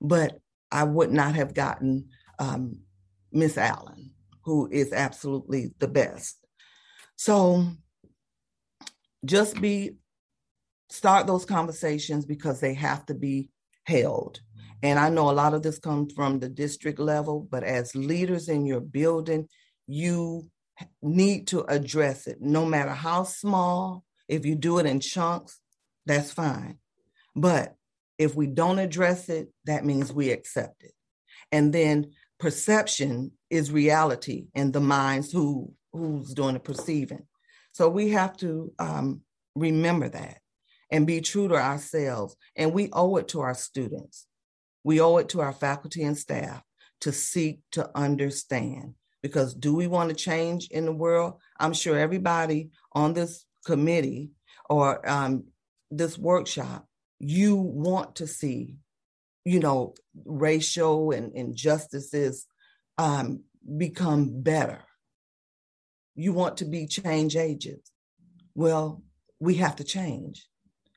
but 0.00 0.38
I 0.70 0.84
would 0.84 1.12
not 1.12 1.34
have 1.34 1.52
gotten 1.52 2.08
um, 2.38 2.80
Miss 3.30 3.58
Allen, 3.58 4.12
who 4.44 4.68
is 4.72 4.92
absolutely 4.92 5.74
the 5.78 5.88
best. 5.88 6.38
So 7.16 7.66
just 9.26 9.60
be 9.60 9.96
start 10.88 11.26
those 11.26 11.44
conversations 11.44 12.24
because 12.24 12.60
they 12.60 12.74
have 12.74 13.04
to 13.06 13.14
be 13.14 13.50
held 13.84 14.40
and 14.82 14.98
I 14.98 15.10
know 15.10 15.30
a 15.30 15.32
lot 15.32 15.54
of 15.54 15.62
this 15.62 15.78
comes 15.78 16.12
from 16.12 16.40
the 16.40 16.48
district 16.48 16.98
level, 16.98 17.46
but 17.50 17.62
as 17.62 17.94
leaders 17.94 18.48
in 18.48 18.66
your 18.66 18.80
building, 18.80 19.48
you 19.86 20.50
need 21.00 21.46
to 21.48 21.64
address 21.64 22.26
it 22.26 22.38
no 22.40 22.64
matter 22.64 22.90
how 22.90 23.22
small. 23.22 24.04
If 24.28 24.44
you 24.44 24.54
do 24.54 24.78
it 24.78 24.86
in 24.86 25.00
chunks, 25.00 25.60
that's 26.06 26.32
fine. 26.32 26.78
But 27.36 27.76
if 28.18 28.34
we 28.34 28.46
don't 28.46 28.78
address 28.78 29.28
it, 29.28 29.48
that 29.66 29.84
means 29.84 30.12
we 30.12 30.30
accept 30.30 30.82
it. 30.82 30.92
And 31.52 31.72
then 31.72 32.12
perception 32.38 33.32
is 33.50 33.70
reality 33.70 34.46
in 34.54 34.72
the 34.72 34.80
minds 34.80 35.30
who 35.30 35.72
who's 35.92 36.32
doing 36.32 36.54
the 36.54 36.60
perceiving. 36.60 37.26
So 37.72 37.88
we 37.88 38.10
have 38.10 38.36
to 38.38 38.72
um, 38.78 39.20
remember 39.54 40.08
that 40.08 40.38
and 40.90 41.06
be 41.06 41.20
true 41.20 41.48
to 41.48 41.54
ourselves. 41.54 42.34
And 42.56 42.72
we 42.72 42.88
owe 42.92 43.16
it 43.16 43.28
to 43.28 43.40
our 43.40 43.54
students. 43.54 44.26
We 44.84 45.00
owe 45.00 45.18
it 45.18 45.28
to 45.30 45.40
our 45.40 45.52
faculty 45.52 46.02
and 46.02 46.16
staff 46.16 46.62
to 47.02 47.12
seek 47.12 47.60
to 47.72 47.90
understand. 47.96 48.94
Because 49.22 49.54
do 49.54 49.74
we 49.74 49.86
want 49.86 50.08
to 50.10 50.16
change 50.16 50.68
in 50.68 50.84
the 50.84 50.92
world? 50.92 51.34
I'm 51.58 51.72
sure 51.72 51.96
everybody 51.96 52.70
on 52.92 53.12
this 53.12 53.44
committee 53.64 54.30
or 54.68 55.08
um, 55.08 55.44
this 55.90 56.18
workshop, 56.18 56.86
you 57.20 57.54
want 57.56 58.16
to 58.16 58.26
see, 58.26 58.76
you 59.44 59.60
know, 59.60 59.94
racial 60.24 61.12
and 61.12 61.32
injustices 61.34 62.46
um, 62.98 63.44
become 63.76 64.42
better. 64.42 64.82
You 66.14 66.32
want 66.32 66.56
to 66.58 66.64
be 66.64 66.86
change 66.86 67.36
agents. 67.36 67.90
Well, 68.54 69.02
we 69.38 69.54
have 69.56 69.76
to 69.76 69.84
change. 69.84 70.46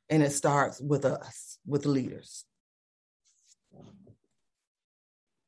And 0.09 0.21
it 0.23 0.31
starts 0.31 0.79
with 0.81 1.05
us, 1.05 1.57
with 1.65 1.85
leaders. 1.85 2.45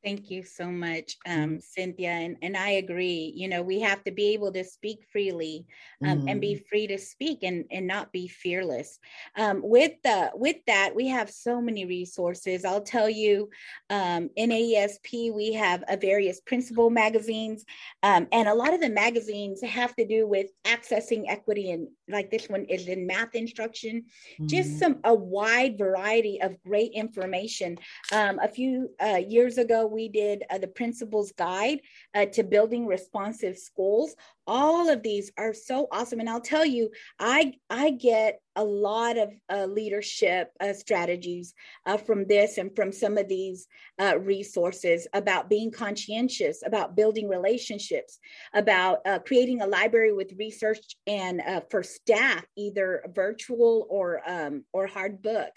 Thank 0.07 0.31
you 0.31 0.41
so 0.41 0.67
much, 0.67 1.17
um, 1.27 1.59
Cynthia. 1.59 2.11
And, 2.11 2.37
and 2.41 2.55
I 2.55 2.69
agree. 2.83 3.33
You 3.35 3.49
know, 3.49 3.61
we 3.61 3.81
have 3.81 4.05
to 4.05 4.11
be 4.11 4.29
able 4.29 4.53
to 4.53 4.63
speak 4.63 5.03
freely 5.11 5.65
um, 6.01 6.21
mm. 6.21 6.31
and 6.31 6.39
be 6.39 6.53
mm-hmm. 6.53 6.63
free 6.69 6.87
to 6.87 6.97
speak 6.97 7.39
and, 7.43 7.65
and 7.71 7.85
not 7.85 8.13
be 8.13 8.29
fearless. 8.29 8.99
Um, 9.35 9.59
with 9.61 9.91
the 10.05 10.31
with 10.33 10.63
that, 10.67 10.95
we 10.95 11.09
have 11.09 11.29
so 11.29 11.59
many 11.59 11.85
resources. 11.85 12.63
I'll 12.63 12.83
tell 12.83 13.09
you, 13.09 13.49
um, 13.89 14.29
NAESP, 14.39 15.33
we 15.33 15.51
have 15.55 15.83
a 15.89 15.97
various 15.97 16.39
principal 16.39 16.89
magazines, 16.89 17.65
um, 18.01 18.29
and 18.31 18.47
a 18.47 18.53
lot 18.53 18.73
of 18.73 18.79
the 18.79 18.89
magazines 18.89 19.61
have 19.61 19.93
to 19.97 20.07
do 20.07 20.25
with 20.25 20.51
accessing 20.63 21.25
equity 21.27 21.71
and 21.71 21.89
like 22.07 22.31
this 22.31 22.47
one 22.47 22.63
is 22.65 22.87
in 22.87 23.05
math 23.05 23.35
instruction. 23.35 24.05
Mm. 24.39 24.47
Just 24.47 24.69
mm-hmm. 24.69 24.79
some 24.79 24.99
a 25.03 25.13
wide 25.13 25.77
variety 25.77 26.41
of 26.41 26.55
great 26.63 26.93
information. 26.93 27.77
Um, 28.13 28.39
a 28.39 28.47
few 28.47 28.89
uh, 29.03 29.19
years 29.27 29.57
ago 29.57 29.85
we 29.97 30.07
did 30.07 30.43
uh, 30.51 30.59
the 30.59 30.67
principal's 30.67 31.31
guide 31.31 31.79
uh, 32.13 32.27
to 32.27 32.43
building 32.43 32.85
responsive 32.85 33.57
schools 33.57 34.15
all 34.47 34.89
of 34.89 35.03
these 35.03 35.31
are 35.37 35.53
so 35.53 35.87
awesome 35.91 36.19
and 36.19 36.29
i'll 36.29 36.41
tell 36.41 36.65
you 36.65 36.89
i 37.19 37.53
i 37.69 37.91
get 37.91 38.39
a 38.57 38.63
lot 38.63 39.17
of 39.17 39.31
uh, 39.53 39.65
leadership 39.65 40.51
uh, 40.59 40.73
strategies 40.73 41.53
uh, 41.85 41.95
from 41.95 42.25
this 42.25 42.57
and 42.57 42.75
from 42.75 42.91
some 42.91 43.15
of 43.17 43.27
these 43.27 43.67
uh, 44.01 44.17
resources 44.19 45.07
about 45.13 45.47
being 45.47 45.71
conscientious, 45.71 46.63
about 46.65 46.95
building 46.95 47.29
relationships, 47.29 48.17
about 48.55 48.97
uh, 49.05 49.19
creating 49.19 49.61
a 49.61 49.67
library 49.67 50.11
with 50.11 50.33
research 50.39 50.79
and 51.05 51.39
uh, 51.41 51.61
for 51.69 51.83
staff, 51.83 52.43
either 52.57 53.03
virtual 53.13 53.85
or 53.91 54.21
um, 54.27 54.63
or 54.73 54.87
hard 54.87 55.21
book. 55.21 55.51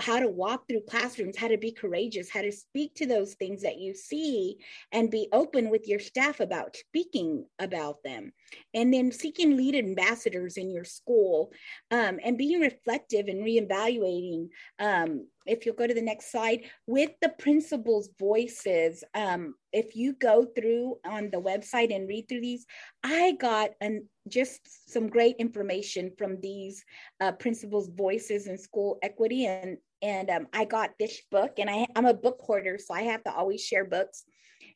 how 0.00 0.18
to 0.18 0.28
walk 0.28 0.66
through 0.66 0.80
classrooms, 0.88 1.36
how 1.36 1.48
to 1.48 1.58
be 1.58 1.72
courageous, 1.72 2.30
how 2.30 2.40
to 2.40 2.52
speak 2.52 2.94
to 2.94 3.06
those 3.06 3.34
things 3.34 3.60
that 3.60 3.78
you 3.78 3.94
see, 3.94 4.56
and 4.92 5.10
be 5.10 5.28
open 5.32 5.68
with 5.68 5.86
your 5.86 6.00
staff 6.00 6.40
about 6.40 6.74
speaking 6.74 7.44
about 7.58 7.96
them. 8.04 8.32
And 8.72 8.92
then 8.92 9.10
seeking 9.10 9.56
lead 9.56 9.74
ambassadors 9.74 10.56
in 10.56 10.70
your 10.70 10.84
school 10.84 11.52
um, 11.90 12.18
and 12.22 12.38
being 12.38 12.60
reflective 12.60 13.26
and 13.28 13.44
reevaluating 13.44 14.48
um, 14.78 15.26
if 15.46 15.66
you'll 15.66 15.74
go 15.74 15.86
to 15.86 15.94
the 15.94 16.02
next 16.02 16.30
slide 16.30 16.60
with 16.86 17.10
the 17.20 17.28
principals 17.38 18.08
voices 18.18 19.04
um, 19.14 19.54
if 19.72 19.94
you 19.94 20.14
go 20.14 20.46
through 20.56 20.96
on 21.04 21.30
the 21.30 21.40
website 21.40 21.94
and 21.94 22.08
read 22.08 22.26
through 22.28 22.40
these 22.40 22.64
i 23.02 23.32
got 23.32 23.70
an, 23.80 24.08
just 24.28 24.90
some 24.90 25.08
great 25.08 25.36
information 25.38 26.10
from 26.16 26.40
these 26.40 26.84
uh, 27.20 27.32
principals 27.32 27.90
voices 27.94 28.46
in 28.46 28.56
school 28.56 28.98
equity. 29.02 29.46
And 29.46 29.78
and 30.02 30.30
um, 30.30 30.46
i 30.52 30.64
got 30.64 30.90
this 30.98 31.20
book 31.30 31.52
and 31.58 31.70
I, 31.70 31.86
i'm 31.96 32.06
a 32.06 32.14
book 32.14 32.38
hoarder 32.40 32.78
so 32.78 32.94
i 32.94 33.02
have 33.02 33.24
to 33.24 33.32
always 33.32 33.62
share 33.62 33.84
books. 33.84 34.24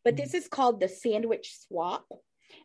But 0.05 0.17
this 0.17 0.33
is 0.33 0.49
called 0.49 0.81
the 0.81 0.89
sandwich 0.89 1.55
swap 1.67 2.07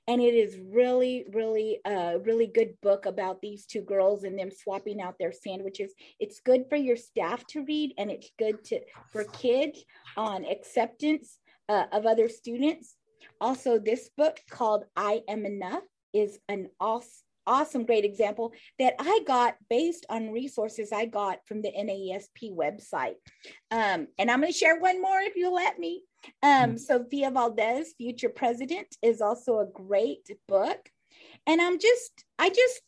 and 0.08 0.22
it 0.22 0.34
is 0.34 0.58
really 0.60 1.26
really 1.34 1.80
a 1.86 2.20
really 2.20 2.48
good 2.48 2.74
book 2.82 3.06
about 3.06 3.42
these 3.42 3.66
two 3.66 3.82
girls 3.82 4.24
and 4.24 4.38
them 4.38 4.52
swapping 4.52 5.02
out 5.02 5.16
their 5.20 5.32
sandwiches. 5.32 5.94
It's 6.20 6.40
good 6.40 6.66
for 6.70 6.76
your 6.76 6.98
staff 6.98 7.46
to 7.48 7.64
read 7.66 7.94
and 7.98 8.12
it's 8.12 8.30
good 8.38 8.64
to 8.66 8.82
for 9.12 9.24
kids 9.26 9.84
on 10.18 10.46
acceptance 10.46 11.38
uh, 11.70 11.86
of 11.92 12.06
other 12.06 12.30
students. 12.30 12.96
Also 13.40 13.80
this 13.80 14.10
book 14.18 14.40
called 14.50 14.86
i 14.96 15.22
am 15.28 15.46
enough 15.46 15.84
is 16.14 16.40
an 16.50 16.70
awesome 16.80 17.10
awesome 17.46 17.86
great 17.86 18.06
example 18.06 18.54
that 18.80 18.94
i 19.00 19.20
got 19.28 19.56
based 19.70 20.06
on 20.10 20.32
resources 20.32 20.94
i 20.94 21.06
got 21.06 21.40
from 21.46 21.62
the 21.62 21.70
naesp 21.72 22.56
website. 22.56 23.16
Um, 23.70 24.08
and 24.18 24.32
i'm 24.32 24.40
going 24.40 24.52
to 24.52 24.58
share 24.58 24.80
one 24.80 25.02
more 25.02 25.20
if 25.20 25.36
you'll 25.36 25.54
let 25.54 25.78
me 25.78 26.04
um, 26.42 26.74
mm. 26.74 26.80
Sofia 26.80 27.32
Valdez, 27.32 27.94
Future 27.98 28.30
President, 28.30 28.88
is 29.02 29.22
also 29.22 29.60
a 29.60 29.68
great 29.68 30.30
book. 30.48 30.90
And 31.48 31.62
I'm 31.62 31.80
just, 31.80 32.26
I 32.40 32.50
just 32.50 32.82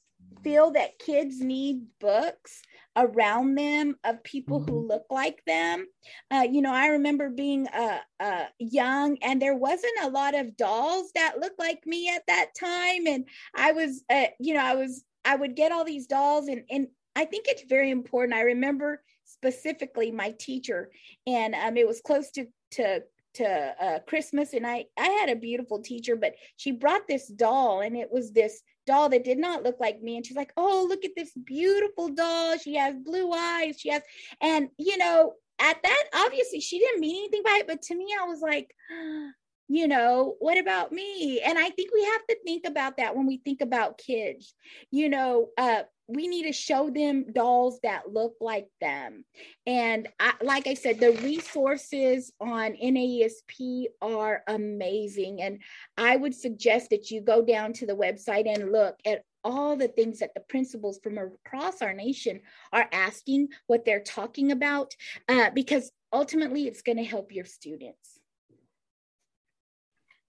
feel 0.43 0.71
that 0.71 0.99
kids 0.99 1.39
need 1.41 1.81
books 1.99 2.61
around 2.95 3.55
them 3.55 3.95
of 4.03 4.23
people 4.23 4.59
who 4.59 4.71
mm-hmm. 4.71 4.87
look 4.87 5.05
like 5.09 5.41
them. 5.45 5.85
Uh, 6.31 6.45
you 6.49 6.61
know, 6.61 6.71
I 6.71 6.87
remember 6.87 7.29
being 7.29 7.67
uh, 7.67 7.99
uh, 8.19 8.45
young 8.59 9.17
and 9.21 9.41
there 9.41 9.55
wasn't 9.55 10.03
a 10.03 10.09
lot 10.09 10.35
of 10.35 10.55
dolls 10.55 11.11
that 11.15 11.39
looked 11.39 11.59
like 11.59 11.85
me 11.85 12.09
at 12.09 12.23
that 12.27 12.51
time. 12.57 13.07
And 13.07 13.27
I 13.55 13.73
was, 13.73 14.03
uh, 14.09 14.27
you 14.39 14.53
know, 14.53 14.63
I 14.63 14.75
was, 14.75 15.03
I 15.25 15.35
would 15.35 15.55
get 15.55 15.71
all 15.71 15.83
these 15.83 16.07
dolls 16.07 16.47
and, 16.47 16.63
and 16.69 16.87
I 17.15 17.25
think 17.25 17.45
it's 17.47 17.63
very 17.67 17.91
important. 17.91 18.37
I 18.37 18.41
remember 18.41 19.01
specifically 19.25 20.11
my 20.11 20.33
teacher 20.39 20.89
and 21.27 21.55
um, 21.55 21.77
it 21.77 21.87
was 21.87 22.01
close 22.01 22.31
to, 22.31 22.45
to 22.71 23.03
to 23.35 23.75
uh, 23.81 23.99
Christmas, 24.07 24.53
and 24.53 24.65
I 24.65 24.85
I 24.97 25.07
had 25.07 25.29
a 25.29 25.35
beautiful 25.35 25.81
teacher, 25.81 26.15
but 26.15 26.35
she 26.57 26.71
brought 26.71 27.07
this 27.07 27.27
doll, 27.27 27.81
and 27.81 27.95
it 27.95 28.11
was 28.11 28.31
this 28.31 28.61
doll 28.85 29.09
that 29.09 29.23
did 29.23 29.37
not 29.37 29.63
look 29.63 29.77
like 29.79 30.01
me, 30.01 30.17
and 30.17 30.25
she's 30.25 30.37
like, 30.37 30.53
"Oh, 30.57 30.85
look 30.87 31.05
at 31.05 31.15
this 31.15 31.31
beautiful 31.45 32.09
doll. 32.09 32.57
She 32.57 32.75
has 32.75 32.95
blue 32.95 33.31
eyes. 33.31 33.79
She 33.79 33.89
has," 33.89 34.01
and 34.41 34.69
you 34.77 34.97
know, 34.97 35.33
at 35.59 35.81
that 35.83 36.03
obviously 36.13 36.59
she 36.59 36.79
didn't 36.79 37.01
mean 37.01 37.17
anything 37.17 37.43
by 37.43 37.59
it, 37.61 37.67
but 37.67 37.81
to 37.83 37.95
me, 37.95 38.07
I 38.19 38.25
was 38.25 38.41
like. 38.41 38.73
you 39.67 39.87
know 39.87 40.35
what 40.37 40.59
about 40.59 40.91
me 40.91 41.41
and 41.41 41.57
i 41.57 41.67
think 41.71 41.89
we 41.91 42.03
have 42.03 42.23
to 42.29 42.37
think 42.45 42.67
about 42.67 42.97
that 42.97 43.15
when 43.15 43.25
we 43.25 43.37
think 43.37 43.61
about 43.61 43.97
kids 43.97 44.53
you 44.91 45.09
know 45.09 45.49
uh 45.57 45.81
we 46.07 46.27
need 46.27 46.43
to 46.43 46.53
show 46.53 46.89
them 46.89 47.25
dolls 47.31 47.79
that 47.83 48.11
look 48.13 48.35
like 48.39 48.67
them. 48.79 49.25
And 49.65 50.07
I, 50.19 50.33
like 50.41 50.67
I 50.67 50.75
said, 50.75 50.99
the 50.99 51.13
resources 51.23 52.31
on 52.39 52.73
NAESP 52.73 53.85
are 54.01 54.43
amazing. 54.47 55.41
And 55.41 55.61
I 55.97 56.15
would 56.15 56.35
suggest 56.35 56.91
that 56.91 57.09
you 57.09 57.21
go 57.21 57.43
down 57.43 57.73
to 57.73 57.85
the 57.85 57.95
website 57.95 58.47
and 58.47 58.71
look 58.71 58.97
at 59.05 59.23
all 59.43 59.75
the 59.75 59.87
things 59.87 60.19
that 60.19 60.33
the 60.33 60.41
principals 60.41 60.99
from 61.03 61.17
across 61.17 61.81
our 61.81 61.93
nation 61.93 62.41
are 62.73 62.87
asking, 62.91 63.49
what 63.67 63.85
they're 63.85 64.01
talking 64.01 64.51
about, 64.51 64.91
uh, 65.29 65.51
because 65.51 65.91
ultimately 66.11 66.67
it's 66.67 66.81
going 66.81 66.97
to 66.97 67.03
help 67.03 67.31
your 67.31 67.45
students. 67.45 68.14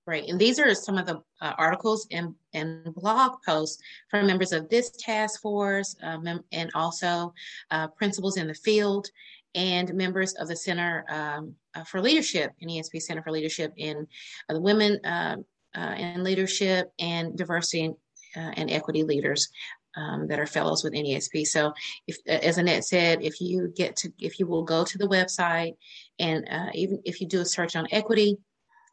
Right, 0.09 0.29
and 0.29 0.39
these 0.39 0.61
are 0.61 0.73
some 0.73 0.99
of 0.99 1.07
the 1.07 1.17
uh, 1.41 1.55
articles 1.59 2.07
and, 2.13 2.33
and 2.55 2.95
blog 2.95 3.43
posts 3.45 3.83
from 4.09 4.29
members 4.29 4.53
of 4.53 4.69
this 4.69 4.91
task 5.01 5.41
force 5.43 5.97
mem- 6.01 6.45
and 6.53 6.71
also 6.77 7.35
uh, 7.73 7.89
principals 7.89 8.37
in 8.37 8.47
the 8.47 8.55
field 8.55 9.09
and 9.57 9.93
members 9.95 10.35
of 10.35 10.47
the 10.47 10.55
Center 10.55 11.05
um, 11.09 11.55
uh, 11.75 11.83
for 11.83 12.01
Leadership, 12.01 12.53
NAESP 12.63 13.03
Center 13.03 13.23
for 13.23 13.33
Leadership 13.33 13.73
in 13.77 14.07
uh, 14.49 14.55
the 14.55 14.61
Women 14.61 15.05
uh, 15.05 15.37
in 15.75 16.23
Leadership 16.23 16.93
and 17.01 17.37
Diversity 17.37 17.91
and 18.37 18.71
Equity 18.71 19.03
Leaders 19.03 19.49
um, 19.97 20.29
that 20.29 20.39
are 20.39 20.47
fellows 20.47 20.85
with 20.85 20.93
NAESP. 20.93 21.47
So, 21.47 21.73
if, 22.07 22.19
as 22.27 22.59
Annette 22.59 22.85
said, 22.85 23.23
if 23.23 23.41
you 23.41 23.73
get 23.75 23.97
to, 23.97 24.13
if 24.21 24.39
you 24.39 24.47
will 24.47 24.63
go 24.63 24.85
to 24.85 24.99
the 24.99 25.09
website 25.09 25.75
and 26.21 26.47
even 26.75 27.01
if 27.05 27.21
you 27.21 27.27
do 27.27 27.41
a 27.41 27.45
search 27.45 27.75
on 27.75 27.89
equity, 27.91 28.37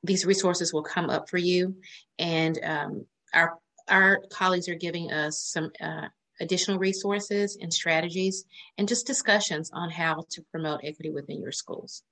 these 0.03 0.25
resources 0.25 0.73
will 0.73 0.83
come 0.83 1.09
up 1.09 1.29
for 1.29 1.37
you. 1.37 1.75
And 2.19 2.59
um, 2.63 3.05
our, 3.33 3.57
our 3.89 4.21
colleagues 4.31 4.67
are 4.67 4.75
giving 4.75 5.11
us 5.11 5.39
some 5.39 5.71
uh, 5.81 6.07
additional 6.41 6.77
resources 6.77 7.57
and 7.61 7.73
strategies 7.73 8.45
and 8.77 8.87
just 8.87 9.07
discussions 9.07 9.71
on 9.73 9.89
how 9.89 10.25
to 10.31 10.41
promote 10.51 10.81
equity 10.83 11.09
within 11.09 11.41
your 11.41 11.51
schools. 11.51 12.03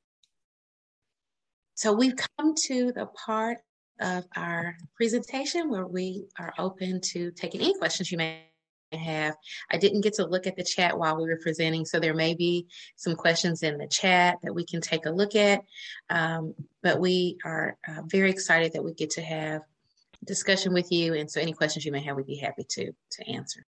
So 1.76 1.94
we've 1.94 2.16
come 2.38 2.54
to 2.68 2.92
the 2.92 3.08
part 3.08 3.58
of 4.00 4.26
our 4.36 4.76
presentation 4.96 5.70
where 5.70 5.86
we 5.86 6.26
are 6.40 6.54
open 6.58 7.02
to 7.02 7.32
taking 7.32 7.62
any 7.62 7.78
questions 7.78 8.12
you 8.12 8.18
may 8.18 8.51
have. 8.98 9.36
I 9.70 9.78
didn't 9.78 10.02
get 10.02 10.14
to 10.16 10.26
look 10.26 10.48
at 10.48 10.56
the 10.56 10.64
chat 10.64 10.98
while 10.98 11.18
we 11.18 11.28
were 11.28 11.40
presenting, 11.42 11.86
so 11.86 12.00
there 12.00 12.14
may 12.14 12.34
be 12.34 12.68
some 12.96 13.16
questions 13.16 13.64
in 13.64 13.78
the 13.78 13.88
chat 13.88 14.38
that 14.44 14.54
we 14.54 14.66
can 14.66 14.82
take 14.82 15.06
a 15.06 15.12
look 15.12 15.36
at. 15.36 15.64
Um, 16.10 16.54
but 16.84 17.00
we 17.00 17.38
are 17.46 17.78
uh, 17.88 18.02
very 18.06 18.30
excited 18.30 18.74
that 18.74 18.84
we 18.84 18.94
get 18.94 19.12
to 19.12 19.22
have 19.22 19.62
discussion 20.26 20.74
with 20.74 20.92
you, 20.92 21.14
and 21.14 21.30
so 21.30 21.42
any 21.42 21.54
questions 21.54 21.86
you 21.86 21.92
may 21.92 22.02
have, 22.02 22.16
we'd 22.16 22.28
be 22.28 22.36
happy 22.36 22.66
to 22.70 22.92
to 23.12 23.30
answer. 23.30 23.66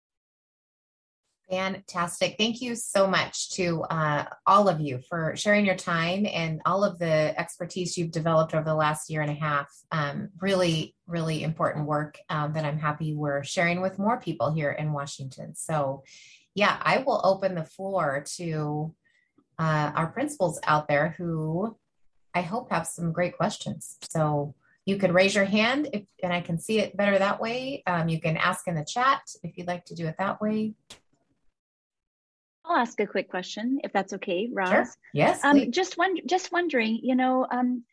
Fantastic. 1.49 2.35
Thank 2.39 2.61
you 2.61 2.75
so 2.75 3.07
much 3.07 3.51
to 3.51 3.83
uh, 3.83 4.25
all 4.47 4.69
of 4.69 4.81
you 4.81 4.99
for 5.09 5.37
sharing 5.37 5.65
your 5.65 5.77
time 5.77 6.27
and 6.27 6.61
all 6.67 6.83
of 6.83 6.99
the 6.99 7.39
expertise 7.39 7.97
you've 7.97 8.11
developed 8.11 8.53
over 8.53 8.65
the 8.65 8.75
last 8.75 9.09
year 9.11 9.21
and 9.23 9.31
a 9.31 9.35
half. 9.35 9.69
Um, 9.93 10.31
really, 10.41 10.97
really 11.07 11.45
important 11.45 11.87
work 11.87 12.19
um, 12.31 12.55
that 12.55 12.65
I'm 12.65 12.79
happy 12.79 13.15
we're 13.15 13.45
sharing 13.45 13.81
with 13.81 13.97
more 13.97 14.19
people 14.19 14.53
here 14.53 14.73
in 14.73 14.93
Washington. 14.93 15.55
So, 15.55 16.03
yeah, 16.57 16.79
I 16.83 16.99
will 16.99 17.21
open 17.23 17.55
the 17.55 17.65
floor 17.65 18.25
to 18.39 18.93
uh, 19.57 19.93
our 19.95 20.09
principals 20.09 20.59
out 20.65 20.89
there 20.89 21.15
who 21.17 21.77
I 22.35 22.41
hope 22.41 22.73
have 22.73 22.89
some 22.89 23.13
great 23.13 23.37
questions. 23.37 23.99
So, 24.11 24.57
you 24.85 24.99
could 24.99 25.13
raise 25.13 25.35
your 25.35 25.45
hand 25.45 25.91
if, 25.93 26.05
and 26.23 26.33
I 26.33 26.41
can 26.41 26.61
see 26.61 26.79
it 26.79 26.97
better 26.97 27.19
that 27.19 27.41
way. 27.41 27.83
Um, 27.89 28.09
you 28.09 28.21
can 28.21 28.37
ask 28.37 28.69
in 28.69 28.77
the 28.77 28.85
chat 28.85 29.21
if 29.43 29.59
you'd 29.59 29.67
like 29.67 29.85
to 29.87 29.97
do 29.97 30.07
it 30.07 30.15
that 30.19 30.41
way. 30.41 30.75
I'll 32.69 32.77
ask 32.77 32.99
a 33.01 33.07
quick 33.07 33.31
question, 33.31 33.81
if 33.85 33.93
that's 33.93 34.13
okay, 34.15 34.49
Roz. 34.53 34.69
Sure. 34.71 34.87
Yes. 35.15 35.45
Um, 35.45 35.71
just 35.71 35.97
one, 35.97 36.17
just 36.27 36.51
wondering, 36.51 36.99
you 37.03 37.15
know, 37.15 37.47
um, 37.49 37.85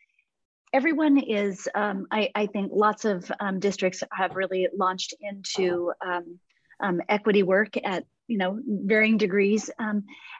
everyone 0.73 1.19
is, 1.19 1.67
um, 1.75 2.07
I, 2.09 2.31
I, 2.33 2.47
think, 2.47 2.71
lots 2.73 3.05
of 3.05 3.31
um, 3.39 3.59
districts 3.59 4.03
have 4.11 4.35
really 4.35 4.67
launched 4.75 5.13
into 5.21 5.93
um, 6.03 6.39
um, 6.79 7.01
equity 7.07 7.43
work 7.43 7.75
at 7.83 8.05
you 8.27 8.37
know 8.37 8.57
varying 8.65 9.17
degrees. 9.17 9.69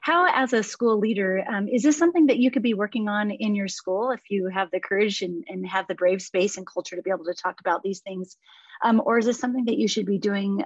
how, 0.02 0.26
as 0.34 0.54
a 0.54 0.64
school 0.64 0.98
leader, 0.98 1.44
is 1.72 1.84
this 1.84 1.98
something 1.98 2.28
that 2.28 2.38
you 2.38 2.50
could 2.50 2.64
be 2.64 2.74
working 2.74 3.08
on 3.08 3.30
in 3.30 3.56
your 3.56 3.68
school 3.68 4.12
if 4.12 4.22
you 4.30 4.48
have 4.48 4.72
the 4.72 4.80
courage 4.80 5.22
and, 5.22 5.44
and 5.48 5.68
have 5.68 5.86
the 5.88 5.96
brave 5.96 6.22
space 6.22 6.58
and 6.58 6.66
culture 6.66 6.96
to 6.96 7.02
be 7.02 7.12
able 7.12 7.26
to 7.26 7.36
talk 7.36 7.60
about 7.60 7.84
these 7.84 8.00
things? 8.00 8.36
or 9.06 9.20
is 9.20 9.26
this 9.26 9.40
something 9.40 9.66
that 9.66 9.78
you 9.78 9.88
should 9.88 10.06
be 10.06 10.18
doing 10.18 10.64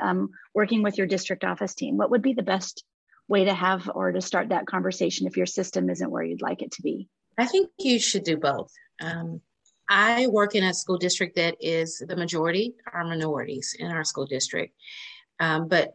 working 0.55 0.83
with 0.83 0.97
your 0.97 1.07
district 1.07 1.43
office 1.43 1.73
team? 1.73 1.97
What 1.97 2.11
would 2.11 2.21
be 2.21 2.33
the 2.33 2.43
best 2.43 2.83
way 3.27 3.45
to 3.45 3.53
have 3.53 3.89
or 3.93 4.11
to 4.11 4.21
start 4.21 4.49
that 4.49 4.67
conversation 4.67 5.27
if 5.27 5.37
your 5.37 5.45
system 5.45 5.89
isn't 5.89 6.11
where 6.11 6.23
you'd 6.23 6.41
like 6.41 6.61
it 6.61 6.71
to 6.73 6.81
be? 6.81 7.09
I 7.37 7.45
think 7.45 7.69
you 7.77 7.99
should 7.99 8.23
do 8.23 8.37
both. 8.37 8.71
Um, 9.01 9.41
I 9.89 10.27
work 10.27 10.55
in 10.55 10.63
a 10.63 10.73
school 10.73 10.97
district 10.97 11.35
that 11.35 11.55
is 11.61 12.03
the 12.05 12.15
majority 12.15 12.75
are 12.91 13.05
minorities 13.05 13.75
in 13.77 13.87
our 13.91 14.03
school 14.03 14.25
district. 14.25 14.73
Um, 15.39 15.67
but 15.67 15.93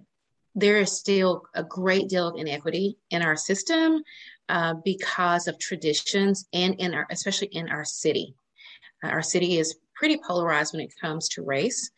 there 0.54 0.78
is 0.78 0.92
still 0.92 1.44
a 1.54 1.62
great 1.62 2.08
deal 2.08 2.28
of 2.28 2.36
inequity 2.36 2.96
in 3.10 3.22
our 3.22 3.36
system 3.36 4.02
uh, 4.48 4.74
because 4.84 5.48
of 5.48 5.58
traditions 5.58 6.46
and 6.52 6.74
in 6.74 6.94
our, 6.94 7.06
especially 7.10 7.48
in 7.48 7.68
our 7.68 7.84
city. 7.84 8.34
Uh, 9.02 9.08
our 9.08 9.22
city 9.22 9.58
is 9.58 9.76
pretty 9.94 10.18
polarized 10.26 10.74
when 10.74 10.82
it 10.82 10.92
comes 11.00 11.28
to 11.30 11.42
race, 11.42 11.90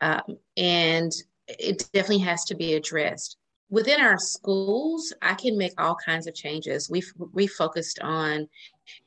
um, 0.00 0.22
and 0.56 1.12
it 1.48 1.88
definitely 1.92 2.18
has 2.18 2.44
to 2.44 2.54
be 2.54 2.74
addressed. 2.74 3.36
Within 3.70 4.00
our 4.00 4.18
schools, 4.18 5.12
I 5.22 5.34
can 5.34 5.56
make 5.56 5.80
all 5.80 5.94
kinds 5.94 6.26
of 6.26 6.34
changes. 6.34 6.90
We've 6.90 7.10
we 7.32 7.46
focused 7.46 8.00
on 8.00 8.48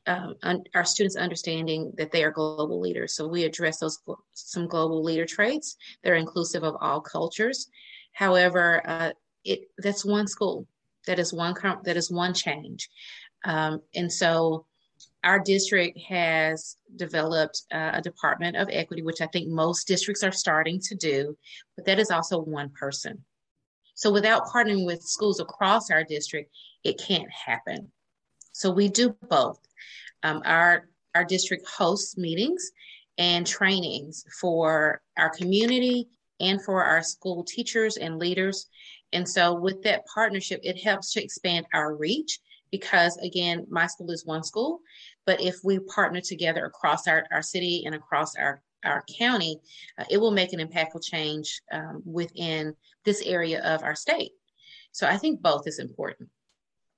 um, 0.07 0.35
un, 0.41 0.63
our 0.73 0.85
students 0.85 1.17
understanding 1.17 1.91
that 1.97 2.11
they 2.11 2.23
are 2.23 2.31
global 2.31 2.79
leaders. 2.79 3.13
So 3.13 3.27
we 3.27 3.43
address 3.43 3.79
those 3.79 3.99
some 4.31 4.67
global 4.67 5.03
leader 5.03 5.25
traits 5.25 5.75
that 6.01 6.11
are 6.11 6.15
inclusive 6.15 6.63
of 6.63 6.77
all 6.79 7.01
cultures. 7.01 7.69
However, 8.13 8.81
uh, 8.87 9.11
it 9.43 9.69
that's 9.77 10.05
one 10.05 10.27
school. 10.27 10.65
That 11.07 11.19
is 11.19 11.33
one 11.33 11.55
that 11.83 11.97
is 11.97 12.09
one 12.09 12.33
change, 12.33 12.89
um, 13.43 13.81
and 13.93 14.09
so 14.11 14.65
our 15.23 15.39
district 15.39 15.99
has 16.07 16.77
developed 16.95 17.63
uh, 17.73 17.91
a 17.95 18.01
department 18.01 18.55
of 18.55 18.69
equity, 18.71 19.01
which 19.01 19.21
I 19.21 19.27
think 19.27 19.49
most 19.49 19.87
districts 19.87 20.23
are 20.23 20.31
starting 20.31 20.79
to 20.81 20.95
do, 20.95 21.37
but 21.75 21.85
that 21.85 21.99
is 21.99 22.11
also 22.11 22.39
one 22.39 22.69
person. 22.69 23.23
So 23.93 24.11
without 24.11 24.47
partnering 24.47 24.85
with 24.85 25.01
schools 25.01 25.39
across 25.39 25.91
our 25.91 26.03
district, 26.03 26.51
it 26.83 26.99
can't 26.99 27.29
happen. 27.29 27.91
So 28.51 28.71
we 28.71 28.89
do 28.89 29.15
both. 29.29 29.59
Um, 30.23 30.41
our 30.45 30.87
our 31.15 31.23
district 31.23 31.67
hosts 31.67 32.17
meetings 32.17 32.71
and 33.17 33.45
trainings 33.45 34.25
for 34.39 35.01
our 35.17 35.29
community 35.29 36.07
and 36.39 36.63
for 36.63 36.83
our 36.83 37.03
school 37.03 37.43
teachers 37.43 37.97
and 37.97 38.17
leaders. 38.17 38.67
And 39.11 39.27
so 39.27 39.53
with 39.53 39.83
that 39.83 40.05
partnership, 40.11 40.59
it 40.63 40.81
helps 40.81 41.13
to 41.13 41.23
expand 41.23 41.67
our 41.73 41.95
reach 41.95 42.39
because 42.71 43.17
again, 43.17 43.67
my 43.69 43.85
school 43.85 44.09
is 44.09 44.25
one 44.25 44.43
school, 44.43 44.79
but 45.27 45.39
if 45.39 45.57
we 45.63 45.77
partner 45.79 46.21
together 46.21 46.65
across 46.65 47.07
our, 47.07 47.23
our 47.31 47.43
city 47.43 47.83
and 47.85 47.93
across 47.93 48.35
our, 48.35 48.63
our 48.83 49.03
county, 49.17 49.59
uh, 49.97 50.05
it 50.09 50.17
will 50.17 50.31
make 50.31 50.53
an 50.53 50.59
impactful 50.59 51.03
change 51.03 51.61
um, 51.71 52.01
within 52.05 52.75
this 53.05 53.21
area 53.21 53.61
of 53.63 53.83
our 53.83 53.95
state. 53.95 54.31
So 54.91 55.07
I 55.07 55.17
think 55.17 55.41
both 55.41 55.67
is 55.67 55.79
important. 55.79 56.29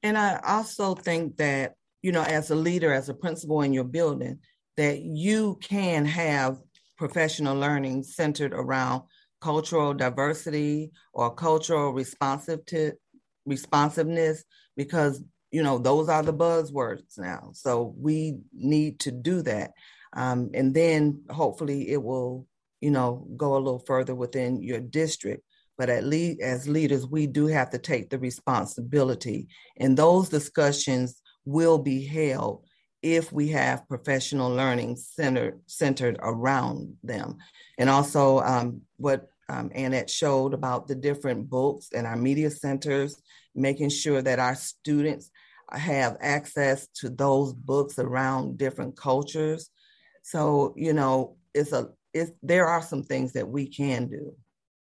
And 0.04 0.18
I 0.18 0.40
also 0.46 0.96
think 0.96 1.38
that, 1.38 1.76
you 2.02 2.12
know, 2.12 2.24
as 2.24 2.52
a 2.52 2.56
leader, 2.56 2.94
as 2.94 3.10
a 3.10 3.14
principal 3.14 3.62
in 3.62 3.74
your 3.74 3.86
building, 3.86 4.40
that 4.78 5.02
you 5.02 5.58
can 5.62 6.06
have 6.06 6.60
professional 6.98 7.58
learning 7.58 8.04
centered 8.04 8.54
around 8.54 9.04
cultural 9.42 9.94
diversity 9.94 10.92
or 11.14 11.34
cultural 11.34 11.92
responsive 11.92 12.66
to 12.66 12.92
responsiveness 13.46 14.44
because 14.76 15.24
you 15.52 15.62
know 15.62 15.78
those 15.78 16.10
are 16.10 16.24
the 16.24 16.34
buzzwords 16.34 17.18
now 17.18 17.52
so 17.54 17.94
we 17.98 18.40
need 18.54 19.00
to 19.00 19.12
do 19.12 19.42
that 19.42 19.72
um, 20.16 20.50
and 20.54 20.74
then 20.74 21.22
hopefully 21.30 21.90
it 21.92 22.02
will 22.02 22.48
you 22.82 22.92
know 22.92 23.28
go 23.38 23.56
a 23.56 23.60
little 23.60 23.80
further 23.80 24.16
within 24.16 24.62
your 24.62 24.80
district 24.80 25.44
but 25.78 25.90
at 25.90 26.06
least 26.06 26.42
as 26.42 26.68
leaders 26.68 27.08
we 27.08 27.28
do 27.28 27.48
have 27.48 27.70
to 27.70 27.78
take 27.78 28.10
the 28.10 28.20
responsibility 28.20 29.48
and 29.78 29.98
those 29.98 30.30
discussions 30.30 31.22
will 31.46 31.78
be 31.78 32.06
held 32.06 32.66
if 33.02 33.32
we 33.32 33.50
have 33.50 33.88
professional 33.88 34.50
learning 34.50 34.96
centered 34.96 35.60
centered 35.68 36.18
around 36.22 36.96
them 37.04 37.38
and 37.78 37.90
also 37.90 38.40
um, 38.40 38.82
what 38.98 39.30
um, 39.50 39.72
Annette 39.76 40.10
showed 40.10 40.54
about 40.54 40.88
the 40.88 40.96
different 40.96 41.50
books 41.50 41.90
and 41.94 42.08
our 42.08 42.16
media 42.16 42.50
centers, 42.50 43.22
making 43.54 43.90
sure 43.90 44.22
that 44.22 44.40
our 44.40 44.56
students 44.56 45.30
have 45.72 46.18
access 46.22 46.88
to 46.96 47.10
those 47.10 47.54
books 47.54 48.00
around 48.00 48.58
different 48.58 48.96
cultures. 48.96 49.70
So, 50.26 50.74
you 50.76 50.94
know, 50.94 51.38
it's 51.54 51.72
a 51.72 51.90
it's 52.12 52.32
there 52.42 52.66
are 52.66 52.82
some 52.82 53.04
things 53.04 53.32
that 53.34 53.48
we 53.48 53.68
can 53.68 54.08
do. 54.08 54.34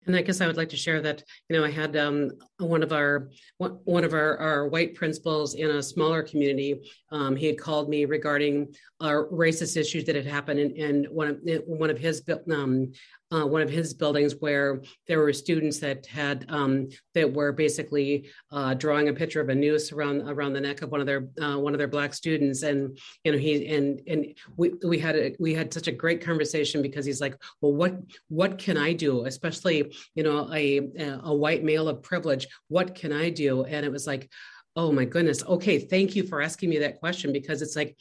And 0.08 0.16
I 0.16 0.22
guess 0.22 0.40
I 0.40 0.48
would 0.48 0.56
like 0.56 0.70
to 0.70 0.78
share 0.78 1.02
that 1.02 1.24
you 1.50 1.58
know 1.58 1.66
I 1.66 1.72
had 1.72 1.98
um, 1.98 2.32
one 2.58 2.84
of 2.84 2.94
our 2.94 3.30
one 3.58 4.06
of 4.06 4.14
our, 4.14 4.38
our 4.38 4.70
white 4.70 4.96
principals 4.96 5.56
in 5.56 5.70
a 5.70 5.84
smaller 5.84 6.24
community. 6.24 6.90
Um, 7.12 7.36
he 7.36 7.48
had 7.48 7.58
called 7.58 7.90
me 7.90 8.06
regarding 8.06 8.74
our 9.02 9.28
racist 9.28 9.76
issues 9.76 10.06
that 10.06 10.16
had 10.16 10.26
happened 10.26 10.62
in, 10.62 10.72
in 10.72 11.04
one 11.06 11.28
of 11.28 11.40
one 11.66 11.90
of 11.90 11.98
his 11.98 12.24
um, 12.50 12.94
uh, 13.32 13.46
one 13.46 13.62
of 13.62 13.70
his 13.70 13.94
buildings 13.94 14.36
where 14.40 14.82
there 15.08 15.20
were 15.20 15.34
students 15.34 15.80
that 15.80 16.06
had 16.06 16.46
um, 16.50 16.88
that 17.14 17.32
were 17.32 17.52
basically 17.52 18.30
uh, 18.52 18.74
drawing 18.76 19.10
a 19.10 19.14
picture 19.14 19.42
of 19.42 19.50
a 19.50 19.56
noose 19.56 19.92
around 19.92 20.22
around 20.30 20.54
the 20.54 20.62
neck 20.62 20.82
of 20.82 20.92
one 20.92 21.02
of 21.02 21.08
their 21.08 21.28
uh, 21.42 21.58
one 21.58 21.74
of 21.74 21.80
their 21.80 21.88
black 21.88 22.14
students, 22.14 22.64
and 22.64 22.98
you 23.24 23.32
know 23.32 23.38
he 23.38 23.68
and 23.76 24.02
and 24.08 24.38
we 24.58 24.74
we 24.86 25.00
had 25.00 25.16
a, 25.16 25.36
we 25.40 25.54
had 25.54 25.74
such 25.74 25.88
a 25.88 25.92
great 25.92 26.22
conversation 26.22 26.82
because 26.82 27.06
he's 27.06 27.22
like, 27.22 27.36
well, 27.62 27.74
what 27.74 27.96
what 28.30 28.58
can 28.58 28.78
I 28.78 28.94
do, 28.94 29.26
especially 29.26 29.96
you 30.14 30.24
know 30.24 30.48
a 30.54 30.78
a 31.24 31.34
white 31.34 31.64
male 31.64 31.90
of 31.90 32.04
privilege, 32.04 32.48
what 32.68 32.94
can 32.94 33.12
I 33.12 33.30
do? 33.30 33.64
And 33.64 33.86
it 33.86 33.92
was 33.92 34.06
like 34.06 34.30
Oh 34.78 34.92
my 34.92 35.06
goodness. 35.06 35.42
Okay, 35.46 35.80
thank 35.80 36.18
you 36.18 36.24
for 36.24 36.42
asking 36.42 36.70
me 36.70 36.78
that 36.80 37.00
question 37.00 37.32
because 37.32 37.62
it's 37.62 37.78
like 37.78 37.96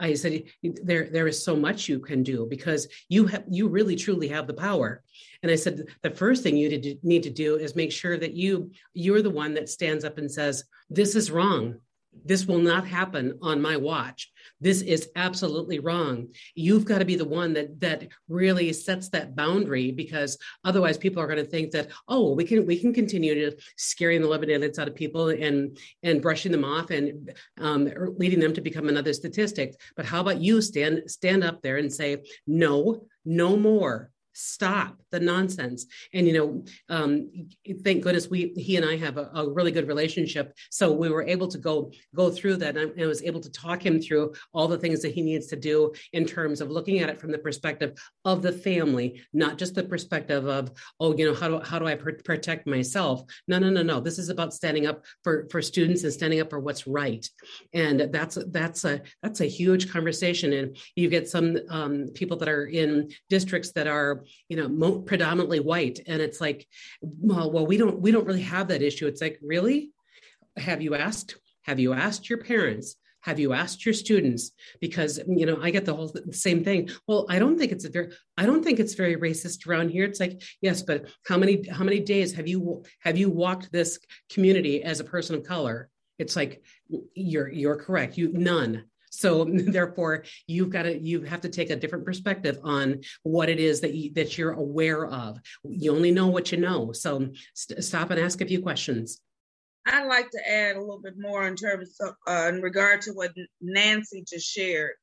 I 0.00 0.14
said 0.14 0.42
there 0.82 1.08
there 1.08 1.28
is 1.28 1.44
so 1.44 1.54
much 1.54 1.88
you 1.88 2.00
can 2.00 2.24
do 2.24 2.46
because 2.50 2.88
you 3.08 3.26
have 3.26 3.44
you 3.48 3.68
really 3.68 3.94
truly 3.94 4.26
have 4.28 4.48
the 4.48 4.54
power. 4.54 5.04
And 5.42 5.52
I 5.52 5.54
said 5.54 5.86
the 6.02 6.10
first 6.10 6.42
thing 6.42 6.56
you 6.56 6.98
need 7.04 7.22
to 7.22 7.30
do 7.30 7.56
is 7.56 7.76
make 7.76 7.92
sure 7.92 8.18
that 8.18 8.34
you 8.34 8.72
you're 8.92 9.22
the 9.22 9.30
one 9.30 9.54
that 9.54 9.68
stands 9.68 10.04
up 10.04 10.18
and 10.18 10.30
says 10.30 10.64
this 10.90 11.14
is 11.14 11.30
wrong 11.30 11.76
this 12.24 12.46
will 12.46 12.58
not 12.58 12.86
happen 12.86 13.38
on 13.42 13.60
my 13.60 13.76
watch. 13.76 14.30
This 14.60 14.82
is 14.82 15.10
absolutely 15.16 15.80
wrong. 15.80 16.28
You've 16.54 16.84
got 16.84 16.98
to 16.98 17.04
be 17.04 17.16
the 17.16 17.24
one 17.24 17.52
that 17.54 17.80
that 17.80 18.08
really 18.28 18.72
sets 18.72 19.08
that 19.10 19.36
boundary 19.36 19.90
because 19.90 20.38
otherwise 20.64 20.96
people 20.96 21.22
are 21.22 21.26
going 21.26 21.44
to 21.44 21.50
think 21.50 21.72
that 21.72 21.88
oh 22.08 22.34
we 22.34 22.44
can 22.44 22.66
we 22.66 22.78
can 22.78 22.94
continue 22.94 23.34
to 23.34 23.56
scaring 23.76 24.22
the 24.22 24.28
living 24.28 24.52
out 24.54 24.88
of 24.88 24.94
people 24.94 25.28
and 25.28 25.78
and 26.02 26.22
brushing 26.22 26.52
them 26.52 26.64
off 26.64 26.90
and 26.90 27.34
um, 27.58 27.90
leading 28.16 28.40
them 28.40 28.54
to 28.54 28.60
become 28.60 28.88
another 28.88 29.12
statistic. 29.12 29.78
But 29.96 30.06
how 30.06 30.20
about 30.20 30.40
you 30.40 30.62
stand 30.62 31.10
stand 31.10 31.44
up 31.44 31.62
there 31.62 31.76
and 31.76 31.92
say 31.92 32.22
no 32.46 33.06
no 33.24 33.56
more 33.56 34.10
stop 34.36 35.00
the 35.10 35.20
nonsense. 35.20 35.86
And 36.12 36.26
you 36.26 36.32
know 36.32 36.64
um, 36.88 37.30
thank 37.84 38.02
goodness 38.02 38.28
we 38.28 38.52
he 38.56 38.76
and 38.76 38.84
i 38.84 38.96
have 38.96 39.16
a, 39.16 39.30
a, 39.34 39.48
really 39.48 39.72
good 39.72 39.88
relationship. 39.88 40.54
So 40.70 40.92
we 40.92 41.08
were 41.08 41.22
able 41.22 41.48
to 41.48 41.58
go 41.58 41.90
go 42.14 42.30
through 42.30 42.56
that. 42.56 42.76
And 42.76 42.92
I, 42.98 43.04
I 43.04 43.06
was 43.06 43.22
able 43.22 43.40
to 43.40 43.50
talk 43.50 43.84
him 43.84 44.00
through 44.00 44.34
all 44.52 44.68
the 44.68 44.78
things 44.78 45.02
that 45.02 45.14
he 45.14 45.22
needs 45.22 45.46
to 45.48 45.56
do 45.56 45.92
in 46.12 46.26
terms 46.26 46.60
of 46.60 46.70
looking 46.70 46.98
at 46.98 47.08
it 47.08 47.20
from 47.20 47.32
the 47.32 47.38
perspective 47.38 47.98
of 48.24 48.42
the 48.42 48.52
family 48.52 49.22
not 49.32 49.58
just 49.58 49.74
the 49.74 49.84
perspective 49.84 50.46
of 50.46 50.70
oh 51.00 51.16
you 51.16 51.26
know 51.26 51.34
how 51.34 51.48
do, 51.48 51.60
how 51.60 51.78
do 51.78 51.86
i 51.86 51.94
pr- 51.94 52.22
protect 52.24 52.66
myself? 52.66 53.22
No 53.48 53.58
no 53.58 53.70
no 53.70 53.82
no. 53.82 54.00
This 54.00 54.18
is 54.18 54.28
about 54.28 54.52
standing 54.52 54.86
up 54.86 55.04
for 55.22 55.48
for 55.50 55.62
students 55.62 56.04
and 56.04 56.12
standing 56.12 56.40
up 56.40 56.50
for 56.50 56.60
what's 56.60 56.86
right. 56.86 57.26
And 57.72 58.00
that's 58.12 58.36
that's 58.48 58.84
a 58.84 59.02
that's 59.22 59.40
a 59.40 59.46
huge 59.46 59.90
conversation. 59.90 60.52
And 60.52 60.76
you 60.96 61.08
get 61.08 61.28
some 61.28 61.56
um, 61.70 62.08
people 62.14 62.36
that 62.38 62.48
are 62.48 62.66
in 62.66 63.10
districts 63.30 63.72
that 63.72 63.86
are 63.86 64.24
you 64.48 64.56
know 64.56 64.68
mo- 64.68 65.00
predominantly 65.00 65.60
white. 65.60 66.00
And 66.06 66.20
it's 66.20 66.40
like 66.40 66.66
well, 67.00 67.50
well 67.50 67.66
we 67.66 67.76
don't 67.76 68.00
we 68.00 68.10
don't 68.10 68.26
really 68.26 68.42
have 68.42 68.68
that 68.68 68.82
issue. 68.82 69.06
It's 69.06 69.20
like 69.20 69.38
really? 69.42 69.92
Have 70.56 70.82
you 70.82 70.94
asked 70.94 71.36
have 71.62 71.78
you 71.78 71.92
asked 71.92 72.28
your 72.28 72.38
parents? 72.38 72.96
Have 73.22 73.40
you 73.40 73.52
asked 73.52 73.84
your 73.84 73.92
students? 73.92 74.52
Because 74.80 75.20
you 75.26 75.46
know 75.46 75.58
i 75.60 75.70
get 75.70 75.84
the 75.84 75.94
whole 75.94 76.14
same 76.30 76.64
thing. 76.64 76.90
Well 77.06 77.26
i 77.28 77.38
don't 77.38 77.58
think 77.58 77.72
it's 77.72 77.84
a 77.84 77.90
very 77.90 78.12
i 78.36 78.46
don't 78.46 78.64
think 78.64 78.78
it's 78.78 78.94
very 78.94 79.16
racist 79.16 79.66
around 79.66 79.90
here. 79.90 80.04
It's 80.04 80.20
like 80.20 80.42
yes 80.60 80.82
but 80.82 81.06
how 81.26 81.36
many 81.36 81.66
how 81.68 81.84
many 81.84 82.00
days 82.00 82.34
have 82.34 82.48
you 82.48 82.84
have 83.00 83.16
you 83.18 83.30
walked 83.30 83.72
this 83.72 83.98
community 84.32 84.82
as 84.82 85.00
a 85.00 85.04
person 85.04 85.36
of 85.36 85.44
color? 85.44 85.88
It's 86.18 86.36
like 86.36 86.62
you're 87.14 87.50
you're 87.50 87.76
correct. 87.76 88.16
You 88.16 88.32
none 88.32 88.84
so 89.16 89.44
therefore, 89.48 90.24
you've 90.46 90.70
got 90.70 90.82
to 90.82 90.98
you 90.98 91.22
have 91.22 91.40
to 91.42 91.48
take 91.48 91.70
a 91.70 91.76
different 91.76 92.04
perspective 92.04 92.58
on 92.62 93.00
what 93.22 93.48
it 93.48 93.58
is 93.58 93.80
that 93.80 93.94
you, 93.94 94.12
that 94.14 94.36
you're 94.36 94.52
aware 94.52 95.06
of. 95.06 95.38
You 95.64 95.94
only 95.94 96.10
know 96.10 96.28
what 96.28 96.52
you 96.52 96.58
know. 96.58 96.92
So 96.92 97.28
st- 97.54 97.82
stop 97.82 98.10
and 98.10 98.20
ask 98.20 98.40
a 98.40 98.46
few 98.46 98.60
questions. 98.62 99.20
I'd 99.86 100.06
like 100.06 100.30
to 100.30 100.50
add 100.50 100.76
a 100.76 100.80
little 100.80 101.00
bit 101.00 101.14
more 101.16 101.46
in 101.46 101.56
terms 101.56 101.96
of 102.00 102.14
uh, 102.26 102.48
in 102.48 102.60
regard 102.60 103.00
to 103.02 103.12
what 103.12 103.32
Nancy 103.60 104.24
just 104.26 104.48
shared. 104.48 104.94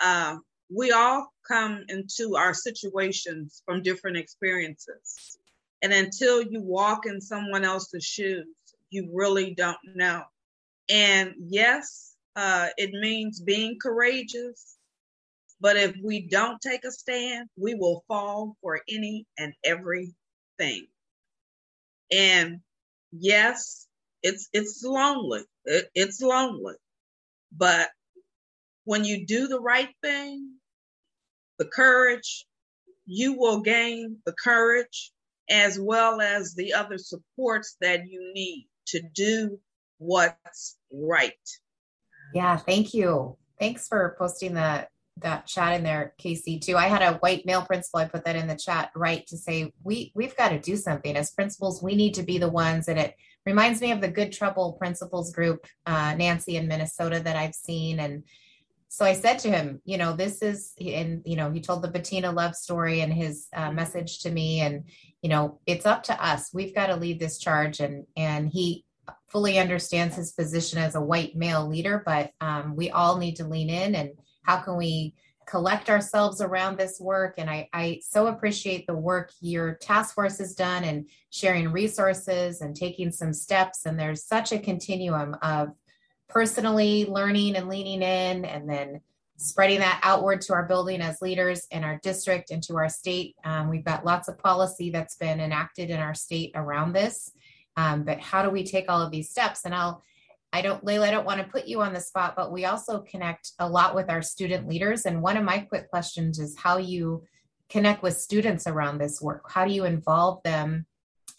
Uh, 0.00 0.36
we 0.70 0.92
all 0.92 1.32
come 1.46 1.84
into 1.88 2.36
our 2.36 2.52
situations 2.52 3.62
from 3.64 3.82
different 3.82 4.18
experiences. 4.18 5.38
And 5.80 5.92
until 5.92 6.42
you 6.42 6.60
walk 6.60 7.06
in 7.06 7.20
someone 7.20 7.64
else's 7.64 8.04
shoes, 8.04 8.46
you 8.90 9.10
really 9.12 9.54
don't 9.54 9.78
know. 9.94 10.24
And 10.90 11.34
yes, 11.38 12.14
uh, 12.36 12.68
it 12.76 12.90
means 12.92 13.40
being 13.40 13.78
courageous. 13.80 14.76
But 15.60 15.76
if 15.76 15.96
we 16.02 16.28
don't 16.28 16.60
take 16.60 16.84
a 16.84 16.92
stand, 16.92 17.48
we 17.56 17.74
will 17.74 18.04
fall 18.06 18.56
for 18.62 18.80
any 18.88 19.26
and 19.38 19.52
everything. 19.64 20.86
And 22.12 22.60
yes, 23.12 23.86
it's 24.22 24.48
it's 24.52 24.82
lonely. 24.84 25.42
It, 25.64 25.90
it's 25.94 26.20
lonely. 26.20 26.74
But 27.52 27.90
when 28.84 29.04
you 29.04 29.26
do 29.26 29.48
the 29.48 29.60
right 29.60 29.94
thing, 30.02 30.54
the 31.58 31.66
courage, 31.66 32.46
you 33.06 33.34
will 33.34 33.60
gain 33.60 34.18
the 34.24 34.34
courage 34.42 35.12
as 35.50 35.78
well 35.78 36.20
as 36.20 36.54
the 36.54 36.74
other 36.74 36.98
supports 36.98 37.76
that 37.80 38.06
you 38.06 38.32
need 38.34 38.68
to 38.86 39.02
do 39.14 39.58
what's 39.98 40.76
right. 40.92 41.32
Yeah, 42.34 42.56
thank 42.56 42.94
you. 42.94 43.36
Thanks 43.58 43.88
for 43.88 44.14
posting 44.18 44.54
that 44.54 44.88
that 45.20 45.46
chat 45.46 45.74
in 45.74 45.82
there, 45.82 46.14
Casey. 46.18 46.58
Too. 46.60 46.76
I 46.76 46.86
had 46.86 47.02
a 47.02 47.18
white 47.18 47.44
male 47.44 47.62
principal. 47.62 48.00
I 48.00 48.04
put 48.04 48.24
that 48.24 48.36
in 48.36 48.46
the 48.46 48.56
chat, 48.56 48.90
right, 48.94 49.26
to 49.26 49.36
say 49.36 49.72
we 49.82 50.12
we've 50.14 50.36
got 50.36 50.50
to 50.50 50.60
do 50.60 50.76
something 50.76 51.16
as 51.16 51.32
principals. 51.32 51.82
We 51.82 51.96
need 51.96 52.14
to 52.14 52.22
be 52.22 52.38
the 52.38 52.48
ones, 52.48 52.88
and 52.88 52.98
it 52.98 53.14
reminds 53.44 53.80
me 53.80 53.92
of 53.92 54.00
the 54.00 54.08
Good 54.08 54.32
Trouble 54.32 54.74
Principals 54.74 55.32
Group, 55.32 55.66
uh, 55.86 56.14
Nancy 56.14 56.56
in 56.56 56.68
Minnesota 56.68 57.20
that 57.20 57.36
I've 57.36 57.54
seen, 57.54 57.98
and 57.98 58.22
so 58.90 59.04
I 59.04 59.12
said 59.12 59.38
to 59.40 59.50
him, 59.50 59.82
you 59.84 59.98
know, 59.98 60.14
this 60.14 60.40
is, 60.42 60.72
and 60.80 61.22
you 61.26 61.36
know, 61.36 61.50
he 61.50 61.60
told 61.60 61.82
the 61.82 61.88
Bettina 61.88 62.32
Love 62.32 62.56
story 62.56 63.00
and 63.00 63.12
his 63.12 63.46
uh, 63.54 63.70
message 63.70 64.20
to 64.20 64.30
me, 64.30 64.60
and 64.60 64.84
you 65.22 65.28
know, 65.28 65.60
it's 65.66 65.86
up 65.86 66.04
to 66.04 66.24
us. 66.24 66.50
We've 66.54 66.74
got 66.74 66.86
to 66.86 66.96
lead 66.96 67.20
this 67.20 67.38
charge, 67.38 67.80
and 67.80 68.06
and 68.16 68.48
he 68.48 68.84
fully 69.28 69.58
understands 69.58 70.16
his 70.16 70.32
position 70.32 70.78
as 70.78 70.94
a 70.94 71.00
white 71.00 71.36
male 71.36 71.66
leader, 71.66 72.02
but 72.04 72.32
um, 72.40 72.74
we 72.76 72.90
all 72.90 73.18
need 73.18 73.36
to 73.36 73.46
lean 73.46 73.70
in 73.70 73.94
and 73.94 74.10
how 74.42 74.58
can 74.58 74.76
we 74.76 75.14
collect 75.46 75.88
ourselves 75.88 76.40
around 76.40 76.76
this 76.76 77.00
work? 77.00 77.34
And 77.38 77.48
I, 77.48 77.68
I 77.72 78.00
so 78.02 78.26
appreciate 78.26 78.86
the 78.86 78.94
work 78.96 79.32
your 79.40 79.74
task 79.74 80.14
force 80.14 80.38
has 80.38 80.54
done 80.54 80.84
and 80.84 81.08
sharing 81.30 81.72
resources 81.72 82.60
and 82.60 82.76
taking 82.76 83.10
some 83.10 83.32
steps 83.32 83.86
and 83.86 83.98
there's 83.98 84.24
such 84.24 84.52
a 84.52 84.58
continuum 84.58 85.36
of 85.42 85.70
personally 86.28 87.06
learning 87.06 87.56
and 87.56 87.68
leaning 87.68 88.02
in 88.02 88.44
and 88.44 88.68
then 88.68 89.00
spreading 89.38 89.78
that 89.78 90.00
outward 90.02 90.40
to 90.42 90.52
our 90.52 90.66
building 90.66 91.00
as 91.00 91.22
leaders 91.22 91.66
in 91.70 91.84
our 91.84 91.98
district 92.02 92.50
and 92.50 92.62
to 92.64 92.76
our 92.76 92.88
state. 92.88 93.36
Um, 93.44 93.70
we've 93.70 93.84
got 93.84 94.04
lots 94.04 94.28
of 94.28 94.36
policy 94.36 94.90
that's 94.90 95.16
been 95.16 95.40
enacted 95.40 95.90
in 95.90 96.00
our 96.00 96.14
state 96.14 96.52
around 96.54 96.92
this 96.92 97.32
um, 97.78 98.02
but 98.02 98.18
how 98.18 98.42
do 98.42 98.50
we 98.50 98.64
take 98.64 98.86
all 98.88 99.00
of 99.00 99.12
these 99.12 99.30
steps? 99.30 99.64
And 99.64 99.72
I'll, 99.72 100.02
I 100.52 100.62
don't, 100.62 100.84
Layla, 100.84 101.06
I 101.06 101.10
don't 101.12 101.24
want 101.24 101.40
to 101.40 101.46
put 101.46 101.68
you 101.68 101.80
on 101.80 101.92
the 101.92 102.00
spot, 102.00 102.34
but 102.36 102.50
we 102.50 102.64
also 102.64 103.02
connect 103.02 103.52
a 103.60 103.68
lot 103.68 103.94
with 103.94 104.10
our 104.10 104.20
student 104.20 104.68
leaders. 104.68 105.06
And 105.06 105.22
one 105.22 105.36
of 105.36 105.44
my 105.44 105.60
quick 105.60 105.88
questions 105.88 106.40
is 106.40 106.58
how 106.58 106.78
you 106.78 107.22
connect 107.68 108.02
with 108.02 108.16
students 108.16 108.66
around 108.66 108.98
this 108.98 109.22
work. 109.22 109.44
How 109.48 109.64
do 109.64 109.72
you 109.72 109.84
involve 109.84 110.42
them 110.42 110.86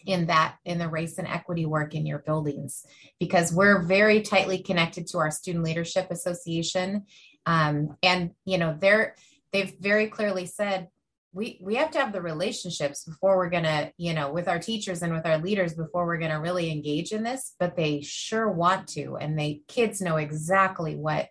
in 0.06 0.28
that 0.28 0.56
in 0.64 0.78
the 0.78 0.88
race 0.88 1.18
and 1.18 1.28
equity 1.28 1.66
work 1.66 1.94
in 1.94 2.06
your 2.06 2.20
buildings 2.20 2.86
because 3.18 3.52
we're 3.52 3.82
very 3.82 4.22
tightly 4.22 4.56
connected 4.56 5.06
to 5.06 5.18
our 5.18 5.30
student 5.30 5.62
leadership 5.62 6.10
association 6.10 7.04
um, 7.44 7.94
and 8.02 8.30
you 8.46 8.56
know 8.56 8.74
they're 8.80 9.14
they've 9.52 9.74
very 9.78 10.06
clearly 10.06 10.46
said 10.46 10.88
we 11.32 11.60
we 11.62 11.76
have 11.76 11.90
to 11.92 11.98
have 11.98 12.12
the 12.12 12.20
relationships 12.20 13.04
before 13.04 13.36
we're 13.36 13.50
to 13.64 13.92
you 13.96 14.12
know 14.12 14.32
with 14.32 14.48
our 14.48 14.58
teachers 14.58 15.02
and 15.02 15.12
with 15.12 15.26
our 15.26 15.38
leaders 15.38 15.74
before 15.74 16.06
we're 16.06 16.18
to 16.30 16.36
really 16.36 16.70
engage 16.70 17.12
in 17.12 17.22
this 17.22 17.54
but 17.58 17.76
they 17.76 18.00
sure 18.00 18.48
want 18.50 18.88
to 18.88 19.16
and 19.16 19.38
they 19.38 19.62
kids 19.68 20.00
know 20.00 20.16
exactly 20.16 20.96
what 20.96 21.28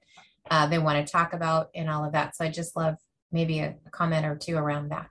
uh, 0.51 0.65
they 0.67 0.79
want 0.79 1.05
to 1.05 1.11
talk 1.11 1.33
about 1.33 1.69
and 1.75 1.89
all 1.89 2.05
of 2.05 2.13
that 2.13 2.35
so 2.35 2.45
i 2.45 2.49
just 2.49 2.75
love 2.75 2.95
maybe 3.31 3.59
a, 3.59 3.75
a 3.85 3.89
comment 3.91 4.25
or 4.25 4.35
two 4.35 4.57
around 4.57 4.89
that 4.89 5.09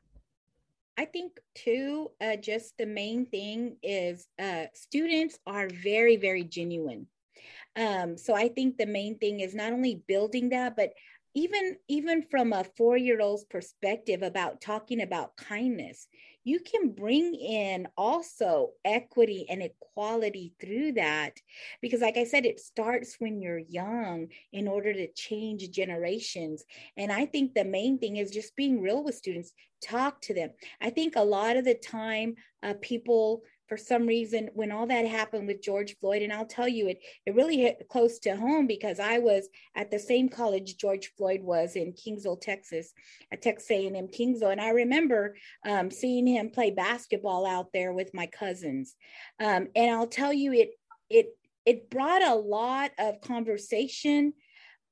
I 0.99 1.05
think 1.05 1.39
too, 1.55 2.11
uh, 2.21 2.35
just 2.35 2.77
the 2.77 2.85
main 2.85 3.25
thing 3.25 3.77
is 3.85 4.27
uh, 4.37 4.65
students 4.75 5.39
are 5.47 5.69
very, 5.69 6.17
very 6.17 6.43
genuine. 6.43 7.07
Um, 7.77 8.19
so 8.19 8.35
I 8.35 8.49
think 8.49 8.77
the 8.77 8.87
main 8.87 9.17
thing 9.17 9.39
is 9.39 9.55
not 9.55 9.73
only 9.73 10.03
building 10.09 10.49
that, 10.49 10.75
but 10.75 10.91
even 11.39 11.77
even 11.87 12.23
from 12.23 12.53
a 12.53 12.65
four 12.77 12.97
year 12.97 13.21
old's 13.21 13.45
perspective 13.45 14.23
about 14.23 14.61
talking 14.61 15.03
about 15.03 15.37
kindness 15.37 16.09
you 16.49 16.61
can 16.61 16.89
bring 16.93 17.35
in 17.35 17.87
also 17.95 18.71
equity 18.83 19.45
and 19.51 19.63
equality 19.63 20.55
through 20.59 20.93
that. 20.93 21.35
Because 21.83 22.01
like 22.01 22.17
i 22.17 22.25
said 22.25 22.47
it 22.47 22.59
starts 22.59 23.17
when 23.19 23.43
you're 23.43 23.59
young 23.59 24.29
in 24.53 24.67
order 24.67 24.95
to 24.95 25.13
change 25.13 25.71
generations. 25.71 26.65
And 26.97 27.13
i 27.13 27.27
think 27.27 27.53
the 27.53 27.65
main 27.65 27.99
thing 27.99 28.17
is 28.17 28.31
just 28.31 28.57
being 28.57 28.81
real 28.81 29.05
with 29.05 29.15
students 29.15 29.53
talk 29.81 30.21
to 30.23 30.35
them. 30.35 30.51
I 30.81 30.91
think 30.91 31.15
a 31.17 31.23
lot 31.23 31.57
of 31.57 31.65
the 31.65 31.75
time 31.75 32.35
uh, 32.63 32.75
people 32.81 33.43
for 33.69 33.77
some 33.77 34.07
reason 34.07 34.51
when 34.55 34.73
all 34.73 34.87
that 34.87 35.07
happened 35.07 35.47
with 35.47 35.63
George 35.63 35.97
Floyd, 35.99 36.23
and 36.23 36.33
I'll 36.33 36.47
tell 36.47 36.69
you, 36.69 36.89
it 36.89 36.99
it 37.27 37.35
really 37.35 37.59
hit 37.59 37.87
close 37.89 38.19
to 38.21 38.37
home 38.37 38.67
because 38.67 38.99
I 38.99 39.19
was 39.19 39.49
at 39.77 39.91
the 39.91 39.99
same 39.99 40.29
college 40.29 40.77
George 40.77 41.13
Floyd 41.17 41.43
was 41.43 41.77
in 41.77 41.93
Kingsville, 41.93 42.41
Texas, 42.41 42.93
at 43.33 43.43
Texas 43.43 43.71
A&M 43.71 44.09
Kingsville, 44.09 44.53
and 44.53 44.61
I 44.61 44.71
remember 44.71 45.37
um, 45.67 45.91
seeing 45.91 46.27
him 46.27 46.51
play 46.51 46.71
basketball 46.71 47.47
out 47.47 47.73
there 47.73 47.93
with 47.93 48.15
my 48.15 48.27
cousins, 48.27 48.97
um, 49.41 49.69
and 49.77 49.91
I'll 49.91 50.07
tell 50.07 50.33
you, 50.33 50.53
it 50.53 50.71
it 51.11 51.37
it 51.65 51.91
brought 51.91 52.23
a 52.23 52.35
lot 52.35 52.93
of 52.99 53.21
conversation, 53.21 54.33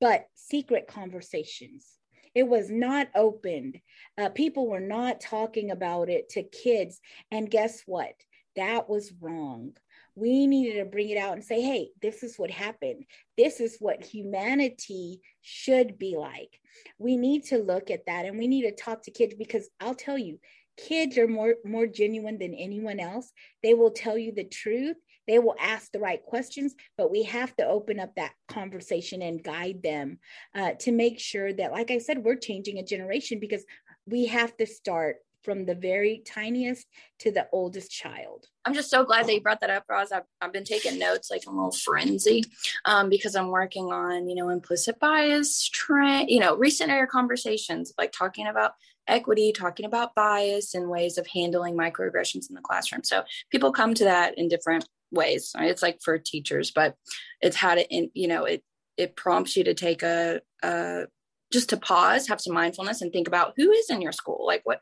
but 0.00 0.26
secret 0.34 0.86
conversations 0.86 1.96
it 2.36 2.46
was 2.46 2.68
not 2.68 3.08
opened. 3.14 3.80
Uh, 4.18 4.28
people 4.28 4.68
were 4.68 4.78
not 4.78 5.22
talking 5.22 5.70
about 5.70 6.10
it 6.10 6.28
to 6.28 6.42
kids. 6.42 7.00
And 7.30 7.50
guess 7.50 7.82
what? 7.86 8.12
That 8.56 8.88
was 8.88 9.12
wrong. 9.20 9.72
We 10.14 10.46
needed 10.46 10.78
to 10.78 10.86
bring 10.86 11.10
it 11.10 11.18
out 11.18 11.34
and 11.34 11.44
say, 11.44 11.60
hey, 11.60 11.90
this 12.00 12.22
is 12.22 12.38
what 12.38 12.50
happened. 12.50 13.04
This 13.36 13.60
is 13.60 13.76
what 13.78 14.04
humanity 14.04 15.20
should 15.42 15.98
be 15.98 16.16
like. 16.16 16.58
We 16.98 17.16
need 17.16 17.44
to 17.46 17.58
look 17.58 17.90
at 17.90 18.06
that 18.06 18.24
and 18.24 18.38
we 18.38 18.48
need 18.48 18.62
to 18.62 18.74
talk 18.74 19.02
to 19.02 19.10
kids 19.10 19.34
because 19.34 19.68
I'll 19.80 19.94
tell 19.94 20.18
you, 20.18 20.38
kids 20.76 21.16
are 21.18 21.28
more, 21.28 21.56
more 21.64 21.86
genuine 21.86 22.38
than 22.38 22.54
anyone 22.54 23.00
else. 23.00 23.32
They 23.62 23.74
will 23.74 23.90
tell 23.90 24.16
you 24.18 24.32
the 24.32 24.44
truth. 24.44 24.96
They 25.26 25.38
will 25.38 25.56
ask 25.58 25.90
the 25.90 25.98
right 25.98 26.22
questions, 26.22 26.74
but 26.96 27.10
we 27.10 27.24
have 27.24 27.54
to 27.56 27.66
open 27.66 27.98
up 27.98 28.14
that 28.14 28.32
conversation 28.48 29.22
and 29.22 29.42
guide 29.42 29.82
them 29.82 30.18
uh, 30.54 30.72
to 30.80 30.92
make 30.92 31.18
sure 31.18 31.52
that, 31.52 31.72
like 31.72 31.90
I 31.90 31.98
said, 31.98 32.22
we're 32.22 32.36
changing 32.36 32.78
a 32.78 32.84
generation 32.84 33.40
because 33.40 33.64
we 34.06 34.26
have 34.26 34.56
to 34.58 34.66
start 34.66 35.16
from 35.46 35.64
the 35.64 35.76
very 35.76 36.22
tiniest 36.26 36.86
to 37.20 37.30
the 37.30 37.46
oldest 37.52 37.90
child. 37.90 38.46
I'm 38.64 38.74
just 38.74 38.90
so 38.90 39.04
glad 39.04 39.26
that 39.26 39.32
you 39.32 39.40
brought 39.40 39.60
that 39.60 39.70
up, 39.70 39.84
Roz. 39.88 40.10
I've, 40.10 40.24
I've 40.42 40.52
been 40.52 40.64
taking 40.64 40.98
notes 40.98 41.30
like 41.30 41.44
a 41.46 41.50
little 41.50 41.70
frenzy 41.70 42.42
um, 42.84 43.08
because 43.08 43.36
I'm 43.36 43.48
working 43.48 43.92
on, 43.92 44.28
you 44.28 44.34
know, 44.34 44.48
implicit 44.48 44.98
bias, 44.98 45.70
trend, 45.72 46.28
you 46.30 46.40
know, 46.40 46.56
recent 46.56 46.90
air 46.90 47.06
conversations, 47.06 47.92
like 47.96 48.10
talking 48.10 48.48
about 48.48 48.72
equity, 49.06 49.52
talking 49.52 49.86
about 49.86 50.16
bias 50.16 50.74
and 50.74 50.90
ways 50.90 51.16
of 51.16 51.28
handling 51.28 51.76
microaggressions 51.76 52.48
in 52.48 52.56
the 52.56 52.60
classroom. 52.60 53.04
So 53.04 53.22
people 53.52 53.70
come 53.70 53.94
to 53.94 54.04
that 54.04 54.36
in 54.36 54.48
different 54.48 54.84
ways. 55.12 55.52
It's 55.56 55.82
like 55.82 56.00
for 56.02 56.18
teachers, 56.18 56.72
but 56.72 56.96
it's 57.40 57.56
how 57.56 57.76
to, 57.76 57.88
in, 57.88 58.10
you 58.14 58.26
know, 58.26 58.44
it, 58.46 58.64
it 58.96 59.14
prompts 59.14 59.56
you 59.56 59.62
to 59.62 59.74
take 59.74 60.02
a, 60.02 60.40
a 60.64 61.04
just 61.52 61.68
to 61.68 61.76
pause, 61.76 62.26
have 62.26 62.40
some 62.40 62.54
mindfulness 62.54 63.02
and 63.02 63.12
think 63.12 63.28
about 63.28 63.54
who 63.56 63.70
is 63.70 63.88
in 63.88 64.02
your 64.02 64.10
school. 64.10 64.44
Like 64.44 64.62
what, 64.64 64.80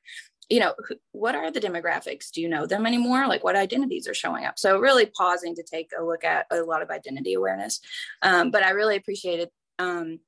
you 0.49 0.61
know 0.61 0.75
what 1.13 1.35
are 1.35 1.51
the 1.51 1.61
demographics 1.61 2.31
do 2.31 2.41
you 2.41 2.49
know 2.49 2.67
them 2.67 2.87
anymore 2.87 3.27
like 3.27 3.45
what 3.45 3.57
identities 3.57 4.09
are 4.09 4.15
showing 4.15 4.45
up 4.45 4.59
so 4.59 4.79
really 4.79 5.07
pausing 5.07 5.55
to 5.55 5.63
take 5.63 5.91
a 5.99 6.03
look 6.03 6.25
at 6.25 6.47
a 6.51 6.63
lot 6.63 6.83
of 6.83 6.91
identity 6.91 7.35
awareness 7.35 7.81
um, 8.23 8.51
but 8.51 8.63
i 8.63 8.71
really 8.71 8.97
appreciated 8.97 9.49
um, 9.79 10.21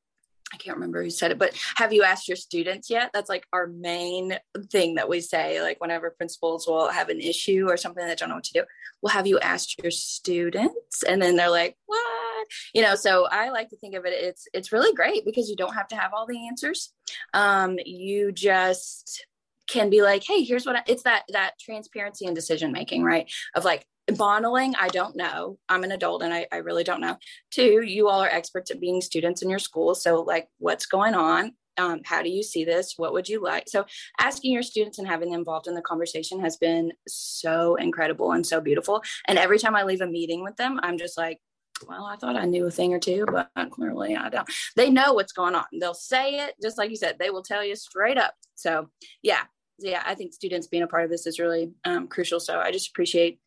I 0.52 0.58
can't 0.58 0.76
remember 0.76 1.02
who 1.02 1.10
said 1.10 1.32
it, 1.32 1.38
but 1.38 1.58
have 1.76 1.92
you 1.92 2.04
asked 2.04 2.28
your 2.28 2.36
students 2.36 2.88
yet? 2.88 3.10
That's 3.12 3.28
like 3.28 3.44
our 3.52 3.66
main 3.66 4.38
thing 4.70 4.94
that 4.94 5.08
we 5.08 5.20
say, 5.20 5.60
like 5.60 5.80
whenever 5.80 6.10
principals 6.10 6.68
will 6.68 6.88
have 6.88 7.08
an 7.08 7.20
issue 7.20 7.66
or 7.68 7.76
something 7.76 8.06
that 8.06 8.18
don't 8.18 8.28
know 8.28 8.36
what 8.36 8.44
to 8.44 8.52
do. 8.52 8.64
Well, 9.02 9.12
have 9.12 9.26
you 9.26 9.40
asked 9.40 9.82
your 9.82 9.90
students? 9.90 11.02
And 11.02 11.20
then 11.20 11.34
they're 11.34 11.50
like, 11.50 11.76
what? 11.86 12.46
You 12.72 12.82
know, 12.82 12.94
so 12.94 13.26
I 13.26 13.50
like 13.50 13.70
to 13.70 13.76
think 13.76 13.96
of 13.96 14.04
it, 14.06 14.12
it's 14.12 14.46
it's 14.54 14.70
really 14.70 14.94
great 14.94 15.24
because 15.24 15.50
you 15.50 15.56
don't 15.56 15.74
have 15.74 15.88
to 15.88 15.96
have 15.96 16.14
all 16.14 16.26
the 16.26 16.46
answers. 16.46 16.92
Um, 17.34 17.78
you 17.84 18.30
just 18.30 19.26
can 19.66 19.90
be 19.90 20.02
like 20.02 20.22
hey 20.24 20.42
here's 20.42 20.66
what 20.66 20.76
I, 20.76 20.82
it's 20.86 21.02
that 21.02 21.24
that 21.30 21.52
transparency 21.60 22.26
and 22.26 22.34
decision 22.34 22.72
making 22.72 23.02
right 23.02 23.30
of 23.54 23.64
like 23.64 23.86
modeling 24.16 24.74
i 24.78 24.88
don't 24.88 25.16
know 25.16 25.58
i'm 25.68 25.84
an 25.84 25.92
adult 25.92 26.22
and 26.22 26.32
I, 26.32 26.46
I 26.52 26.58
really 26.58 26.84
don't 26.84 27.00
know 27.00 27.16
two 27.50 27.82
you 27.82 28.08
all 28.08 28.22
are 28.22 28.28
experts 28.28 28.70
at 28.70 28.80
being 28.80 29.00
students 29.00 29.42
in 29.42 29.50
your 29.50 29.58
school 29.58 29.94
so 29.94 30.22
like 30.22 30.48
what's 30.58 30.86
going 30.86 31.14
on 31.14 31.52
um, 31.78 32.00
how 32.04 32.22
do 32.22 32.30
you 32.30 32.42
see 32.42 32.64
this 32.64 32.94
what 32.96 33.12
would 33.12 33.28
you 33.28 33.42
like 33.42 33.64
so 33.68 33.84
asking 34.18 34.52
your 34.52 34.62
students 34.62 34.98
and 34.98 35.06
having 35.06 35.30
them 35.30 35.40
involved 35.40 35.66
in 35.66 35.74
the 35.74 35.82
conversation 35.82 36.40
has 36.40 36.56
been 36.56 36.90
so 37.06 37.74
incredible 37.74 38.32
and 38.32 38.46
so 38.46 38.60
beautiful 38.60 39.02
and 39.28 39.38
every 39.38 39.58
time 39.58 39.74
i 39.74 39.82
leave 39.82 40.00
a 40.00 40.06
meeting 40.06 40.42
with 40.42 40.56
them 40.56 40.80
i'm 40.82 40.96
just 40.96 41.18
like 41.18 41.38
well, 41.86 42.04
I 42.04 42.16
thought 42.16 42.36
I 42.36 42.44
knew 42.44 42.66
a 42.66 42.70
thing 42.70 42.94
or 42.94 42.98
two, 42.98 43.26
but 43.26 43.50
clearly 43.70 44.16
I 44.16 44.28
don't. 44.28 44.48
They 44.76 44.90
know 44.90 45.12
what's 45.12 45.32
going 45.32 45.54
on. 45.54 45.64
They'll 45.78 45.94
say 45.94 46.36
it 46.38 46.54
just 46.62 46.78
like 46.78 46.90
you 46.90 46.96
said. 46.96 47.16
They 47.18 47.30
will 47.30 47.42
tell 47.42 47.64
you 47.64 47.76
straight 47.76 48.18
up. 48.18 48.34
So 48.54 48.88
yeah, 49.22 49.42
yeah, 49.78 50.02
I 50.04 50.14
think 50.14 50.32
students 50.32 50.66
being 50.66 50.82
a 50.82 50.86
part 50.86 51.04
of 51.04 51.10
this 51.10 51.26
is 51.26 51.38
really 51.38 51.72
um, 51.84 52.08
crucial. 52.08 52.40
So 52.40 52.58
I 52.58 52.70
just 52.70 52.90
appreciate 52.90 53.38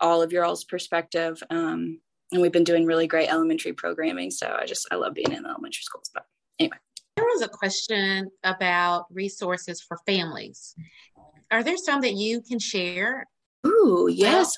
all 0.00 0.22
of 0.22 0.32
your 0.32 0.44
all's 0.44 0.64
perspective. 0.64 1.42
Um, 1.50 2.00
and 2.30 2.42
we've 2.42 2.52
been 2.52 2.64
doing 2.64 2.84
really 2.84 3.06
great 3.06 3.30
elementary 3.30 3.72
programming. 3.72 4.30
So 4.30 4.54
I 4.60 4.66
just 4.66 4.86
I 4.90 4.96
love 4.96 5.14
being 5.14 5.32
in 5.32 5.46
elementary 5.46 5.82
schools. 5.82 6.10
But 6.12 6.26
anyway, 6.58 6.76
there 7.16 7.24
was 7.24 7.42
a 7.42 7.48
question 7.48 8.30
about 8.44 9.06
resources 9.10 9.80
for 9.80 9.98
families. 10.06 10.74
Are 11.50 11.62
there 11.62 11.76
some 11.76 12.02
that 12.02 12.14
you 12.14 12.42
can 12.42 12.58
share? 12.58 13.26
Ooh, 13.66 14.08
yes. 14.10 14.52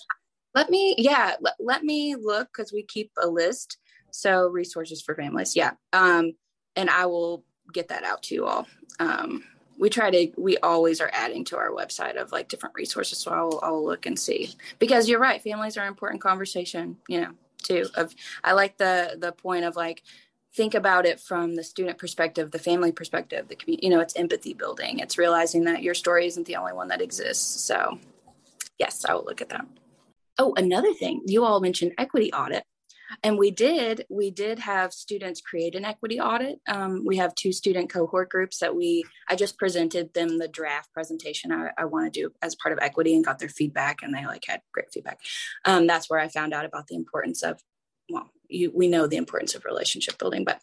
Let 0.54 0.68
me, 0.68 0.96
yeah, 0.98 1.36
let, 1.40 1.54
let 1.60 1.84
me 1.84 2.16
look 2.16 2.48
because 2.48 2.72
we 2.72 2.82
keep 2.82 3.12
a 3.22 3.28
list. 3.28 3.78
So 4.10 4.48
resources 4.48 5.00
for 5.00 5.14
families, 5.14 5.54
yeah. 5.54 5.70
Um, 5.92 6.32
and 6.74 6.90
I 6.90 7.06
will 7.06 7.44
get 7.72 7.88
that 7.88 8.02
out 8.02 8.24
to 8.24 8.34
you 8.34 8.46
all. 8.46 8.66
Um, 8.98 9.44
we 9.80 9.88
try 9.88 10.10
to, 10.10 10.30
we 10.36 10.58
always 10.58 11.00
are 11.00 11.10
adding 11.14 11.42
to 11.46 11.56
our 11.56 11.70
website 11.70 12.16
of 12.16 12.32
like 12.32 12.48
different 12.48 12.74
resources. 12.74 13.18
So 13.18 13.32
I'll, 13.32 13.58
I'll 13.62 13.84
look 13.84 14.04
and 14.04 14.18
see 14.18 14.54
because 14.78 15.08
you're 15.08 15.18
right. 15.18 15.42
Families 15.42 15.78
are 15.78 15.86
important 15.86 16.20
conversation, 16.20 16.98
you 17.08 17.22
know, 17.22 17.30
too. 17.62 17.86
Of 17.94 18.14
I 18.44 18.52
like 18.52 18.76
the 18.76 19.16
the 19.18 19.32
point 19.32 19.64
of 19.64 19.76
like 19.76 20.02
think 20.54 20.74
about 20.74 21.06
it 21.06 21.18
from 21.18 21.54
the 21.56 21.64
student 21.64 21.96
perspective, 21.96 22.50
the 22.50 22.58
family 22.58 22.92
perspective, 22.92 23.48
the 23.48 23.56
community. 23.56 23.86
You 23.86 23.94
know, 23.94 24.00
it's 24.00 24.16
empathy 24.16 24.52
building. 24.52 24.98
It's 24.98 25.16
realizing 25.16 25.64
that 25.64 25.82
your 25.82 25.94
story 25.94 26.26
isn't 26.26 26.46
the 26.46 26.56
only 26.56 26.74
one 26.74 26.88
that 26.88 27.00
exists. 27.00 27.62
So, 27.62 27.98
yes, 28.78 29.06
I 29.08 29.14
will 29.14 29.24
look 29.24 29.40
at 29.40 29.48
that. 29.48 29.66
Oh, 30.38 30.52
another 30.56 30.92
thing, 30.92 31.22
you 31.26 31.44
all 31.44 31.60
mentioned 31.60 31.92
equity 31.96 32.32
audit. 32.32 32.64
And 33.22 33.38
we 33.38 33.50
did, 33.50 34.06
we 34.08 34.30
did 34.30 34.58
have 34.58 34.92
students 34.92 35.40
create 35.40 35.74
an 35.74 35.84
equity 35.84 36.20
audit. 36.20 36.60
Um, 36.68 37.04
we 37.04 37.16
have 37.16 37.34
two 37.34 37.52
student 37.52 37.90
cohort 37.90 38.28
groups 38.28 38.58
that 38.58 38.74
we, 38.74 39.04
I 39.28 39.36
just 39.36 39.58
presented 39.58 40.12
them 40.14 40.38
the 40.38 40.48
draft 40.48 40.92
presentation 40.92 41.52
I, 41.52 41.70
I 41.76 41.84
want 41.86 42.12
to 42.12 42.20
do 42.20 42.32
as 42.42 42.54
part 42.54 42.72
of 42.72 42.78
equity 42.80 43.14
and 43.14 43.24
got 43.24 43.38
their 43.38 43.48
feedback 43.48 44.02
and 44.02 44.14
they 44.14 44.26
like 44.26 44.44
had 44.46 44.62
great 44.72 44.92
feedback. 44.92 45.20
Um, 45.64 45.86
that's 45.86 46.08
where 46.08 46.20
I 46.20 46.28
found 46.28 46.54
out 46.54 46.64
about 46.64 46.86
the 46.86 46.96
importance 46.96 47.42
of 47.42 47.60
well, 48.10 48.30
you, 48.48 48.72
we 48.74 48.88
know 48.88 49.06
the 49.06 49.16
importance 49.16 49.54
of 49.54 49.64
relationship 49.64 50.18
building, 50.18 50.42
but 50.44 50.60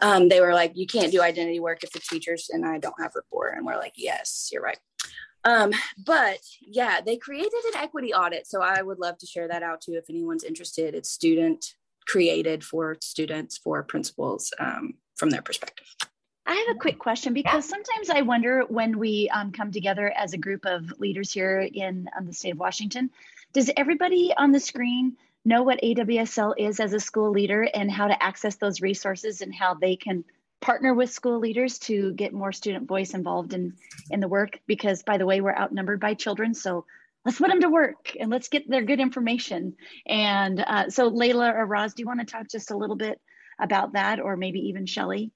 um, 0.00 0.28
they 0.28 0.40
were 0.40 0.54
like, 0.54 0.72
you 0.76 0.86
can't 0.86 1.10
do 1.10 1.20
identity 1.20 1.58
work 1.58 1.82
if 1.82 1.90
the 1.90 1.98
teachers 1.98 2.50
and 2.52 2.64
I 2.64 2.78
don't 2.78 3.00
have 3.00 3.16
rapport. 3.16 3.48
And 3.48 3.66
we're 3.66 3.76
like, 3.76 3.94
yes, 3.96 4.48
you're 4.52 4.62
right. 4.62 4.78
Um, 5.44 5.72
but 5.98 6.38
yeah, 6.60 7.00
they 7.04 7.16
created 7.16 7.52
an 7.66 7.82
equity 7.82 8.14
audit. 8.14 8.46
So 8.46 8.62
I 8.62 8.80
would 8.80 8.98
love 8.98 9.18
to 9.18 9.26
share 9.26 9.48
that 9.48 9.62
out 9.62 9.82
too 9.82 9.94
if 9.94 10.08
anyone's 10.08 10.44
interested. 10.44 10.94
It's 10.94 11.10
student 11.10 11.74
created 12.06 12.64
for 12.64 12.96
students, 13.00 13.58
for 13.58 13.82
principals 13.82 14.52
um, 14.58 14.94
from 15.16 15.30
their 15.30 15.42
perspective. 15.42 15.86
I 16.46 16.54
have 16.54 16.76
a 16.76 16.78
quick 16.78 16.98
question 16.98 17.32
because 17.32 17.66
sometimes 17.66 18.10
I 18.10 18.22
wonder 18.22 18.64
when 18.68 18.98
we 18.98 19.30
um, 19.32 19.52
come 19.52 19.72
together 19.72 20.12
as 20.14 20.34
a 20.34 20.38
group 20.38 20.66
of 20.66 20.92
leaders 20.98 21.32
here 21.32 21.60
in 21.60 22.08
um, 22.16 22.26
the 22.26 22.34
state 22.34 22.52
of 22.52 22.58
Washington, 22.58 23.10
does 23.52 23.70
everybody 23.76 24.32
on 24.36 24.52
the 24.52 24.60
screen 24.60 25.16
know 25.44 25.62
what 25.62 25.80
AWSL 25.82 26.54
is 26.58 26.80
as 26.80 26.92
a 26.92 27.00
school 27.00 27.30
leader 27.30 27.62
and 27.62 27.90
how 27.90 28.08
to 28.08 28.22
access 28.22 28.56
those 28.56 28.80
resources 28.80 29.40
and 29.40 29.54
how 29.54 29.74
they 29.74 29.96
can 29.96 30.24
partner 30.60 30.94
with 30.94 31.10
school 31.10 31.38
leaders 31.38 31.78
to 31.78 32.12
get 32.14 32.32
more 32.32 32.52
student 32.52 32.88
voice 32.88 33.12
involved 33.12 33.52
in 33.52 33.74
in 34.10 34.20
the 34.20 34.28
work 34.28 34.58
because 34.66 35.02
by 35.02 35.18
the 35.18 35.26
way 35.26 35.42
we're 35.42 35.54
outnumbered 35.54 36.00
by 36.00 36.14
children 36.14 36.54
so 36.54 36.86
let's 37.24 37.38
put 37.38 37.48
them 37.48 37.60
to 37.60 37.68
work 37.68 38.16
and 38.18 38.30
let's 38.30 38.48
get 38.48 38.68
their 38.68 38.84
good 38.84 39.00
information. 39.00 39.74
And 40.06 40.60
uh, 40.60 40.90
so 40.90 41.10
layla 41.10 41.54
or 41.54 41.66
roz 41.66 41.94
do 41.94 42.02
you 42.02 42.06
want 42.06 42.20
to 42.20 42.26
talk 42.26 42.48
just 42.50 42.70
a 42.70 42.76
little 42.76 42.96
bit 42.96 43.20
about 43.60 43.94
that 43.94 44.20
or 44.20 44.36
maybe 44.36 44.60
even 44.68 44.86
shelly? 44.86 45.32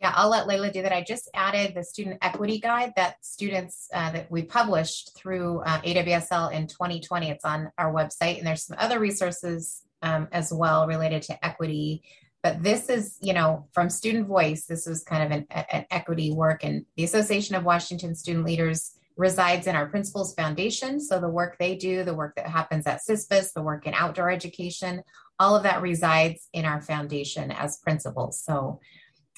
Yeah 0.00 0.12
i'll 0.14 0.30
let 0.30 0.46
layla 0.46 0.72
do 0.72 0.82
that. 0.82 0.92
I 0.92 1.02
just 1.02 1.28
added 1.34 1.74
the 1.74 1.84
student 1.84 2.18
equity 2.22 2.58
guide 2.60 2.92
that 2.96 3.16
students 3.24 3.88
uh, 3.92 4.12
that 4.12 4.30
we 4.30 4.42
published 4.42 5.16
through 5.16 5.60
uh, 5.60 5.80
awsl 5.82 6.52
in 6.52 6.66
2020 6.66 7.30
it's 7.30 7.44
on 7.44 7.70
our 7.78 7.92
website 7.92 8.38
and 8.38 8.46
there's 8.46 8.64
some 8.64 8.76
other 8.78 8.98
resources 8.98 9.82
um, 10.02 10.28
as 10.32 10.52
well 10.52 10.86
related 10.86 11.22
to 11.22 11.44
equity. 11.44 12.02
But 12.42 12.62
this 12.62 12.88
is 12.88 13.18
you 13.20 13.34
know 13.34 13.66
from 13.72 13.90
student 13.90 14.26
voice 14.26 14.66
this 14.66 14.86
was 14.86 15.02
kind 15.02 15.24
of 15.24 15.38
an, 15.38 15.66
an, 15.72 15.86
equity 15.90 16.32
work 16.32 16.64
and 16.64 16.86
the 16.96 17.04
association 17.04 17.56
of 17.56 17.64
washington 17.64 18.14
student 18.14 18.44
leaders 18.44 18.97
resides 19.18 19.66
in 19.66 19.76
our 19.76 19.86
principals 19.86 20.32
foundation. 20.32 21.00
So 21.00 21.20
the 21.20 21.28
work 21.28 21.56
they 21.58 21.74
do 21.74 22.04
the 22.04 22.14
work 22.14 22.36
that 22.36 22.46
happens 22.46 22.86
at 22.86 23.00
Cispus 23.06 23.52
the 23.52 23.62
work 23.62 23.86
in 23.86 23.92
outdoor 23.92 24.30
education 24.30 25.02
all 25.40 25.54
of 25.54 25.64
that 25.64 25.82
resides 25.82 26.48
in 26.52 26.64
our 26.64 26.80
foundation 26.80 27.52
as 27.52 27.76
principals. 27.78 28.42
So 28.42 28.80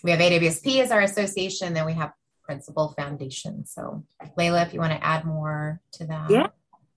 we 0.03 0.13
have 0.13 0.21
awsp 0.21 0.81
as 0.81 0.91
our 0.91 1.01
association 1.01 1.75
then 1.75 1.87
we 1.87 1.95
have 1.95 2.13
principal 2.43 2.95
foundation. 2.97 3.67
So 3.67 4.05
layla 4.39 4.67
if 4.67 4.75
you 4.75 4.81
want 4.81 4.93
to 4.93 5.05
add 5.05 5.25
more 5.25 5.81
to 5.95 6.07
that. 6.07 6.31
Yeah 6.31 6.47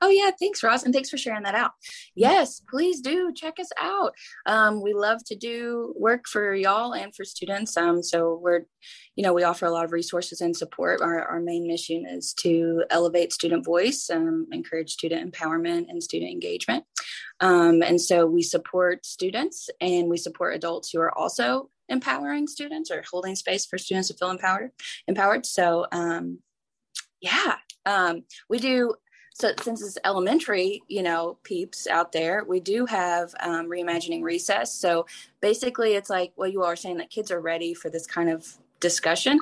Oh, 0.04 0.10
yeah. 0.10 0.32
Thanks, 0.38 0.62
Roz. 0.62 0.84
And 0.84 0.94
thanks 0.94 1.10
for 1.10 1.18
sharing 1.18 1.44
that 1.44 1.56
out. 1.56 1.72
Yes, 2.14 2.62
please 2.70 3.00
do 3.00 3.32
check 3.34 3.58
us 3.58 3.70
out. 3.80 4.14
Um, 4.46 4.82
we 4.82 4.94
love 4.94 5.24
to 5.28 5.36
do 5.36 5.94
work 5.98 6.26
for 6.28 6.54
y'all 6.54 6.92
and 6.92 7.16
for 7.16 7.24
students. 7.24 7.78
Um, 7.78 8.04
so 8.04 8.38
we're, 8.44 8.66
you 9.16 9.24
know, 9.24 9.32
we 9.32 9.44
offer 9.44 9.66
a 9.66 9.72
lot 9.72 9.86
of 9.86 9.94
resources 9.94 10.42
and 10.42 10.54
support. 10.58 11.00
Our, 11.00 11.22
our 11.24 11.40
main 11.40 11.66
mission 11.68 12.06
is 12.06 12.34
to 12.42 12.84
elevate 12.90 13.32
student 13.32 13.64
voice, 13.64 14.10
um, 14.10 14.48
encourage 14.52 14.92
student 14.92 15.32
empowerment 15.32 15.86
and 15.88 16.04
student 16.04 16.34
engagement. 16.34 16.84
Um, 17.40 17.82
and 17.82 18.02
so 18.02 18.26
we 18.26 18.42
support 18.42 19.06
students 19.06 19.70
and 19.80 20.10
we 20.10 20.18
support 20.18 20.54
adults 20.54 20.90
who 20.92 21.00
are 21.00 21.18
also 21.18 21.70
empowering 21.88 22.48
students 22.48 22.92
or 22.92 23.06
holding 23.10 23.38
space 23.38 23.66
for 23.66 23.78
students 23.78 24.10
to 24.10 24.16
feel 24.16 24.32
empowered. 24.32 24.72
Empowered. 25.08 25.46
So, 25.46 25.86
um, 25.94 26.40
yeah, 27.22 27.56
um, 27.86 28.24
we 28.50 28.60
do 28.60 28.96
so 29.34 29.52
since 29.62 29.82
it's 29.82 29.98
elementary 30.06 30.84
you 30.88 31.04
know 31.04 31.38
peeps 31.44 31.88
out 31.88 32.12
there 32.12 32.44
we 32.44 32.60
do 32.60 32.86
have 32.86 33.34
um, 33.40 33.68
reimagining 33.68 34.24
recess. 34.24 34.74
So 34.74 35.06
basically 35.42 35.94
it's 35.94 36.10
like 36.10 36.34
well 36.36 36.50
you 36.50 36.64
are 36.64 36.76
saying 36.76 36.98
that 36.98 37.10
kids 37.10 37.32
are 37.32 37.42
ready 37.42 37.74
for 37.74 37.90
this 37.90 38.06
kind 38.08 38.30
of 38.30 38.58
discussion. 38.80 39.40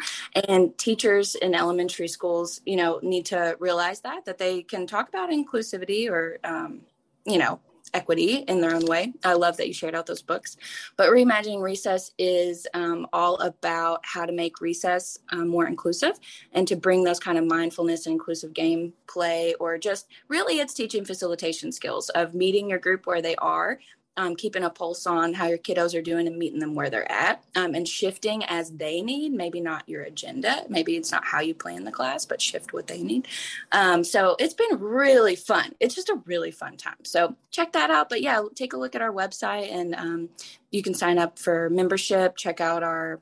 And 0.47 0.77
teachers 0.77 1.33
in 1.35 1.55
elementary 1.55 2.07
schools 2.07 2.61
you 2.65 2.75
know 2.75 2.99
need 3.01 3.25
to 3.27 3.55
realize 3.59 4.01
that 4.01 4.25
that 4.25 4.37
they 4.37 4.63
can 4.63 4.87
talk 4.87 5.09
about 5.09 5.29
inclusivity 5.29 6.09
or 6.09 6.39
um, 6.43 6.81
you 7.25 7.37
know 7.37 7.59
equity 7.93 8.35
in 8.47 8.61
their 8.61 8.75
own 8.75 8.85
way. 8.85 9.13
I 9.23 9.33
love 9.33 9.57
that 9.57 9.67
you 9.67 9.73
shared 9.73 9.95
out 9.95 10.05
those 10.05 10.21
books. 10.21 10.57
But 10.97 11.09
Reimagining 11.09 11.61
Recess 11.61 12.11
is 12.17 12.67
um, 12.73 13.07
all 13.13 13.35
about 13.37 14.05
how 14.05 14.25
to 14.25 14.31
make 14.31 14.61
recess 14.61 15.17
um, 15.31 15.47
more 15.47 15.67
inclusive 15.67 16.19
and 16.53 16.67
to 16.67 16.75
bring 16.75 17.03
those 17.03 17.19
kind 17.19 17.37
of 17.37 17.45
mindfulness 17.45 18.05
and 18.05 18.13
inclusive 18.13 18.53
game 18.53 18.93
play, 19.07 19.53
or 19.59 19.77
just 19.77 20.07
really 20.27 20.59
it's 20.59 20.73
teaching 20.73 21.05
facilitation 21.05 21.71
skills 21.71 22.09
of 22.09 22.33
meeting 22.33 22.69
your 22.69 22.79
group 22.79 23.05
where 23.05 23.21
they 23.21 23.35
are, 23.37 23.79
um, 24.17 24.35
keeping 24.35 24.63
a 24.63 24.69
pulse 24.69 25.07
on 25.07 25.33
how 25.33 25.47
your 25.47 25.57
kiddos 25.57 25.97
are 25.97 26.01
doing 26.01 26.27
and 26.27 26.37
meeting 26.37 26.59
them 26.59 26.75
where 26.75 26.89
they're 26.89 27.09
at 27.11 27.43
um, 27.55 27.73
and 27.73 27.87
shifting 27.87 28.43
as 28.45 28.71
they 28.71 29.01
need. 29.01 29.31
Maybe 29.31 29.61
not 29.61 29.87
your 29.87 30.03
agenda. 30.03 30.65
Maybe 30.69 30.97
it's 30.97 31.11
not 31.11 31.25
how 31.25 31.39
you 31.39 31.53
plan 31.53 31.83
the 31.85 31.91
class 31.91 32.25
but 32.25 32.41
shift 32.41 32.73
what 32.73 32.87
they 32.87 33.01
need. 33.01 33.27
Um, 33.71 34.03
so 34.03 34.35
it's 34.39 34.53
been 34.53 34.79
really 34.79 35.35
fun. 35.35 35.73
It's 35.79 35.95
just 35.95 36.09
a 36.09 36.21
really 36.25 36.51
fun 36.51 36.77
time. 36.77 37.03
So 37.03 37.35
check 37.51 37.71
that 37.73 37.89
out. 37.89 38.09
But 38.09 38.21
yeah 38.21 38.43
take 38.55 38.73
a 38.73 38.77
look 38.77 38.95
at 38.95 39.01
our 39.01 39.13
website 39.13 39.71
and 39.71 39.95
um, 39.95 40.29
you 40.71 40.83
can 40.83 40.93
sign 40.93 41.17
up 41.17 41.39
for 41.39 41.69
membership. 41.69 42.35
Check 42.35 42.59
out 42.59 42.83
our 42.83 43.19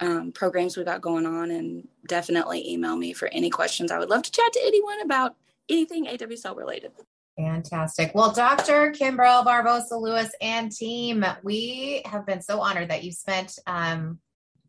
um, 0.00 0.32
programs 0.32 0.76
we 0.76 0.84
got 0.84 1.02
going 1.02 1.26
on 1.26 1.50
and 1.50 1.86
definitely 2.06 2.68
email 2.70 2.96
me 2.96 3.12
for 3.12 3.28
any 3.28 3.50
questions. 3.50 3.90
I 3.90 3.98
would 3.98 4.08
love 4.08 4.22
to 4.22 4.30
chat 4.30 4.52
to 4.54 4.60
anyone 4.64 5.02
about 5.02 5.36
anything 5.68 6.06
awsl 6.06 6.56
related 6.56 6.92
Fantastic. 7.36 8.12
Well, 8.14 8.32
Dr. 8.32 8.92
Kimbrelle 8.92 9.44
Barbosa 9.44 10.00
Lewis 10.00 10.30
and 10.40 10.70
team, 10.70 11.24
we 11.42 12.02
have 12.04 12.26
been 12.26 12.42
so 12.42 12.60
honored 12.60 12.90
that 12.90 13.04
you 13.04 13.12
spent 13.12 13.58
um, 13.66 14.18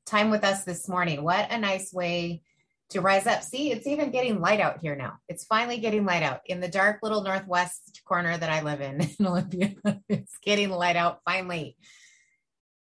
time 0.06 0.30
with 0.30 0.44
us 0.44 0.64
this 0.64 0.88
morning. 0.88 1.24
What 1.24 1.52
a 1.52 1.58
nice 1.58 1.92
way 1.94 2.44
to 2.92 3.02
rise 3.02 3.26
up. 3.26 3.42
See, 3.42 3.72
it's 3.72 3.88
even 3.88 4.12
getting 4.12 4.40
light 4.40 4.60
out 4.60 4.80
here 4.82 4.96
now. 4.96 5.14
It's 5.28 5.46
finally 5.46 5.78
getting 5.78 6.06
light 6.06 6.24
out 6.24 6.42
in 6.46 6.60
the 6.60 6.68
dark 6.68 7.00
little 7.02 7.24
northwest 7.24 8.02
corner 8.06 8.38
that 8.38 8.50
I 8.50 8.62
live 8.62 8.82
in 8.82 9.02
in 9.20 9.26
Olympia. 9.26 9.74
it's 10.10 10.38
getting 10.44 10.70
light 10.70 10.96
out 10.96 11.20
finally. 11.26 11.78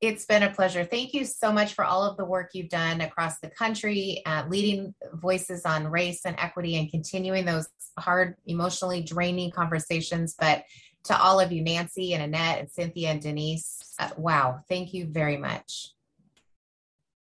It's 0.04 0.26
been 0.26 0.44
a 0.44 0.52
pleasure. 0.52 0.84
Thank 0.84 1.14
you 1.14 1.24
so 1.24 1.50
much 1.50 1.76
for 1.76 1.86
all 1.86 2.04
of 2.04 2.18
the 2.18 2.26
work 2.26 2.50
you've 2.54 2.68
done 2.68 3.00
across 3.00 3.40
the 3.40 3.48
country, 3.48 4.22
uh, 4.26 4.44
leading 4.50 4.94
voices 5.14 5.66
on 5.66 5.88
race 5.88 6.26
and 6.26 6.36
equity 6.40 6.76
and 6.76 6.92
continuing 6.92 7.46
those 7.46 7.70
hard, 7.98 8.36
emotionally 8.46 9.02
draining 9.02 9.50
conversations. 9.50 10.36
But 10.38 10.66
to 11.06 11.18
all 11.18 11.40
of 11.40 11.54
you, 11.54 11.64
Nancy 11.64 12.14
and 12.14 12.22
Annette 12.22 12.60
and 12.60 12.70
Cynthia 12.70 13.12
and 13.12 13.22
Denise, 13.22 13.96
uh, 13.98 14.10
wow, 14.18 14.60
thank 14.68 14.94
you 14.94 15.06
very 15.06 15.38
much. 15.38 15.94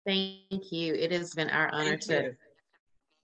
Thank 0.06 0.72
you. 0.72 0.94
It 0.94 1.12
has 1.12 1.34
been 1.34 1.50
our 1.50 1.70
honor 1.70 1.98
to 1.98 2.22
be 2.22 2.30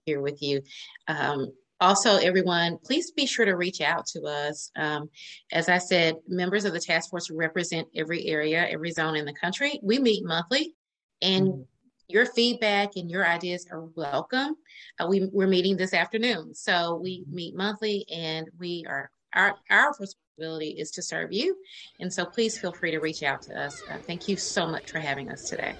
here 0.04 0.20
with 0.20 0.42
you. 0.42 0.60
Um, 1.08 1.50
also, 1.80 2.16
everyone, 2.16 2.78
please 2.84 3.10
be 3.10 3.26
sure 3.26 3.46
to 3.46 3.56
reach 3.56 3.80
out 3.80 4.06
to 4.08 4.22
us. 4.24 4.70
Um, 4.76 5.08
as 5.50 5.68
I 5.68 5.78
said, 5.78 6.16
members 6.28 6.64
of 6.64 6.72
the 6.72 6.80
task 6.80 7.08
force 7.10 7.30
represent 7.30 7.88
every 7.96 8.26
area, 8.26 8.68
every 8.68 8.90
zone 8.90 9.16
in 9.16 9.24
the 9.24 9.32
country. 9.32 9.80
We 9.82 9.98
meet 9.98 10.24
monthly, 10.24 10.74
and 11.22 11.46
mm-hmm. 11.46 11.62
your 12.08 12.26
feedback 12.26 12.96
and 12.96 13.10
your 13.10 13.26
ideas 13.26 13.66
are 13.70 13.84
welcome. 13.96 14.56
Uh, 14.98 15.06
we, 15.08 15.28
we're 15.32 15.46
meeting 15.46 15.76
this 15.76 15.94
afternoon, 15.94 16.54
so 16.54 16.96
we 17.02 17.24
meet 17.30 17.56
monthly, 17.56 18.04
and 18.12 18.48
we 18.58 18.84
are 18.86 19.10
our 19.34 19.54
our 19.70 19.94
responsibility 19.98 20.70
is 20.78 20.90
to 20.90 21.02
serve 21.02 21.32
you. 21.32 21.56
And 21.98 22.12
so, 22.12 22.26
please 22.26 22.58
feel 22.58 22.72
free 22.72 22.90
to 22.90 22.98
reach 22.98 23.22
out 23.22 23.40
to 23.42 23.58
us. 23.58 23.82
Uh, 23.90 23.96
thank 23.98 24.28
you 24.28 24.36
so 24.36 24.66
much 24.66 24.90
for 24.90 24.98
having 24.98 25.30
us 25.30 25.48
today. 25.48 25.74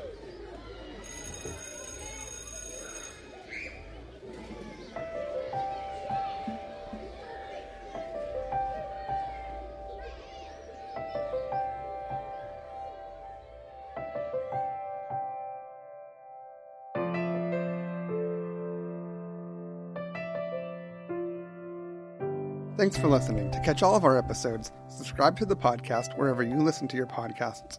Thanks 22.81 22.97
for 22.97 23.09
listening. 23.09 23.51
To 23.51 23.61
catch 23.61 23.83
all 23.83 23.95
of 23.95 24.07
our 24.07 24.17
episodes, 24.17 24.73
subscribe 24.89 25.37
to 25.37 25.45
the 25.45 25.55
podcast 25.55 26.17
wherever 26.17 26.43
you 26.43 26.57
listen 26.57 26.89
to 26.89 26.97
your 26.97 27.05
podcasts. 27.05 27.79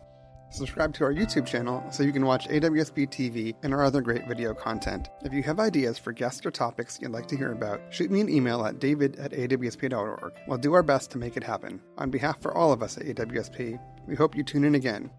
Subscribe 0.52 0.94
to 0.94 1.04
our 1.04 1.12
YouTube 1.12 1.48
channel 1.48 1.84
so 1.90 2.04
you 2.04 2.14
can 2.14 2.24
watch 2.24 2.48
AWSP 2.48 3.10
TV 3.10 3.56
and 3.64 3.74
our 3.74 3.84
other 3.84 4.00
great 4.02 4.28
video 4.28 4.54
content. 4.54 5.10
If 5.24 5.34
you 5.34 5.42
have 5.42 5.60
ideas 5.60 5.98
for 5.98 6.12
guests 6.12 6.46
or 6.46 6.52
topics 6.52 7.00
you'd 7.02 7.10
like 7.10 7.26
to 7.30 7.36
hear 7.36 7.52
about, 7.52 7.82
shoot 7.90 8.12
me 8.12 8.22
an 8.22 8.30
email 8.30 8.64
at 8.64 8.78
david 8.78 9.16
at 9.16 9.32
awsp.org. 9.32 10.34
We'll 10.48 10.60
do 10.60 10.74
our 10.74 10.84
best 10.84 11.10
to 11.12 11.18
make 11.18 11.36
it 11.36 11.44
happen. 11.44 11.82
On 11.98 12.12
behalf 12.12 12.40
for 12.40 12.56
all 12.56 12.72
of 12.72 12.84
us 12.84 12.96
at 13.00 13.06
AWSP, 13.06 13.80
we 14.06 14.16
hope 14.16 14.36
you 14.36 14.44
tune 14.44 14.66
in 14.66 14.76
again 14.76 15.10